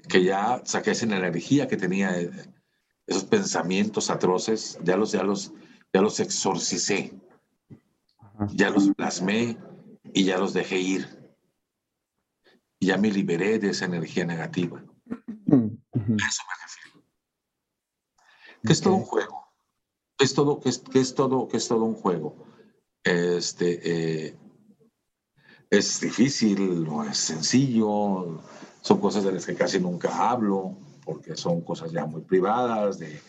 Que 0.08 0.24
ya 0.24 0.60
saqué 0.64 0.90
esa 0.90 1.04
energía 1.04 1.68
que 1.68 1.76
tenía, 1.76 2.20
eh, 2.20 2.32
esos 3.06 3.24
pensamientos 3.24 4.10
atroces, 4.10 4.76
ya 4.82 4.96
los, 4.96 5.12
ya 5.12 5.22
los, 5.22 5.52
ya 5.92 6.00
los 6.00 6.20
exorcicé, 6.20 7.12
ya 8.54 8.70
los 8.70 8.90
plasmé 8.94 9.58
y 10.12 10.24
ya 10.24 10.38
los 10.38 10.52
dejé 10.52 10.78
ir. 10.78 11.20
Y 12.78 12.86
ya 12.86 12.96
me 12.96 13.10
liberé 13.10 13.58
de 13.58 13.70
esa 13.70 13.84
energía 13.84 14.24
negativa. 14.24 14.78
A 14.78 15.56
eso 15.56 16.42
me 16.48 16.54
refiero. 16.62 17.04
Que 18.62 18.72
es 18.72 18.80
todo 18.80 18.94
un 18.94 19.04
juego. 19.04 19.46
Es 20.18 20.34
todo, 20.34 20.60
que 20.60 20.68
es, 20.68 20.78
que 20.78 21.00
es 21.00 21.14
todo, 21.14 21.48
que 21.48 21.56
es 21.58 21.68
todo 21.68 21.84
un 21.84 21.94
juego. 21.94 22.46
Este, 23.02 24.28
eh, 24.28 24.36
es 25.70 26.00
difícil, 26.00 26.84
no 26.84 27.04
es 27.04 27.16
sencillo, 27.16 28.40
son 28.82 29.00
cosas 29.00 29.24
de 29.24 29.32
las 29.32 29.46
que 29.46 29.54
casi 29.54 29.78
nunca 29.78 30.30
hablo, 30.30 30.76
porque 31.04 31.36
son 31.36 31.60
cosas 31.62 31.92
ya 31.92 32.04
muy 32.06 32.22
privadas, 32.22 32.98
de, 32.98 33.20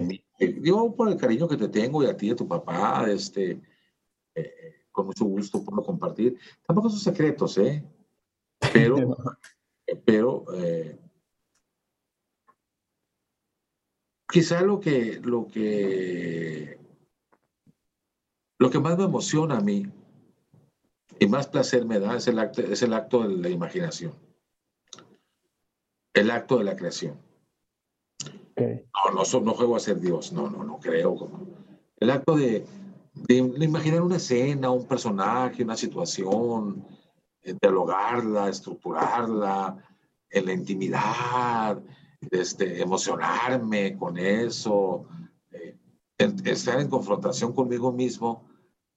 mí. 0.00 0.21
Yo 0.60 0.94
por 0.94 1.08
el 1.08 1.16
cariño 1.16 1.48
que 1.48 1.56
te 1.56 1.68
tengo 1.68 2.02
y 2.02 2.06
a 2.06 2.16
ti, 2.16 2.30
a 2.30 2.36
tu 2.36 2.48
papá, 2.48 3.06
este, 3.08 3.60
eh, 4.34 4.86
con 4.90 5.06
mucho 5.06 5.24
gusto 5.24 5.64
por 5.64 5.84
compartir. 5.84 6.38
Tampoco 6.66 6.90
son 6.90 6.98
secretos, 7.00 7.58
¿eh? 7.58 7.84
Pero, 8.72 8.96
pero 10.04 10.44
eh, 10.54 10.98
quizá 14.28 14.62
lo 14.62 14.80
que, 14.80 15.20
lo 15.22 15.46
que, 15.46 16.78
lo 18.58 18.70
que 18.70 18.78
más 18.78 18.96
me 18.98 19.04
emociona 19.04 19.58
a 19.58 19.60
mí 19.60 19.86
y 21.18 21.26
más 21.26 21.46
placer 21.46 21.84
me 21.84 22.00
da 22.00 22.16
es 22.16 22.26
el 22.26 22.38
acto, 22.38 22.62
es 22.62 22.82
el 22.82 22.94
acto 22.94 23.22
de 23.22 23.36
la 23.36 23.48
imaginación, 23.48 24.14
el 26.14 26.30
acto 26.30 26.58
de 26.58 26.64
la 26.64 26.76
creación. 26.76 27.31
No, 28.56 29.24
no, 29.24 29.40
no 29.40 29.54
juego 29.54 29.76
a 29.76 29.80
ser 29.80 30.00
Dios, 30.00 30.32
no, 30.32 30.50
no, 30.50 30.64
no 30.64 30.78
creo. 30.78 31.30
El 31.98 32.10
acto 32.10 32.36
de, 32.36 32.64
de, 33.14 33.36
imaginar 33.36 34.02
una 34.02 34.16
escena, 34.16 34.70
un 34.70 34.86
personaje, 34.86 35.62
una 35.62 35.76
situación, 35.76 36.84
eh, 37.42 37.54
dialogarla, 37.60 38.48
estructurarla 38.48 39.76
en 40.30 40.46
la 40.46 40.52
intimidad, 40.52 41.82
este, 42.30 42.80
emocionarme 42.80 43.96
con 43.96 44.16
eso, 44.18 45.06
eh, 45.50 45.76
estar 46.18 46.80
en 46.80 46.88
confrontación 46.88 47.52
conmigo 47.52 47.92
mismo, 47.92 48.48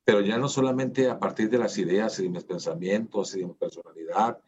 pero 0.03 0.21
ya 0.21 0.37
no 0.37 0.47
solamente 0.47 1.09
a 1.09 1.19
partir 1.19 1.49
de 1.49 1.57
las 1.57 1.77
ideas 1.77 2.19
y 2.19 2.23
de 2.23 2.29
mis 2.29 2.43
pensamientos 2.43 3.35
y 3.35 3.39
de 3.39 3.47
mi 3.47 3.53
personalidad, 3.53 4.39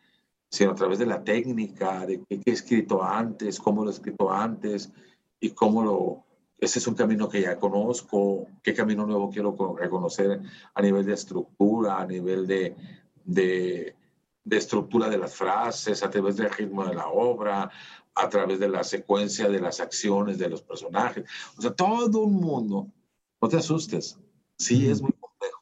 sino 0.49 0.71
a 0.71 0.75
través 0.75 0.99
de 0.99 1.05
la 1.05 1.23
técnica, 1.23 2.05
de 2.05 2.23
qué 2.27 2.41
he 2.45 2.51
escrito 2.51 3.03
antes, 3.03 3.59
cómo 3.59 3.83
lo 3.83 3.89
he 3.89 3.93
escrito 3.93 4.31
antes 4.31 4.91
y 5.39 5.51
cómo 5.51 5.83
lo... 5.83 6.23
Ese 6.59 6.79
es 6.79 6.87
un 6.87 6.95
camino 6.95 7.29
que 7.29 7.41
ya 7.41 7.59
conozco, 7.59 8.47
qué 8.63 8.73
camino 8.73 9.05
nuevo 9.05 9.29
quiero 9.29 9.55
reconocer 9.77 10.41
a 10.73 10.81
nivel 10.81 11.05
de 11.05 11.13
estructura, 11.13 11.99
a 11.99 12.05
nivel 12.07 12.47
de, 12.47 12.75
de, 13.23 13.95
de 14.43 14.57
estructura 14.57 15.07
de 15.07 15.19
las 15.19 15.35
frases, 15.35 16.01
a 16.01 16.09
través 16.09 16.37
del 16.37 16.49
ritmo 16.49 16.83
de 16.83 16.95
la 16.95 17.09
obra, 17.09 17.69
a 18.15 18.29
través 18.29 18.59
de 18.59 18.69
la 18.69 18.83
secuencia 18.83 19.47
de 19.47 19.59
las 19.59 19.79
acciones 19.79 20.39
de 20.39 20.49
los 20.49 20.63
personajes. 20.63 21.25
O 21.57 21.61
sea, 21.61 21.75
todo 21.75 22.21
un 22.23 22.33
mundo. 22.33 22.87
No 23.39 23.47
te 23.47 23.57
asustes. 23.57 24.17
Sí, 24.57 24.89
es 24.89 25.01
muy 25.01 25.11
complejo. 25.11 25.61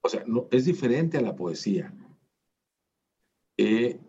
O 0.00 0.08
sea, 0.08 0.24
no, 0.26 0.48
es 0.50 0.64
diferente 0.64 1.18
a 1.18 1.20
la 1.20 1.36
poesía. 1.36 1.94
Eh, 3.62 4.00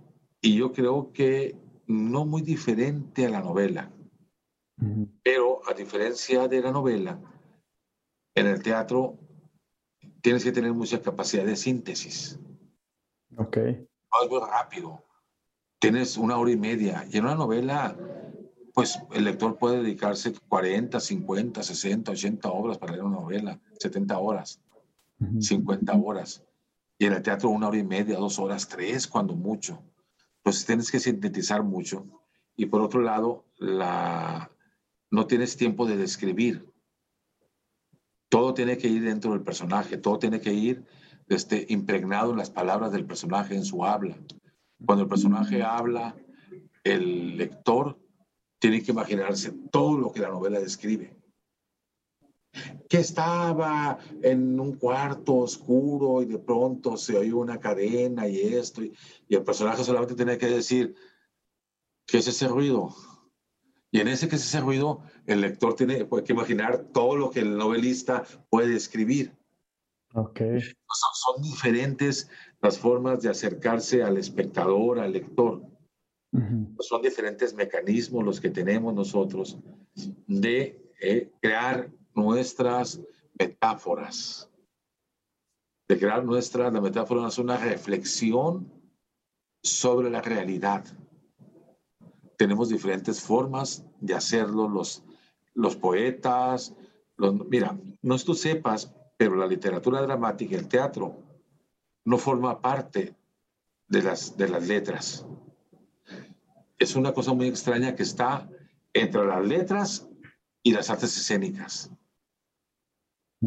y 0.42 0.56
yo 0.56 0.72
creo 0.72 1.12
que 1.14 1.56
no 1.88 2.26
muy 2.26 2.42
diferente 2.42 3.26
a 3.26 3.30
la 3.30 3.42
novela. 3.42 3.92
Pero 5.24 5.62
a 5.70 5.74
diferencia 5.74 6.48
de 6.48 6.62
la 6.62 6.72
novela, 6.72 7.20
en 8.36 8.48
el 8.48 8.62
teatro 8.62 9.18
tienes 10.22 10.44
que 10.44 10.52
tener 10.52 10.74
mucha 10.74 11.02
capacidad 11.02 11.46
de 11.46 11.56
síntesis. 11.56 12.40
Ok. 13.38 13.58
No 13.58 14.24
es 14.24 14.30
muy 14.30 14.40
rápido 14.40 15.04
tienes 15.84 16.16
una 16.16 16.38
hora 16.38 16.50
y 16.50 16.56
media. 16.56 17.06
Y 17.12 17.18
en 17.18 17.26
una 17.26 17.36
novela, 17.36 17.98
pues 18.74 18.98
el 19.12 19.26
lector 19.26 19.58
puede 19.58 19.84
dedicarse 19.84 20.32
40, 20.48 20.98
50, 20.98 21.62
60, 21.62 22.10
80 22.10 22.50
horas 22.50 22.78
para 22.78 22.94
leer 22.94 23.04
una 23.04 23.20
novela, 23.20 23.60
70 23.80 24.18
horas, 24.18 24.62
50 25.42 25.94
horas. 25.96 26.42
Y 26.98 27.06
en 27.06 27.14
el 27.14 27.22
teatro 27.22 27.50
una 27.50 27.68
hora 27.68 27.78
y 27.78 27.84
media, 27.84 28.18
dos 28.18 28.40
horas, 28.40 28.68
tres 28.68 29.08
cuando 29.08 29.36
mucho. 29.36 29.84
Pues 30.42 30.66
tienes 30.66 30.92
que 30.92 31.00
sintetizar 31.00 31.64
mucho. 31.64 32.06
Y 32.56 32.68
por 32.68 32.82
otro 32.82 33.02
lado, 33.02 33.46
la... 33.58 34.52
no 35.10 35.28
tienes 35.28 35.58
tiempo 35.58 35.86
de 35.86 35.98
describir. 35.98 36.72
Todo 38.30 38.54
tiene 38.54 38.78
que 38.78 38.88
ir 38.88 39.04
dentro 39.04 39.32
del 39.32 39.42
personaje, 39.42 39.98
todo 39.98 40.18
tiene 40.20 40.42
que 40.42 40.54
ir 40.54 40.86
este, 41.30 41.66
impregnado 41.70 42.32
en 42.32 42.38
las 42.38 42.50
palabras 42.50 42.92
del 42.92 43.06
personaje, 43.06 43.56
en 43.56 43.66
su 43.66 43.86
habla. 43.86 44.18
Cuando 44.86 45.04
el 45.04 45.10
personaje 45.10 45.62
habla, 45.64 46.16
el 46.84 47.38
lector 47.38 48.00
tiene 48.60 48.82
que 48.82 48.92
imaginarse 48.92 49.52
todo 49.72 49.98
lo 49.98 50.12
que 50.12 50.22
la 50.22 50.30
novela 50.30 50.60
describe. 50.60 51.16
Que 52.88 52.98
estaba 52.98 53.98
en 54.22 54.60
un 54.60 54.76
cuarto 54.76 55.38
oscuro 55.38 56.22
y 56.22 56.26
de 56.26 56.38
pronto 56.38 56.98
se 56.98 57.18
oyó 57.18 57.38
una 57.38 57.60
cadena 57.60 58.28
y 58.28 58.40
esto, 58.40 58.84
y, 58.84 58.94
el 59.30 59.44
personaje 59.44 59.84
solamente 59.84 60.16
tiene 60.16 60.38
que 60.38 60.48
decir, 60.48 60.96
¿qué 62.06 62.20
es 62.20 62.28
ese 62.28 62.48
ruido? 62.48 62.94
Y 63.92 64.00
en 64.00 64.08
ese 64.08 64.28
que 64.28 64.36
es 64.36 64.46
ese 64.46 64.60
ruido, 64.60 65.02
el 65.26 65.42
lector 65.42 65.76
tiene 65.76 66.08
que 66.08 66.34
imaginar 66.34 66.86
todo 66.94 67.16
lo 67.16 67.30
que 67.30 67.40
el 67.40 67.58
novelista 67.58 68.24
puede 68.50 68.76
escribir. 68.76 69.36
Okay. 70.16 70.62
Son, 70.62 71.36
son, 71.36 71.42
diferentes 71.42 72.30
las 72.62 72.78
formas 72.78 73.22
de 73.22 73.30
acercarse 73.30 74.04
al 74.04 74.18
espectador, 74.18 75.00
al 75.00 75.12
lector. 75.12 75.64
Son 76.80 77.02
diferentes 77.02 77.54
mecanismos 77.54 78.24
los 78.24 78.42
que 78.42 78.50
tenemos 78.50 78.94
nosotros 78.94 79.60
de 80.28 80.84
eh, 81.00 81.30
crear 81.40 81.92
nuestras 82.16 83.02
metáforas. 83.38 84.50
De 85.88 86.00
crear 86.00 86.24
nuestras, 86.24 86.72
la 86.72 86.82
metáfora 86.82 87.28
es 87.28 87.38
una 87.38 87.58
reflexión 87.58 88.72
sobre 89.62 90.10
la 90.10 90.22
realidad. 90.22 90.86
Tenemos 92.38 92.70
diferentes 92.70 93.22
formas 93.22 93.86
de 94.00 94.14
hacerlo 94.14 94.68
los, 94.68 95.04
los 95.54 95.76
poetas. 95.76 96.74
Mira, 97.18 97.78
no 98.02 98.16
es 98.16 98.26
tú 98.26 98.34
sepas, 98.34 98.94
pero 99.18 99.36
la 99.36 99.48
literatura 99.48 100.02
dramática, 100.02 100.56
el 100.56 100.68
teatro, 100.68 101.18
no 102.06 102.18
forma 102.18 102.60
parte 102.60 103.16
de 103.88 104.02
las, 104.02 104.36
de 104.38 104.50
las 104.50 104.68
letras. 104.68 105.26
Es 106.78 106.96
una 106.96 107.14
cosa 107.14 107.34
muy 107.34 107.48
extraña 107.48 107.96
que 107.96 108.04
está 108.04 108.50
entre 108.94 109.26
las 109.26 109.46
letras 109.46 110.10
y 110.64 110.74
las 110.74 110.90
artes 110.90 111.16
escénicas. 111.16 111.92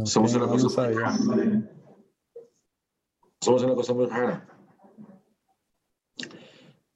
Somos 0.05 0.35
una 0.35 0.47
cosa 0.47 0.83
muy 0.83 0.95
rara. 0.95 1.19
Somos 3.41 3.63
una 3.63 3.75
cosa 3.75 3.95
muy 3.95 4.07
rara. 4.07 4.47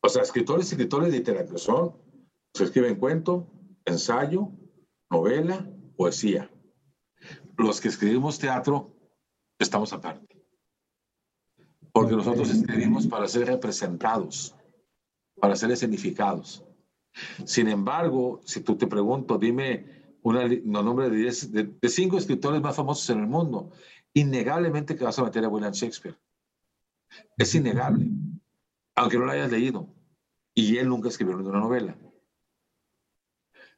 O 0.03 0.09
sea, 0.09 0.23
escritores 0.23 0.67
y 0.67 0.75
escritores 0.75 1.11
de 1.11 1.19
literatura 1.19 1.59
son, 1.59 1.97
se 2.55 2.65
escriben 2.65 2.97
cuento, 2.97 3.51
ensayo, 3.85 4.51
novela, 5.11 5.67
poesía. 5.97 6.51
Los 7.57 7.81
que 7.81 7.89
escribimos 7.89 8.39
teatro 8.39 8.97
estamos 9.59 9.93
aparte. 9.93 10.45
Porque 11.93 12.17
nosotros 12.17 12.51
escribimos 12.51 13.07
para 13.07 13.29
ser 13.29 13.47
representados, 13.47 14.55
para 15.37 15.57
ser 15.57 15.71
escenificados. 15.71 16.65
Sin 17.45 17.69
embargo, 17.69 18.41
si 18.45 18.61
tú 18.61 18.77
te 18.77 18.87
pregunto, 18.87 19.39
dime 19.39 20.00
una, 20.23 20.47
no, 20.65 20.83
nombre 20.83 21.11
de, 21.11 21.73
de, 21.81 21.89
cinco 21.89 22.19
escritores 22.19 22.61
más 22.61 22.77
famosos 22.77 23.09
en 23.11 23.21
el 23.21 23.27
mundo, 23.27 23.71
innegablemente 24.13 24.97
que 24.97 25.05
vas 25.05 25.19
a 25.19 25.25
meter 25.25 25.45
a 25.45 25.49
William 25.49 25.73
Shakespeare. 25.73 26.17
Es 27.37 27.55
innegable, 27.55 28.07
aunque 28.95 29.19
no 29.19 29.25
lo 29.25 29.33
hayas 29.33 29.51
leído. 29.51 29.89
Y 30.55 30.77
él 30.79 30.89
nunca 30.89 31.09
escribió 31.09 31.37
una 31.37 31.61
novela. 31.61 31.97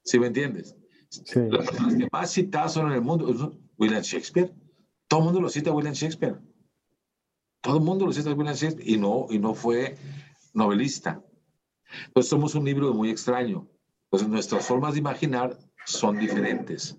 ¿Sí 0.04 0.18
me 0.18 0.26
entiendes? 0.28 0.76
Las 1.34 1.68
personas 1.68 1.94
que 1.96 2.08
más 2.10 2.32
citadas 2.32 2.72
son 2.72 2.88
en 2.88 2.94
el 2.94 3.02
mundo, 3.02 3.54
William 3.76 4.02
Shakespeare. 4.02 4.52
Todo 5.06 5.20
el 5.20 5.24
mundo 5.26 5.40
lo 5.40 5.48
cita 5.48 5.70
a 5.70 5.74
William 5.74 5.94
Shakespeare. 5.94 6.40
Todo 7.60 7.76
el 7.76 7.84
mundo 7.84 8.06
lo 8.06 8.12
cita 8.12 8.30
a 8.30 8.34
William 8.34 8.54
Shakespeare 8.54 8.88
y 8.88 8.96
no, 8.96 9.26
y 9.30 9.38
no 9.38 9.54
fue 9.54 9.96
novelista. 10.54 11.22
Entonces 12.06 12.30
somos 12.30 12.54
un 12.54 12.64
libro 12.64 12.92
muy 12.94 13.10
extraño. 13.10 13.68
Entonces 14.04 14.28
nuestras 14.28 14.66
formas 14.66 14.94
de 14.94 15.00
imaginar 15.00 15.58
son 15.84 16.18
diferentes. 16.18 16.96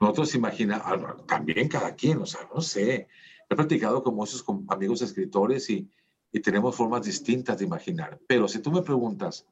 Nosotros 0.00 0.34
imaginamos, 0.34 1.26
también 1.26 1.68
cada 1.68 1.94
quien, 1.94 2.18
o 2.18 2.26
sea, 2.26 2.40
no 2.54 2.60
sé. 2.60 3.08
He 3.48 3.56
practicado 3.56 4.02
con 4.02 4.14
muchos 4.14 4.44
amigos 4.68 5.02
escritores 5.02 5.68
y, 5.70 5.90
y 6.32 6.40
tenemos 6.40 6.74
formas 6.74 7.04
distintas 7.04 7.58
de 7.58 7.64
imaginar. 7.64 8.20
Pero 8.26 8.48
si 8.48 8.58
tú 8.58 8.70
me 8.70 8.82
preguntas, 8.82 9.46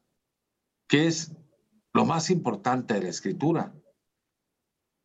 ¿qué 0.87 1.07
es 1.07 1.31
lo 1.93 2.05
más 2.05 2.29
importante 2.29 2.93
de 2.93 3.03
la 3.03 3.09
escritura? 3.09 3.73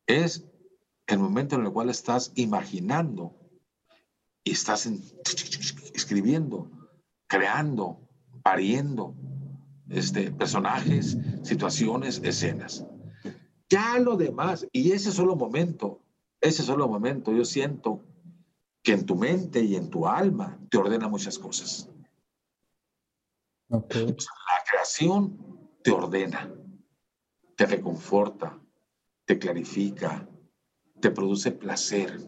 Es 0.07 0.45
el 1.07 1.19
momento 1.19 1.55
en 1.55 1.65
el 1.65 1.71
cual 1.71 1.89
estás 1.89 2.31
imaginando 2.35 3.35
y 4.43 4.51
estás 4.51 4.89
escribiendo, 5.93 6.71
creando, 7.27 8.07
pariendo 8.43 9.15
este, 9.89 10.31
personajes, 10.31 11.17
situaciones, 11.43 12.21
escenas. 12.23 12.85
Ya 13.69 13.99
lo 13.99 14.17
demás, 14.17 14.67
y 14.71 14.91
ese 14.91 15.11
solo 15.11 15.35
momento, 15.35 16.01
ese 16.41 16.63
solo 16.63 16.87
momento, 16.87 17.31
yo 17.31 17.45
siento 17.45 18.03
que 18.81 18.93
en 18.93 19.05
tu 19.05 19.15
mente 19.15 19.61
y 19.61 19.75
en 19.75 19.89
tu 19.89 20.07
alma 20.07 20.57
te 20.69 20.77
ordena 20.77 21.07
muchas 21.07 21.37
cosas. 21.37 21.89
la 23.69 23.83
creación 24.69 25.37
te 25.83 25.91
ordena, 25.91 26.51
te 27.55 27.65
reconforta, 27.65 28.59
te 29.25 29.37
clarifica, 29.37 30.27
te 30.99 31.11
produce 31.11 31.51
placer. 31.51 32.19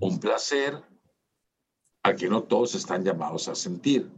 Un 0.00 0.18
placer 0.18 0.82
al 2.02 2.16
que 2.16 2.28
no 2.28 2.42
todos 2.42 2.74
están 2.74 3.04
llamados 3.04 3.48
a 3.48 3.54
sentir. 3.54 4.10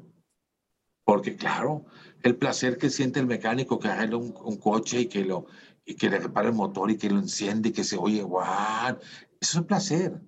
Porque 1.04 1.36
claro, 1.36 1.84
el 2.22 2.36
placer 2.36 2.78
que 2.78 2.90
siente 2.90 3.20
el 3.20 3.26
mecánico 3.26 3.78
que 3.78 3.88
haga 3.88 4.16
un, 4.16 4.56
coche 4.56 5.02
y 5.02 5.06
que, 5.06 5.24
lo, 5.24 5.46
y 5.84 5.94
que 5.94 6.10
le 6.10 6.18
repare 6.18 6.48
el 6.48 6.54
motor 6.54 6.90
y 6.90 6.96
que 6.96 7.10
lo 7.10 7.18
enciende 7.18 7.68
y 7.68 7.72
que 7.72 7.84
se 7.84 7.96
oye, 7.96 8.22
guau, 8.22 8.96
eso 9.40 9.52
es 9.52 9.54
un 9.54 9.64
placer. 9.64 10.20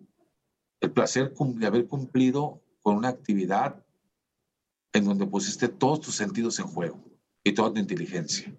El 0.81 0.93
placer 0.93 1.33
de 1.35 1.67
haber 1.67 1.87
cumplido 1.87 2.63
con 2.81 2.97
una 2.97 3.09
actividad 3.09 3.85
en 4.93 5.05
donde 5.05 5.27
pusiste 5.27 5.69
todos 5.69 6.01
tus 6.01 6.15
sentidos 6.15 6.59
en 6.59 6.67
juego 6.67 7.05
y 7.45 7.53
toda 7.53 7.73
tu 7.73 7.81
inteligencia. 7.81 8.57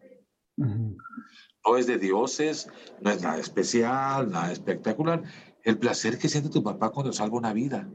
No 0.57 1.77
es 1.77 1.87
de 1.87 1.97
dioses, 1.97 2.69
no 3.01 3.11
es 3.11 3.21
nada 3.21 3.39
especial, 3.39 4.29
nada 4.29 4.51
espectacular. 4.51 5.23
El 5.63 5.77
placer 5.77 6.17
que 6.17 6.29
siente 6.29 6.49
tu 6.49 6.63
papá 6.63 6.91
cuando 6.91 7.13
salva 7.13 7.37
una 7.37 7.53
vida 7.53 7.89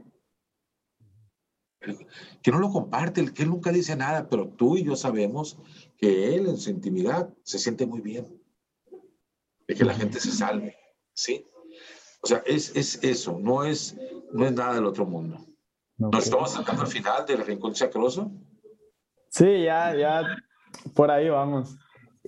que 2.41 2.51
no 2.51 2.59
lo 2.59 2.71
comparte, 2.71 3.33
que 3.33 3.43
él 3.43 3.49
nunca 3.49 3.71
dice 3.71 3.95
nada, 3.95 4.27
pero 4.29 4.49
tú 4.49 4.77
y 4.77 4.83
yo 4.83 4.95
sabemos 4.95 5.59
que 5.97 6.35
él 6.35 6.47
en 6.47 6.57
su 6.57 6.69
intimidad 6.69 7.33
se 7.43 7.59
siente 7.59 7.85
muy 7.85 8.01
bien 8.01 8.27
de 9.67 9.75
que 9.75 9.85
la 9.85 9.93
gente 9.93 10.19
se 10.19 10.31
salve, 10.31 10.75
¿sí? 11.13 11.45
O 12.21 12.27
sea, 12.27 12.41
es, 12.45 12.75
es 12.75 13.03
eso, 13.03 13.37
no 13.39 13.63
es, 13.63 13.95
no 14.33 14.45
es 14.45 14.53
nada 14.53 14.75
del 14.75 14.85
otro 14.85 15.05
mundo. 15.05 15.45
¿Nos 15.97 16.25
estamos 16.25 16.51
sacando 16.51 16.83
al 16.83 16.87
final 16.87 17.25
del 17.25 17.45
Rincón 17.45 17.73
Chacroso? 17.73 18.31
Sí, 19.29 19.63
ya, 19.63 19.95
ya, 19.95 20.23
por 20.95 21.11
ahí 21.11 21.29
vamos. 21.29 21.75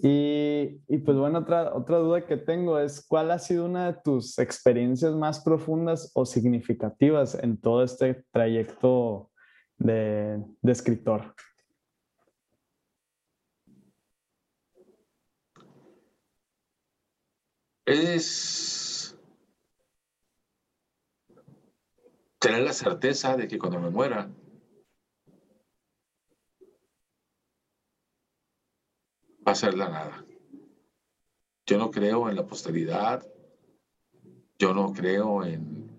Y, 0.02 0.82
y, 0.88 0.98
pues 1.00 1.18
bueno, 1.18 1.40
otra, 1.40 1.76
otra 1.76 1.98
duda 1.98 2.26
que 2.26 2.38
tengo 2.38 2.80
es, 2.80 3.06
¿cuál 3.06 3.32
ha 3.32 3.40
sido 3.40 3.66
una 3.66 3.92
de 3.92 4.00
tus 4.02 4.40
experiencias 4.40 5.14
más 5.14 5.42
profundas 5.42 6.12
o 6.14 6.26
significativas 6.26 7.36
en 7.36 7.60
todo 7.60 7.84
este 7.84 8.24
trayecto 8.32 9.30
de, 9.80 10.44
escritor? 10.64 11.34
Es 17.86 19.18
tener 22.38 22.62
la 22.62 22.74
certeza 22.74 23.36
de 23.36 23.48
que 23.48 23.58
cuando 23.58 23.80
me 23.80 23.90
muera, 23.90 24.30
va 29.48 29.52
a 29.52 29.56
ser 29.56 29.74
la 29.74 29.90
nada. 29.90 30.26
Yo 31.66 31.78
no 31.78 31.90
creo 31.90 32.30
en 32.30 32.36
la 32.36 32.46
posteridad, 32.46 33.26
yo 34.60 34.74
no 34.74 34.94
creo 34.94 35.44
en, 35.44 35.90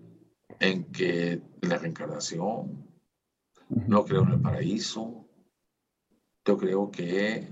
en 0.59 0.91
que 0.91 1.41
la 1.61 1.77
reencarnación, 1.77 2.90
no 3.87 4.03
creo 4.05 4.23
en 4.23 4.33
el 4.33 4.41
paraíso. 4.41 5.25
Yo 6.45 6.57
creo 6.57 6.91
que 6.91 7.47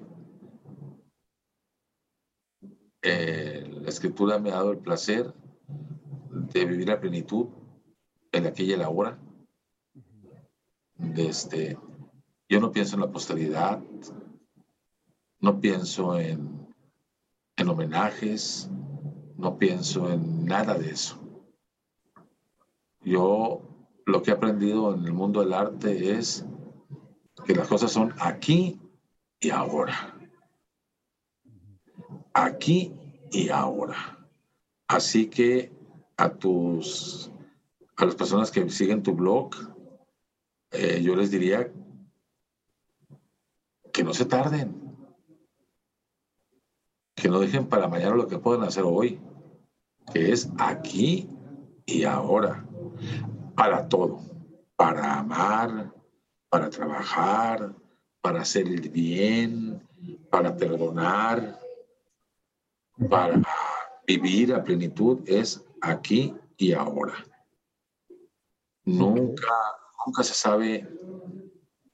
eh, 3.02 3.70
la 3.82 3.90
escritura 3.90 4.40
me 4.40 4.50
ha 4.50 4.56
dado 4.56 4.72
el 4.72 4.80
placer 4.80 5.34
de 6.30 6.66
vivir 6.66 6.88
la 6.88 7.00
plenitud 7.00 7.48
en 8.32 8.48
aquella 8.48 8.76
y 8.76 8.78
la 8.78 8.90
hora. 8.90 9.20
este, 11.16 11.78
yo 12.50 12.60
no 12.60 12.72
pienso 12.72 12.96
en 12.96 13.02
la 13.02 13.12
posteridad, 13.12 13.82
no 15.40 15.60
pienso 15.60 16.20
en, 16.20 16.68
en 17.56 17.70
homenajes, 17.70 18.70
no 19.38 19.58
pienso 19.58 20.12
en 20.12 20.46
nada 20.46 20.78
de 20.78 20.90
eso. 20.90 21.18
Yo 23.02 23.69
lo 24.10 24.24
que 24.24 24.32
he 24.32 24.34
aprendido 24.34 24.94
en 24.94 25.06
el 25.06 25.14
mundo 25.14 25.40
del 25.42 25.54
arte 25.54 26.18
es 26.18 26.44
que 27.46 27.54
las 27.54 27.68
cosas 27.68 27.92
son 27.92 28.14
aquí 28.20 28.80
y 29.40 29.52
ahora. 29.52 30.16
Aquí 32.34 32.92
y 33.32 33.50
ahora. 33.50 34.18
Así 34.88 35.28
que 35.28 35.72
a 36.18 36.30
tus, 36.30 37.32
a 37.96 38.06
las 38.06 38.16
personas 38.16 38.50
que 38.52 38.68
siguen 38.70 39.04
tu 39.04 39.14
blog, 39.14 39.52
eh, 40.72 41.02
yo 41.02 41.16
les 41.16 41.30
diría 41.30 41.72
que 43.94 44.04
no 44.04 44.14
se 44.14 44.26
tarden, 44.26 44.76
que 47.16 47.30
no 47.30 47.40
dejen 47.40 47.68
para 47.68 47.88
mañana 47.88 48.16
lo 48.16 48.28
que 48.28 48.40
pueden 48.40 48.64
hacer 48.64 48.84
hoy, 48.86 49.20
que 50.12 50.32
es 50.32 50.50
aquí 50.58 51.30
y 51.86 52.04
ahora 52.04 52.66
para 53.60 53.90
todo, 53.90 54.22
para 54.78 55.20
amar, 55.20 55.94
para 56.48 56.70
trabajar, 56.70 57.76
para 58.22 58.40
hacer 58.40 58.66
el 58.68 58.88
bien, 58.88 59.86
para 60.30 60.56
perdonar, 60.56 61.60
para 63.10 63.42
vivir 64.08 64.54
a 64.54 64.64
plenitud 64.64 65.20
es 65.26 65.62
aquí 65.82 66.34
y 66.56 66.72
ahora. 66.72 67.16
Nunca, 68.86 69.54
nunca 70.06 70.24
se 70.24 70.36
sabe 70.36 70.88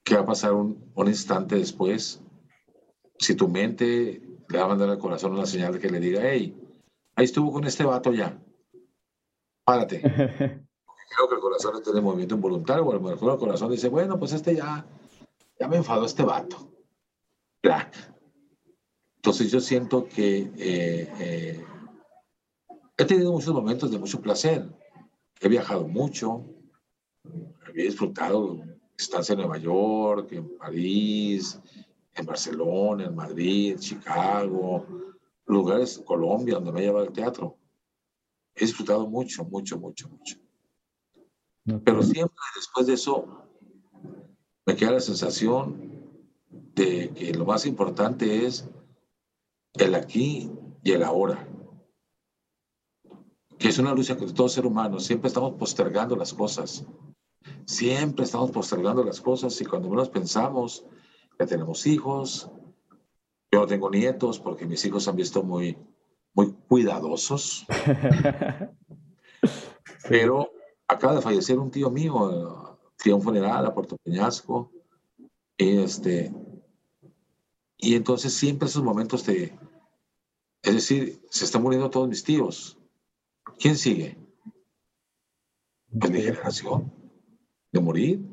qué 0.04 0.14
va 0.14 0.20
a 0.20 0.26
pasar 0.26 0.52
un, 0.52 0.78
instante 1.04 1.56
después. 1.56 2.22
Si 3.18 3.34
tu 3.34 3.48
mente 3.48 4.22
le 4.48 4.58
va 4.58 4.66
a 4.66 4.68
mandar 4.68 4.90
al 4.90 4.98
corazón 4.98 5.32
una 5.32 5.46
señal 5.46 5.80
que 5.80 5.90
le 5.90 5.98
diga, 5.98 6.20
hey, 6.22 6.56
ahí 7.16 7.24
estuvo 7.24 7.50
con 7.50 7.64
este 7.64 7.82
vato 7.82 8.12
ya, 8.12 8.38
párate. 9.64 10.62
creo 11.08 11.28
que 11.28 11.34
el 11.34 11.40
corazón 11.40 11.76
está 11.76 11.90
en 11.90 12.04
movimiento 12.04 12.34
involuntario, 12.34 12.84
o 12.84 12.90
a 12.90 12.94
lo 12.94 13.00
mejor 13.00 13.32
el 13.32 13.38
corazón 13.38 13.70
dice, 13.70 13.88
bueno, 13.88 14.18
pues 14.18 14.32
este 14.32 14.54
ya, 14.56 14.86
ya 15.58 15.68
me 15.68 15.76
enfadó 15.76 16.04
este 16.06 16.22
vato. 16.22 16.72
Entonces 19.16 19.50
yo 19.50 19.60
siento 19.60 20.06
que 20.06 20.52
eh, 20.56 21.12
eh, 21.18 21.64
he 22.96 23.04
tenido 23.04 23.32
muchos 23.32 23.52
momentos 23.52 23.90
de 23.90 23.98
mucho 23.98 24.20
placer. 24.20 24.64
He 25.40 25.48
viajado 25.48 25.88
mucho, 25.88 26.44
he 27.74 27.82
disfrutado 27.82 28.62
estancia 28.96 29.32
en 29.32 29.40
Nueva 29.40 29.58
York, 29.58 30.28
en 30.32 30.56
París, 30.56 31.60
en 32.14 32.24
Barcelona, 32.24 33.06
en 33.06 33.14
Madrid, 33.14 33.76
Chicago, 33.78 34.86
lugares, 35.46 36.00
Colombia, 36.04 36.54
donde 36.54 36.72
me 36.72 36.80
ha 36.80 36.84
llevado 36.84 37.06
el 37.06 37.12
teatro. 37.12 37.58
He 38.54 38.64
disfrutado 38.64 39.06
mucho, 39.06 39.44
mucho, 39.44 39.78
mucho, 39.78 40.08
mucho. 40.08 40.45
Pero 41.84 42.02
siempre 42.02 42.36
después 42.54 42.86
de 42.86 42.94
eso 42.94 43.26
me 44.64 44.76
queda 44.76 44.92
la 44.92 45.00
sensación 45.00 45.90
de 46.74 47.10
que 47.10 47.34
lo 47.34 47.44
más 47.44 47.66
importante 47.66 48.46
es 48.46 48.68
el 49.74 49.94
aquí 49.94 50.50
y 50.84 50.92
el 50.92 51.02
ahora. 51.02 51.48
Que 53.58 53.68
es 53.68 53.78
una 53.78 53.94
lucha 53.94 54.16
con 54.16 54.32
todo 54.32 54.48
ser 54.48 54.66
humano. 54.66 55.00
Siempre 55.00 55.28
estamos 55.28 55.54
postergando 55.54 56.14
las 56.14 56.32
cosas. 56.32 56.84
Siempre 57.64 58.24
estamos 58.24 58.50
postergando 58.50 59.02
las 59.02 59.20
cosas 59.20 59.60
y 59.60 59.64
cuando 59.64 59.88
menos 59.88 60.08
pensamos 60.08 60.84
que 61.38 61.46
tenemos 61.46 61.86
hijos, 61.86 62.50
yo 63.50 63.60
no 63.60 63.66
tengo 63.66 63.90
nietos 63.90 64.38
porque 64.38 64.66
mis 64.66 64.84
hijos 64.84 65.08
han 65.08 65.16
visto 65.16 65.42
muy, 65.42 65.76
muy 66.34 66.52
cuidadosos. 66.68 67.66
Pero 70.08 70.50
acaba 70.88 71.14
de 71.14 71.22
fallecer 71.22 71.58
un 71.58 71.70
tío 71.70 71.90
mío, 71.90 72.78
fui 72.96 73.12
a 73.12 73.16
un 73.16 73.22
funeral 73.22 73.66
a 73.66 73.74
Puerto 73.74 73.96
Peñasco. 73.98 74.70
Y, 75.56 75.78
este, 75.78 76.32
y 77.78 77.94
entonces 77.94 78.34
siempre 78.34 78.68
esos 78.68 78.82
momentos 78.82 79.24
de, 79.24 79.58
es 80.62 80.74
decir, 80.74 81.22
se 81.30 81.44
están 81.44 81.62
muriendo 81.62 81.90
todos 81.90 82.08
mis 82.08 82.24
tíos. 82.24 82.78
¿Quién 83.58 83.76
sigue? 83.76 84.18
Pues 85.98 86.10
mi 86.10 86.20
generación 86.20 86.92
de 87.72 87.80
morir 87.80 88.26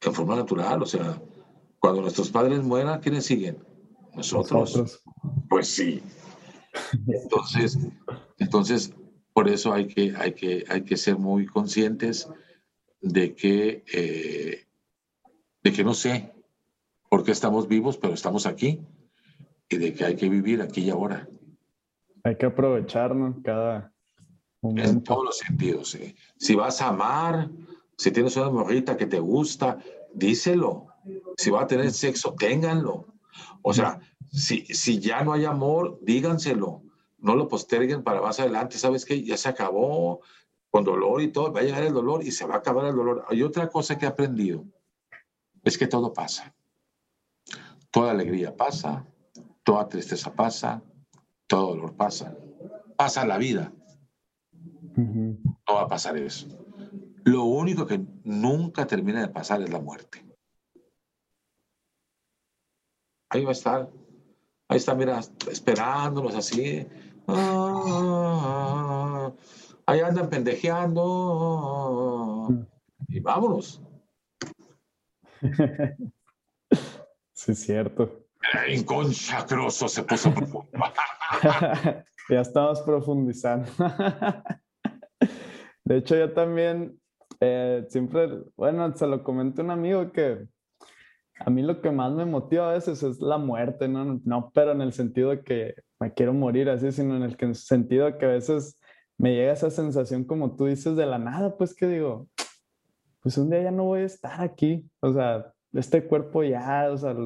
en 0.00 0.14
forma 0.14 0.36
natural. 0.36 0.82
O 0.82 0.86
sea, 0.86 1.20
cuando 1.78 2.02
nuestros 2.02 2.30
padres 2.30 2.62
mueran, 2.62 3.00
¿quiénes 3.00 3.26
siguen? 3.26 3.64
Nosotros. 4.14 5.02
Pues 5.48 5.68
sí. 5.68 6.02
Entonces, 7.06 7.78
entonces, 8.38 8.92
por 9.32 9.48
eso 9.48 9.72
hay 9.72 9.86
que, 9.86 10.14
hay 10.16 10.32
que, 10.32 10.64
hay 10.68 10.82
que 10.82 10.96
ser 10.96 11.16
muy 11.16 11.46
conscientes 11.46 12.28
de 13.00 13.34
que, 13.34 13.84
eh, 13.92 14.66
de 15.62 15.72
que 15.72 15.84
no 15.84 15.94
sé 15.94 16.32
por 17.08 17.24
qué 17.24 17.32
estamos 17.32 17.68
vivos, 17.68 17.96
pero 17.96 18.14
estamos 18.14 18.46
aquí 18.46 18.80
y 19.68 19.76
de 19.76 19.94
que 19.94 20.04
hay 20.04 20.16
que 20.16 20.28
vivir 20.28 20.62
aquí 20.62 20.82
y 20.82 20.90
ahora. 20.90 21.28
Hay 22.24 22.36
que 22.36 22.46
aprovecharnos 22.46 23.36
cada 23.42 23.92
momento. 24.60 24.90
En 24.90 25.02
todos 25.02 25.24
los 25.24 25.38
sentidos. 25.38 25.96
Si 26.36 26.54
vas 26.54 26.82
a 26.82 26.88
amar, 26.88 27.50
si 27.96 28.10
tienes 28.10 28.36
una 28.36 28.50
morrita 28.50 28.96
que 28.96 29.06
te 29.06 29.20
gusta, 29.20 29.78
díselo. 30.12 30.86
Si 31.36 31.50
va 31.50 31.62
a 31.62 31.66
tener 31.66 31.90
sexo, 31.92 32.34
ténganlo. 32.34 33.06
O 33.62 33.72
sea, 33.72 34.00
si, 34.30 34.66
si 34.66 34.98
ya 34.98 35.22
no 35.24 35.32
hay 35.32 35.44
amor, 35.44 35.98
díganselo. 36.02 36.82
No 37.20 37.34
lo 37.34 37.48
posterguen 37.48 38.02
para 38.02 38.20
más 38.20 38.40
adelante. 38.40 38.78
¿Sabes 38.78 39.04
qué? 39.04 39.22
Ya 39.22 39.36
se 39.36 39.48
acabó 39.48 40.20
con 40.70 40.84
dolor 40.84 41.22
y 41.22 41.32
todo. 41.32 41.52
Va 41.52 41.60
a 41.60 41.62
llegar 41.62 41.82
el 41.82 41.92
dolor 41.92 42.24
y 42.24 42.30
se 42.30 42.46
va 42.46 42.54
a 42.54 42.58
acabar 42.58 42.86
el 42.86 42.96
dolor. 42.96 43.24
Hay 43.28 43.42
otra 43.42 43.68
cosa 43.68 43.98
que 43.98 44.06
he 44.06 44.08
aprendido. 44.08 44.64
Es 45.62 45.76
que 45.76 45.86
todo 45.86 46.12
pasa. 46.12 46.54
Toda 47.90 48.12
alegría 48.12 48.56
pasa. 48.56 49.06
Toda 49.62 49.88
tristeza 49.88 50.32
pasa. 50.32 50.82
Todo 51.46 51.68
dolor 51.68 51.96
pasa. 51.96 52.36
Pasa 52.96 53.26
la 53.26 53.38
vida. 53.38 53.72
No 54.96 55.74
va 55.74 55.82
a 55.82 55.88
pasar 55.88 56.16
eso. 56.16 56.46
Lo 57.24 57.44
único 57.44 57.86
que 57.86 58.00
nunca 58.24 58.86
termina 58.86 59.20
de 59.20 59.28
pasar 59.28 59.62
es 59.62 59.70
la 59.70 59.80
muerte. 59.80 60.24
Ahí 63.28 63.44
va 63.44 63.50
a 63.50 63.52
estar. 63.52 63.90
Ahí 64.68 64.76
está, 64.76 64.94
mira, 64.94 65.20
esperándonos 65.50 66.34
así. 66.34 66.86
Ah, 67.32 69.32
ahí 69.86 70.00
andan 70.00 70.28
pendejeando. 70.28 72.48
Y 73.08 73.20
vámonos. 73.20 73.80
Sí, 77.40 77.52
es 77.52 77.60
cierto. 77.60 78.26
En 78.66 78.84
conchacroso 78.84 79.88
se 79.88 80.02
puso 80.02 80.30
profundo. 80.34 80.68
ya 82.28 82.40
estamos 82.42 82.82
profundizando. 82.82 83.70
De 85.82 85.96
hecho, 85.96 86.16
yo 86.16 86.34
también 86.34 87.00
eh, 87.40 87.86
siempre, 87.88 88.28
bueno, 88.56 88.94
se 88.94 89.06
lo 89.06 89.24
comento 89.24 89.62
a 89.62 89.64
un 89.64 89.70
amigo 89.70 90.12
que 90.12 90.48
a 91.40 91.50
mí 91.50 91.62
lo 91.62 91.80
que 91.80 91.90
más 91.90 92.12
me 92.12 92.26
motiva 92.26 92.70
a 92.70 92.74
veces 92.74 93.02
es 93.02 93.20
la 93.20 93.38
muerte, 93.38 93.88
¿no? 93.88 94.20
No, 94.24 94.50
pero 94.54 94.72
en 94.72 94.82
el 94.82 94.92
sentido 94.92 95.30
de 95.30 95.42
que 95.42 95.74
me 95.98 96.12
quiero 96.12 96.34
morir 96.34 96.68
así, 96.68 96.92
sino 96.92 97.16
en 97.16 97.22
el 97.22 97.54
sentido 97.54 98.06
de 98.06 98.18
que 98.18 98.26
a 98.26 98.30
veces 98.30 98.78
me 99.16 99.34
llega 99.34 99.52
esa 99.52 99.70
sensación 99.70 100.24
como 100.24 100.54
tú 100.54 100.66
dices 100.66 100.96
de 100.96 101.06
la 101.06 101.18
nada, 101.18 101.56
pues 101.56 101.74
que 101.74 101.86
digo, 101.86 102.28
pues 103.22 103.38
un 103.38 103.50
día 103.50 103.62
ya 103.62 103.70
no 103.70 103.84
voy 103.84 104.00
a 104.00 104.04
estar 104.04 104.40
aquí, 104.42 104.88
o 105.00 105.12
sea, 105.12 105.52
este 105.72 106.04
cuerpo 106.06 106.42
ya, 106.42 106.90
o 106.90 106.96
sea, 106.96 107.16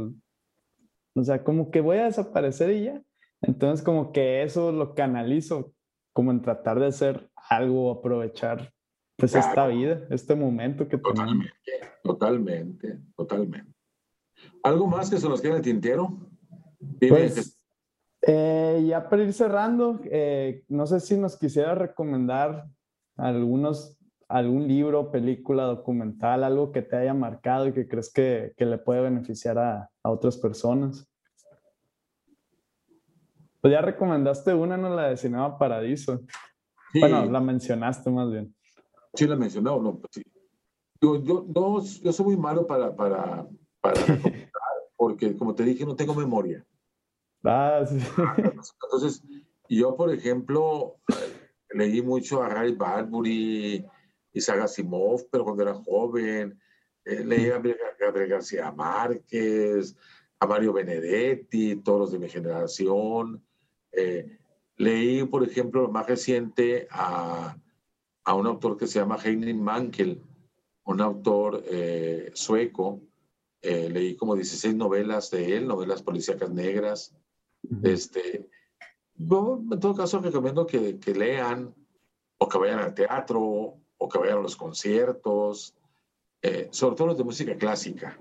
o 1.15 1.25
sea, 1.25 1.43
como 1.43 1.71
que 1.71 1.81
voy 1.81 1.99
a 1.99 2.05
desaparecer 2.05 2.71
y 2.71 2.85
ya. 2.85 3.03
Entonces 3.43 3.85
como 3.85 4.12
que 4.12 4.43
eso 4.43 4.73
lo 4.73 4.95
canalizo 4.95 5.73
como 6.12 6.31
en 6.31 6.41
tratar 6.41 6.79
de 6.79 6.87
hacer 6.87 7.29
algo, 7.51 7.91
aprovechar 7.91 8.73
pues 9.17 9.35
esta 9.35 9.67
vida, 9.67 10.03
este 10.11 10.35
momento 10.35 10.89
que 10.89 10.99
totalmente, 10.99 11.53
Totalmente, 12.03 12.99
totalmente. 13.17 13.74
¿Algo 14.63 14.87
más 14.87 15.11
que 15.11 15.19
se 15.19 15.29
nos 15.29 15.41
quede 15.41 15.53
en 15.53 15.57
el 15.59 15.63
tintero? 15.63 16.19
Pues, 17.09 17.61
eh, 18.23 18.85
ya 18.87 19.09
para 19.09 19.23
ir 19.23 19.33
cerrando, 19.33 20.01
eh, 20.05 20.65
no 20.69 20.87
sé 20.87 21.01
si 21.01 21.17
nos 21.17 21.39
quisiera 21.39 21.75
recomendar 21.75 22.67
algunos, 23.17 23.99
algún 24.29 24.67
libro, 24.67 25.11
película, 25.11 25.65
documental, 25.65 26.45
algo 26.45 26.73
que 26.73 26.83
te 26.83 26.97
haya 26.97 27.15
marcado 27.15 27.69
y 27.69 27.73
que 27.73 27.87
crees 27.87 28.13
que, 28.13 28.55
que 28.57 28.65
le 28.65 28.79
puede 28.79 29.03
beneficiar 29.03 29.59
a, 29.59 29.91
a, 30.03 30.11
otras 30.11 30.37
personas. 30.39 31.07
Pues 33.61 33.73
ya 33.73 33.81
recomendaste 33.81 34.55
una, 34.55 34.77
¿no? 34.77 34.95
La 34.95 35.09
de 35.09 35.17
Cinema 35.17 35.59
Paradiso. 35.59 36.21
Bueno, 37.01 37.25
la 37.27 37.41
mencionaste 37.41 38.11
más 38.11 38.31
bien. 38.31 38.55
Sí, 39.15 39.27
la 39.27 39.37
mencioné, 39.37 39.71
no, 39.71 39.99
pues 39.99 40.11
sí. 40.13 40.23
Yo, 41.01 41.23
yo, 41.23 41.47
no, 41.55 41.83
yo 41.83 42.13
soy 42.13 42.27
muy 42.27 42.37
malo 42.37 42.67
para, 42.67 42.95
para, 42.95 43.47
para 43.85 44.01
porque 44.97 45.37
como 45.37 45.55
te 45.55 45.62
dije, 45.62 45.85
no 45.85 45.95
tengo 45.95 46.14
memoria. 46.14 46.64
Ah, 47.45 47.85
sí. 47.87 47.99
Entonces, 48.82 49.22
yo, 49.68 49.95
por 49.95 50.11
ejemplo, 50.11 50.97
leí 51.70 52.01
mucho 52.01 52.43
a 52.43 52.49
Ray 52.49 52.72
Bradbury, 52.72 53.85
Isaac 54.32 54.61
Asimov, 54.61 55.28
pero 55.30 55.45
cuando 55.45 55.62
era 55.62 55.74
joven. 55.74 56.59
Eh, 57.05 57.22
leí 57.22 57.51
a 57.51 57.61
Gabriel 58.01 58.28
García 58.28 58.72
Márquez, 58.72 59.95
a 60.41 60.47
Mario 60.47 60.72
Benedetti, 60.72 61.76
todos 61.76 62.01
los 62.01 62.12
de 62.12 62.18
mi 62.18 62.30
generación. 62.30 63.45
Eh, 63.93 64.39
leí, 64.76 65.24
por 65.24 65.45
ejemplo, 65.45 65.82
lo 65.82 65.89
más 65.91 66.07
reciente 66.07 66.89
a, 66.91 67.55
a, 68.24 68.35
un 68.35 68.47
autor 68.47 68.78
que 68.78 68.87
se 68.87 68.99
llama 68.99 69.18
Heinrich 69.22 69.57
Mankel, 69.57 70.22
un 70.85 71.03
autor 71.03 71.62
eh, 71.66 72.30
sueco, 72.32 73.03
eh, 73.65 73.89
leí 73.89 74.15
como 74.15 74.35
16 74.35 74.75
novelas 74.75 75.31
de 75.31 75.57
él, 75.57 75.67
novelas 75.67 76.03
policíacas 76.03 76.51
negras. 76.51 77.17
este, 77.83 78.47
yo, 79.15 79.62
en 79.71 79.81
todo 79.81 79.95
caso, 79.95 80.19
recomiendo 80.21 80.67
que, 80.67 80.99
que, 81.01 81.15
lean 81.15 81.75
o 82.37 82.47
que 82.47 82.59
vayan 82.59 82.81
al 82.81 82.95
teatro 82.95 83.79
o 83.97 84.09
que 84.09 84.19
vayan 84.19 84.39
a 84.39 84.43
los 84.43 84.57
conciertos, 84.57 85.75
eh, 86.43 86.69
sobre 86.73 86.95
todo 86.95 87.09
los 87.09 87.17
de 87.17 87.25
música 87.25 87.57
clásica. 87.57 88.19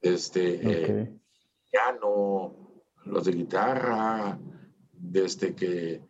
Este, 0.00 0.60
eh, 0.62 1.12
piano, 1.70 2.82
los 3.04 3.24
de 3.26 3.32
guitarra, 3.32 4.38
desde 4.92 5.54
que, 5.54 6.00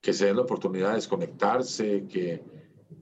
que 0.00 0.12
se 0.12 0.26
den 0.26 0.36
la 0.36 0.42
oportunidad 0.42 0.90
de 0.90 0.96
desconectarse, 0.96 2.06
que, 2.06 2.44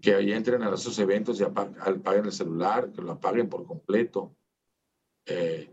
que 0.01 0.15
ahí 0.15 0.33
entren 0.33 0.62
a 0.62 0.73
esos 0.73 0.99
eventos 0.99 1.39
y 1.39 1.45
apaguen 1.45 2.25
el 2.25 2.33
celular, 2.33 2.91
que 2.93 3.03
lo 3.03 3.12
apaguen 3.12 3.51
por 3.51 3.67
completo. 3.67 4.35
Eh, 5.27 5.70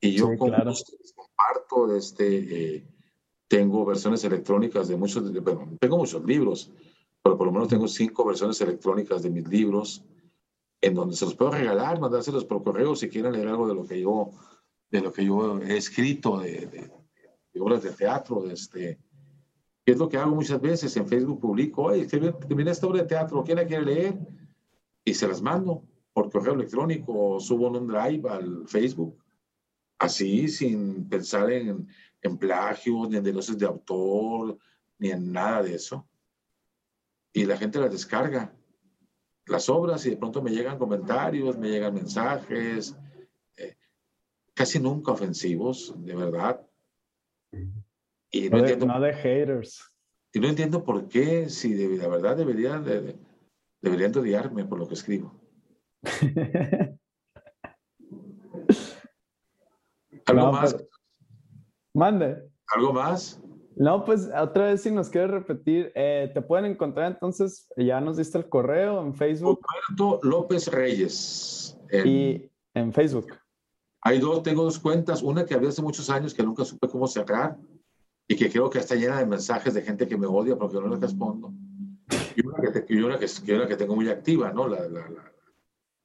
Y 0.00 0.12
yo 0.12 0.28
con 0.38 0.50
comparto 0.50 1.94
este, 1.94 2.76
eh, 2.76 2.86
tengo 3.48 3.84
versiones 3.84 4.24
electrónicas 4.24 4.88
de 4.88 4.96
muchos, 4.96 5.30
bueno, 5.42 5.76
tengo 5.78 5.98
muchos 5.98 6.24
libros, 6.24 6.72
pero 7.22 7.36
por 7.36 7.48
lo 7.48 7.52
menos 7.52 7.68
tengo 7.68 7.86
cinco 7.86 8.24
versiones 8.24 8.58
electrónicas 8.62 9.22
de 9.22 9.28
mis 9.30 9.46
libros, 9.46 10.02
en 10.80 10.94
donde 10.94 11.16
se 11.16 11.26
los 11.26 11.34
puedo 11.34 11.50
regalar, 11.50 12.00
mandárselos 12.00 12.46
por 12.46 12.64
correo 12.64 12.96
si 12.96 13.10
quieren 13.10 13.34
leer 13.34 13.48
algo 13.48 13.68
de 13.68 13.74
lo 13.74 13.86
que 13.86 14.00
yo, 14.00 14.30
de 14.92 15.00
lo 15.00 15.12
que 15.12 15.24
yo 15.24 15.58
he 15.62 15.78
escrito, 15.78 16.38
de, 16.40 16.90
obras 17.58 17.82
de 17.82 17.90
teatro, 17.92 18.42
de 18.42 18.52
este, 18.52 19.00
que 19.84 19.92
es 19.92 19.98
lo 19.98 20.08
que 20.08 20.18
hago 20.18 20.34
muchas 20.34 20.60
veces 20.60 20.94
en 20.98 21.08
Facebook, 21.08 21.40
publico, 21.40 21.84
oye, 21.84 22.06
terminé 22.06 22.70
esta 22.70 22.86
obra 22.86 23.00
de 23.00 23.08
teatro, 23.08 23.42
¿quién 23.42 23.56
la 23.56 23.66
quiere 23.66 23.86
leer? 23.86 24.18
Y 25.02 25.14
se 25.14 25.26
las 25.26 25.40
mando 25.40 25.82
por 26.12 26.30
correo 26.30 26.52
electrónico, 26.52 27.40
subo 27.40 27.68
en 27.68 27.76
un 27.76 27.86
drive 27.86 28.28
al 28.28 28.68
Facebook, 28.68 29.16
así, 29.98 30.46
sin 30.46 31.08
pensar 31.08 31.50
en, 31.50 31.88
en 32.20 32.36
plagios, 32.36 33.08
ni 33.08 33.16
en 33.16 33.24
derechos 33.24 33.56
de 33.56 33.64
autor, 33.64 34.58
ni 34.98 35.10
en 35.10 35.32
nada 35.32 35.62
de 35.62 35.74
eso. 35.74 36.06
Y 37.32 37.46
la 37.46 37.56
gente 37.56 37.80
las 37.80 37.90
descarga, 37.90 38.54
las 39.46 39.70
obras, 39.70 40.04
y 40.04 40.10
de 40.10 40.16
pronto 40.18 40.42
me 40.42 40.50
llegan 40.50 40.78
comentarios, 40.78 41.56
me 41.56 41.70
llegan 41.70 41.94
mensajes, 41.94 42.94
casi 44.54 44.78
nunca 44.78 45.12
ofensivos, 45.12 45.94
de 45.96 46.14
verdad. 46.14 46.66
Y 48.30 48.48
no, 48.48 48.58
entiendo, 48.58 49.00
de 49.00 49.14
haters. 49.14 49.92
Y 50.32 50.40
no 50.40 50.48
entiendo 50.48 50.84
por 50.84 51.08
qué, 51.08 51.48
si 51.50 51.74
de, 51.74 51.96
la 51.98 52.08
verdad 52.08 52.36
deberían, 52.36 52.84
de, 52.84 53.18
deberían 53.80 54.16
odiarme 54.16 54.64
por 54.64 54.78
lo 54.78 54.88
que 54.88 54.94
escribo. 54.94 55.38
¿Algo 60.26 60.52
más? 60.52 60.74
Pues, 60.74 60.88
mande. 61.94 62.50
¿Algo 62.68 62.92
más? 62.92 63.42
No, 63.76 64.04
pues 64.04 64.30
otra 64.36 64.66
vez 64.66 64.82
si 64.82 64.90
nos 64.90 65.08
quieres 65.08 65.30
repetir, 65.30 65.92
eh, 65.94 66.30
te 66.32 66.42
pueden 66.42 66.66
encontrar 66.66 67.12
entonces, 67.12 67.68
ya 67.76 68.00
nos 68.00 68.16
diste 68.16 68.38
el 68.38 68.48
correo 68.48 69.02
en 69.02 69.14
Facebook. 69.14 69.60
Roberto 69.88 70.20
López 70.22 70.68
Reyes. 70.68 71.78
y 72.04 72.50
en 72.74 72.92
Facebook. 72.92 73.26
Hay 74.02 74.18
dos, 74.18 74.42
tengo 74.42 74.64
dos 74.64 74.80
cuentas, 74.80 75.22
una 75.22 75.46
que 75.46 75.54
había 75.54 75.68
hace 75.68 75.80
muchos 75.80 76.10
años 76.10 76.34
que 76.34 76.42
nunca 76.42 76.64
supe 76.64 76.88
cómo 76.88 77.06
cerrar 77.06 77.56
y 78.26 78.34
que 78.34 78.50
creo 78.50 78.68
que 78.68 78.80
está 78.80 78.96
llena 78.96 79.18
de 79.18 79.26
mensajes 79.26 79.74
de 79.74 79.82
gente 79.82 80.08
que 80.08 80.16
me 80.16 80.26
odia 80.26 80.56
porque 80.56 80.80
no 80.80 80.88
les 80.88 81.00
respondo. 81.00 81.52
Y 82.34 82.44
una 82.44 83.18
que, 83.18 83.54
una 83.54 83.66
que, 83.68 83.76
tengo 83.76 83.94
muy 83.94 84.08
activa, 84.08 84.52
¿no? 84.52 84.66
La, 84.66 84.88
la, 84.88 85.08
la 85.08 85.32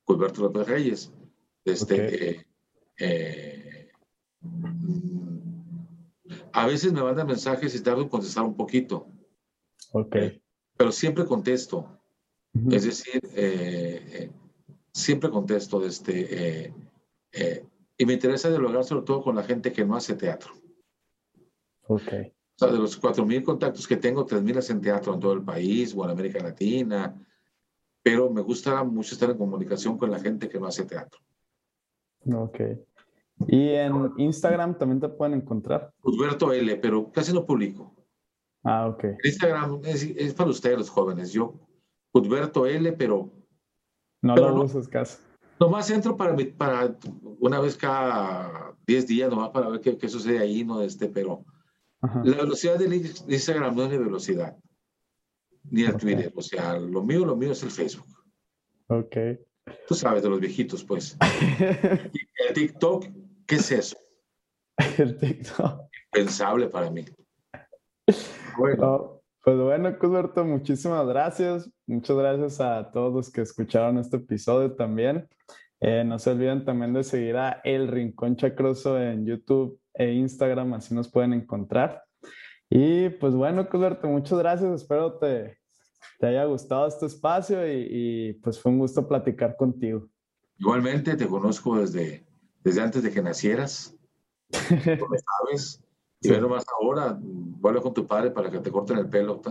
López 0.08 0.68
Reyes. 0.68 1.12
Este, 1.66 2.30
eh, 2.30 2.46
eh, 3.00 3.92
a 6.54 6.68
veces 6.68 6.94
me 6.94 7.02
mandan 7.02 7.28
mensajes 7.28 7.76
y 7.76 7.82
tardo 7.82 8.04
en 8.04 8.10
contestar 8.10 8.44
un 8.44 8.56
poquito. 8.56 9.08
Ok. 9.92 10.16
Pero 10.78 10.92
siempre 10.92 11.26
contesto. 11.26 12.00
Es 12.72 12.86
decir, 12.86 13.22
eh, 13.36 14.32
siempre 14.94 15.30
contesto. 15.30 15.86
Este, 15.86 16.74
y 17.98 18.06
me 18.06 18.14
interesa 18.14 18.50
dialogar 18.50 18.84
sobre 18.84 19.04
todo 19.04 19.22
con 19.22 19.36
la 19.36 19.44
gente 19.44 19.72
que 19.72 19.86
no 19.86 19.96
hace 19.96 20.16
teatro. 20.16 20.54
Ok. 21.88 22.14
O 22.56 22.60
sea, 22.60 22.70
de 22.70 22.78
los 22.78 23.02
4.000 23.02 23.44
contactos 23.44 23.88
que 23.88 23.98
tengo, 23.98 24.26
3.000 24.26 24.58
hacen 24.58 24.82
teatro 24.82 25.14
en 25.14 25.20
todo 25.20 25.34
el 25.34 25.44
país 25.44 25.94
o 25.96 26.04
en 26.04 26.12
América 26.12 26.40
Latina, 26.40 27.16
pero 28.02 28.30
me 28.30 28.42
gusta 28.42 28.84
mucho 28.84 29.14
estar 29.14 29.30
en 29.30 29.38
comunicación 29.38 29.98
con 29.98 30.12
la 30.12 30.20
gente 30.20 30.50
que 30.50 30.60
no 30.60 30.68
hace 30.68 30.86
teatro. 30.86 31.20
Ok. 32.34 32.60
¿Y 33.48 33.70
en 33.70 34.12
Instagram 34.18 34.78
también 34.78 35.00
te 35.00 35.10
pueden 35.10 35.36
encontrar? 35.36 35.94
Alberto 36.04 36.52
L, 36.52 36.76
pero 36.78 37.12
casi 37.12 37.32
no 37.34 37.46
publico. 37.46 37.96
Ah, 38.64 38.88
ok. 38.88 39.06
Instagram 39.24 39.82
es, 39.86 40.34
para 40.34 40.50
ustedes 40.50 40.78
los 40.78 40.90
jóvenes. 40.90 41.32
Yo, 41.32 41.60
Alberto 42.14 42.66
L, 42.66 42.92
pero... 42.94 43.32
No 44.22 44.36
lo 44.36 44.64
usas 44.64 44.88
casi. 44.88 45.20
Nomás 45.60 45.90
entro 45.90 46.16
para, 46.16 46.36
para 46.58 46.96
una 47.40 47.60
vez 47.60 47.76
cada 47.76 48.76
10 48.86 49.08
días, 49.08 49.30
nomás 49.30 49.50
para 49.50 49.70
ver 49.70 49.82
qué, 49.82 49.98
qué 49.98 50.08
sucede 50.08 50.40
ahí, 50.40 50.64
no 50.64 50.82
este, 50.82 51.08
pero 51.08 51.44
la 52.02 52.38
velocidad 52.38 52.78
del 52.78 52.94
Instagram 52.94 53.76
no 53.76 53.84
es 53.84 53.90
mi 53.90 53.98
velocidad, 53.98 54.56
ni 55.70 55.84
el 55.84 55.98
Twitter. 55.98 56.32
O 56.36 56.42
sea, 56.42 56.78
lo 56.78 57.04
mío, 57.04 57.26
lo 57.26 57.36
mío 57.36 57.52
es 57.52 57.64
el 57.64 57.72
Facebook. 57.72 58.08
Ok. 58.88 59.18
Tú 59.88 59.96
sabes 59.96 60.24
de 60.24 60.30
los 60.30 60.40
viejitos, 60.40 60.84
pues. 60.84 61.18
el 61.60 62.54
TikTok, 62.54 63.06
¿qué 63.46 63.56
es 63.56 63.72
eso? 63.72 63.98
El 64.98 65.18
TikTok. 65.18 65.90
Impensable 66.14 66.68
para 66.68 66.90
mí. 66.90 67.06
Bueno. 68.58 69.17
Pues 69.44 69.58
bueno, 69.58 69.98
Cusberto, 69.98 70.44
muchísimas 70.44 71.08
gracias. 71.08 71.70
Muchas 71.86 72.18
gracias 72.18 72.62
a 72.62 72.92
todos 72.92 73.14
los 73.14 73.32
que 73.32 73.42
escucharon 73.42 73.98
este 73.98 74.18
episodio 74.18 74.76
también. 74.76 75.28
Eh, 75.80 76.04
no 76.04 76.18
se 76.20 76.32
olviden 76.32 76.66
también 76.66 76.94
de 76.94 77.04
seguir 77.04 77.38
a 77.38 77.62
El 77.64 77.88
Rincón 77.88 78.36
Chacroso 78.36 79.00
en 79.00 79.26
YouTube 79.26 79.80
e 79.94 80.12
Instagram, 80.14 80.74
así 80.74 80.94
nos 80.94 81.10
pueden 81.10 81.34
encontrar. 81.34 82.04
Y 82.70 83.10
pues 83.10 83.34
bueno, 83.34 83.70
Cusberto, 83.70 84.08
muchas 84.08 84.40
gracias. 84.40 84.82
Espero 84.82 85.18
te, 85.18 85.58
te 86.20 86.28
haya 86.28 86.46
gustado 86.46 86.88
este 86.88 87.06
espacio 87.06 87.60
y, 87.68 88.34
pues 88.44 88.60
fue 88.60 88.72
un 88.72 88.80
gusto 88.80 89.08
platicar 89.08 89.56
contigo. 89.56 90.08
Igualmente, 90.58 91.16
te 91.16 91.28
conozco 91.28 91.80
desde, 91.80 92.26
desde 92.64 92.82
antes 92.82 93.04
de 93.04 93.12
que 93.12 93.22
nacieras. 93.22 93.96
Tú 94.50 95.08
me 95.08 95.18
sabes. 95.20 95.84
Y 96.22 96.30
sí. 96.30 96.40
más 96.40 96.66
ahora, 96.80 97.18
vuelve 97.20 97.82
con 97.82 97.94
tu 97.94 98.08
padre 98.08 98.32
para 98.32 98.50
que 98.50 98.60
te 98.60 98.72
corten 98.72 98.98
el 98.98 99.10
pelo. 99.10 99.42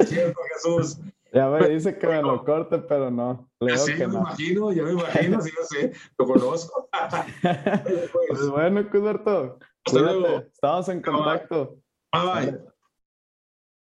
Cierto, 0.00 0.40
Jesús. 0.54 0.98
Ya 1.32 1.48
me 1.48 1.68
dice 1.68 1.98
que 1.98 2.06
me 2.06 2.22
lo 2.22 2.44
corte, 2.44 2.78
pero 2.78 3.10
no. 3.10 3.50
Leo 3.58 3.76
sí, 3.76 3.96
que 3.96 4.06
me 4.06 4.14
imagino, 4.14 4.72
ya 4.72 4.84
me 4.84 4.92
imagino, 4.92 5.40
sí, 5.40 5.50
yo 5.56 5.64
sé, 5.64 5.92
lo 6.16 6.26
conozco. 6.26 6.88
pues 8.28 8.48
bueno, 8.50 8.88
Cusberto, 8.88 9.58
cuídate, 9.84 10.48
estamos 10.52 10.88
en 10.90 11.02
contacto. 11.02 11.76
Bye 12.12 12.50
bye. 12.50 12.73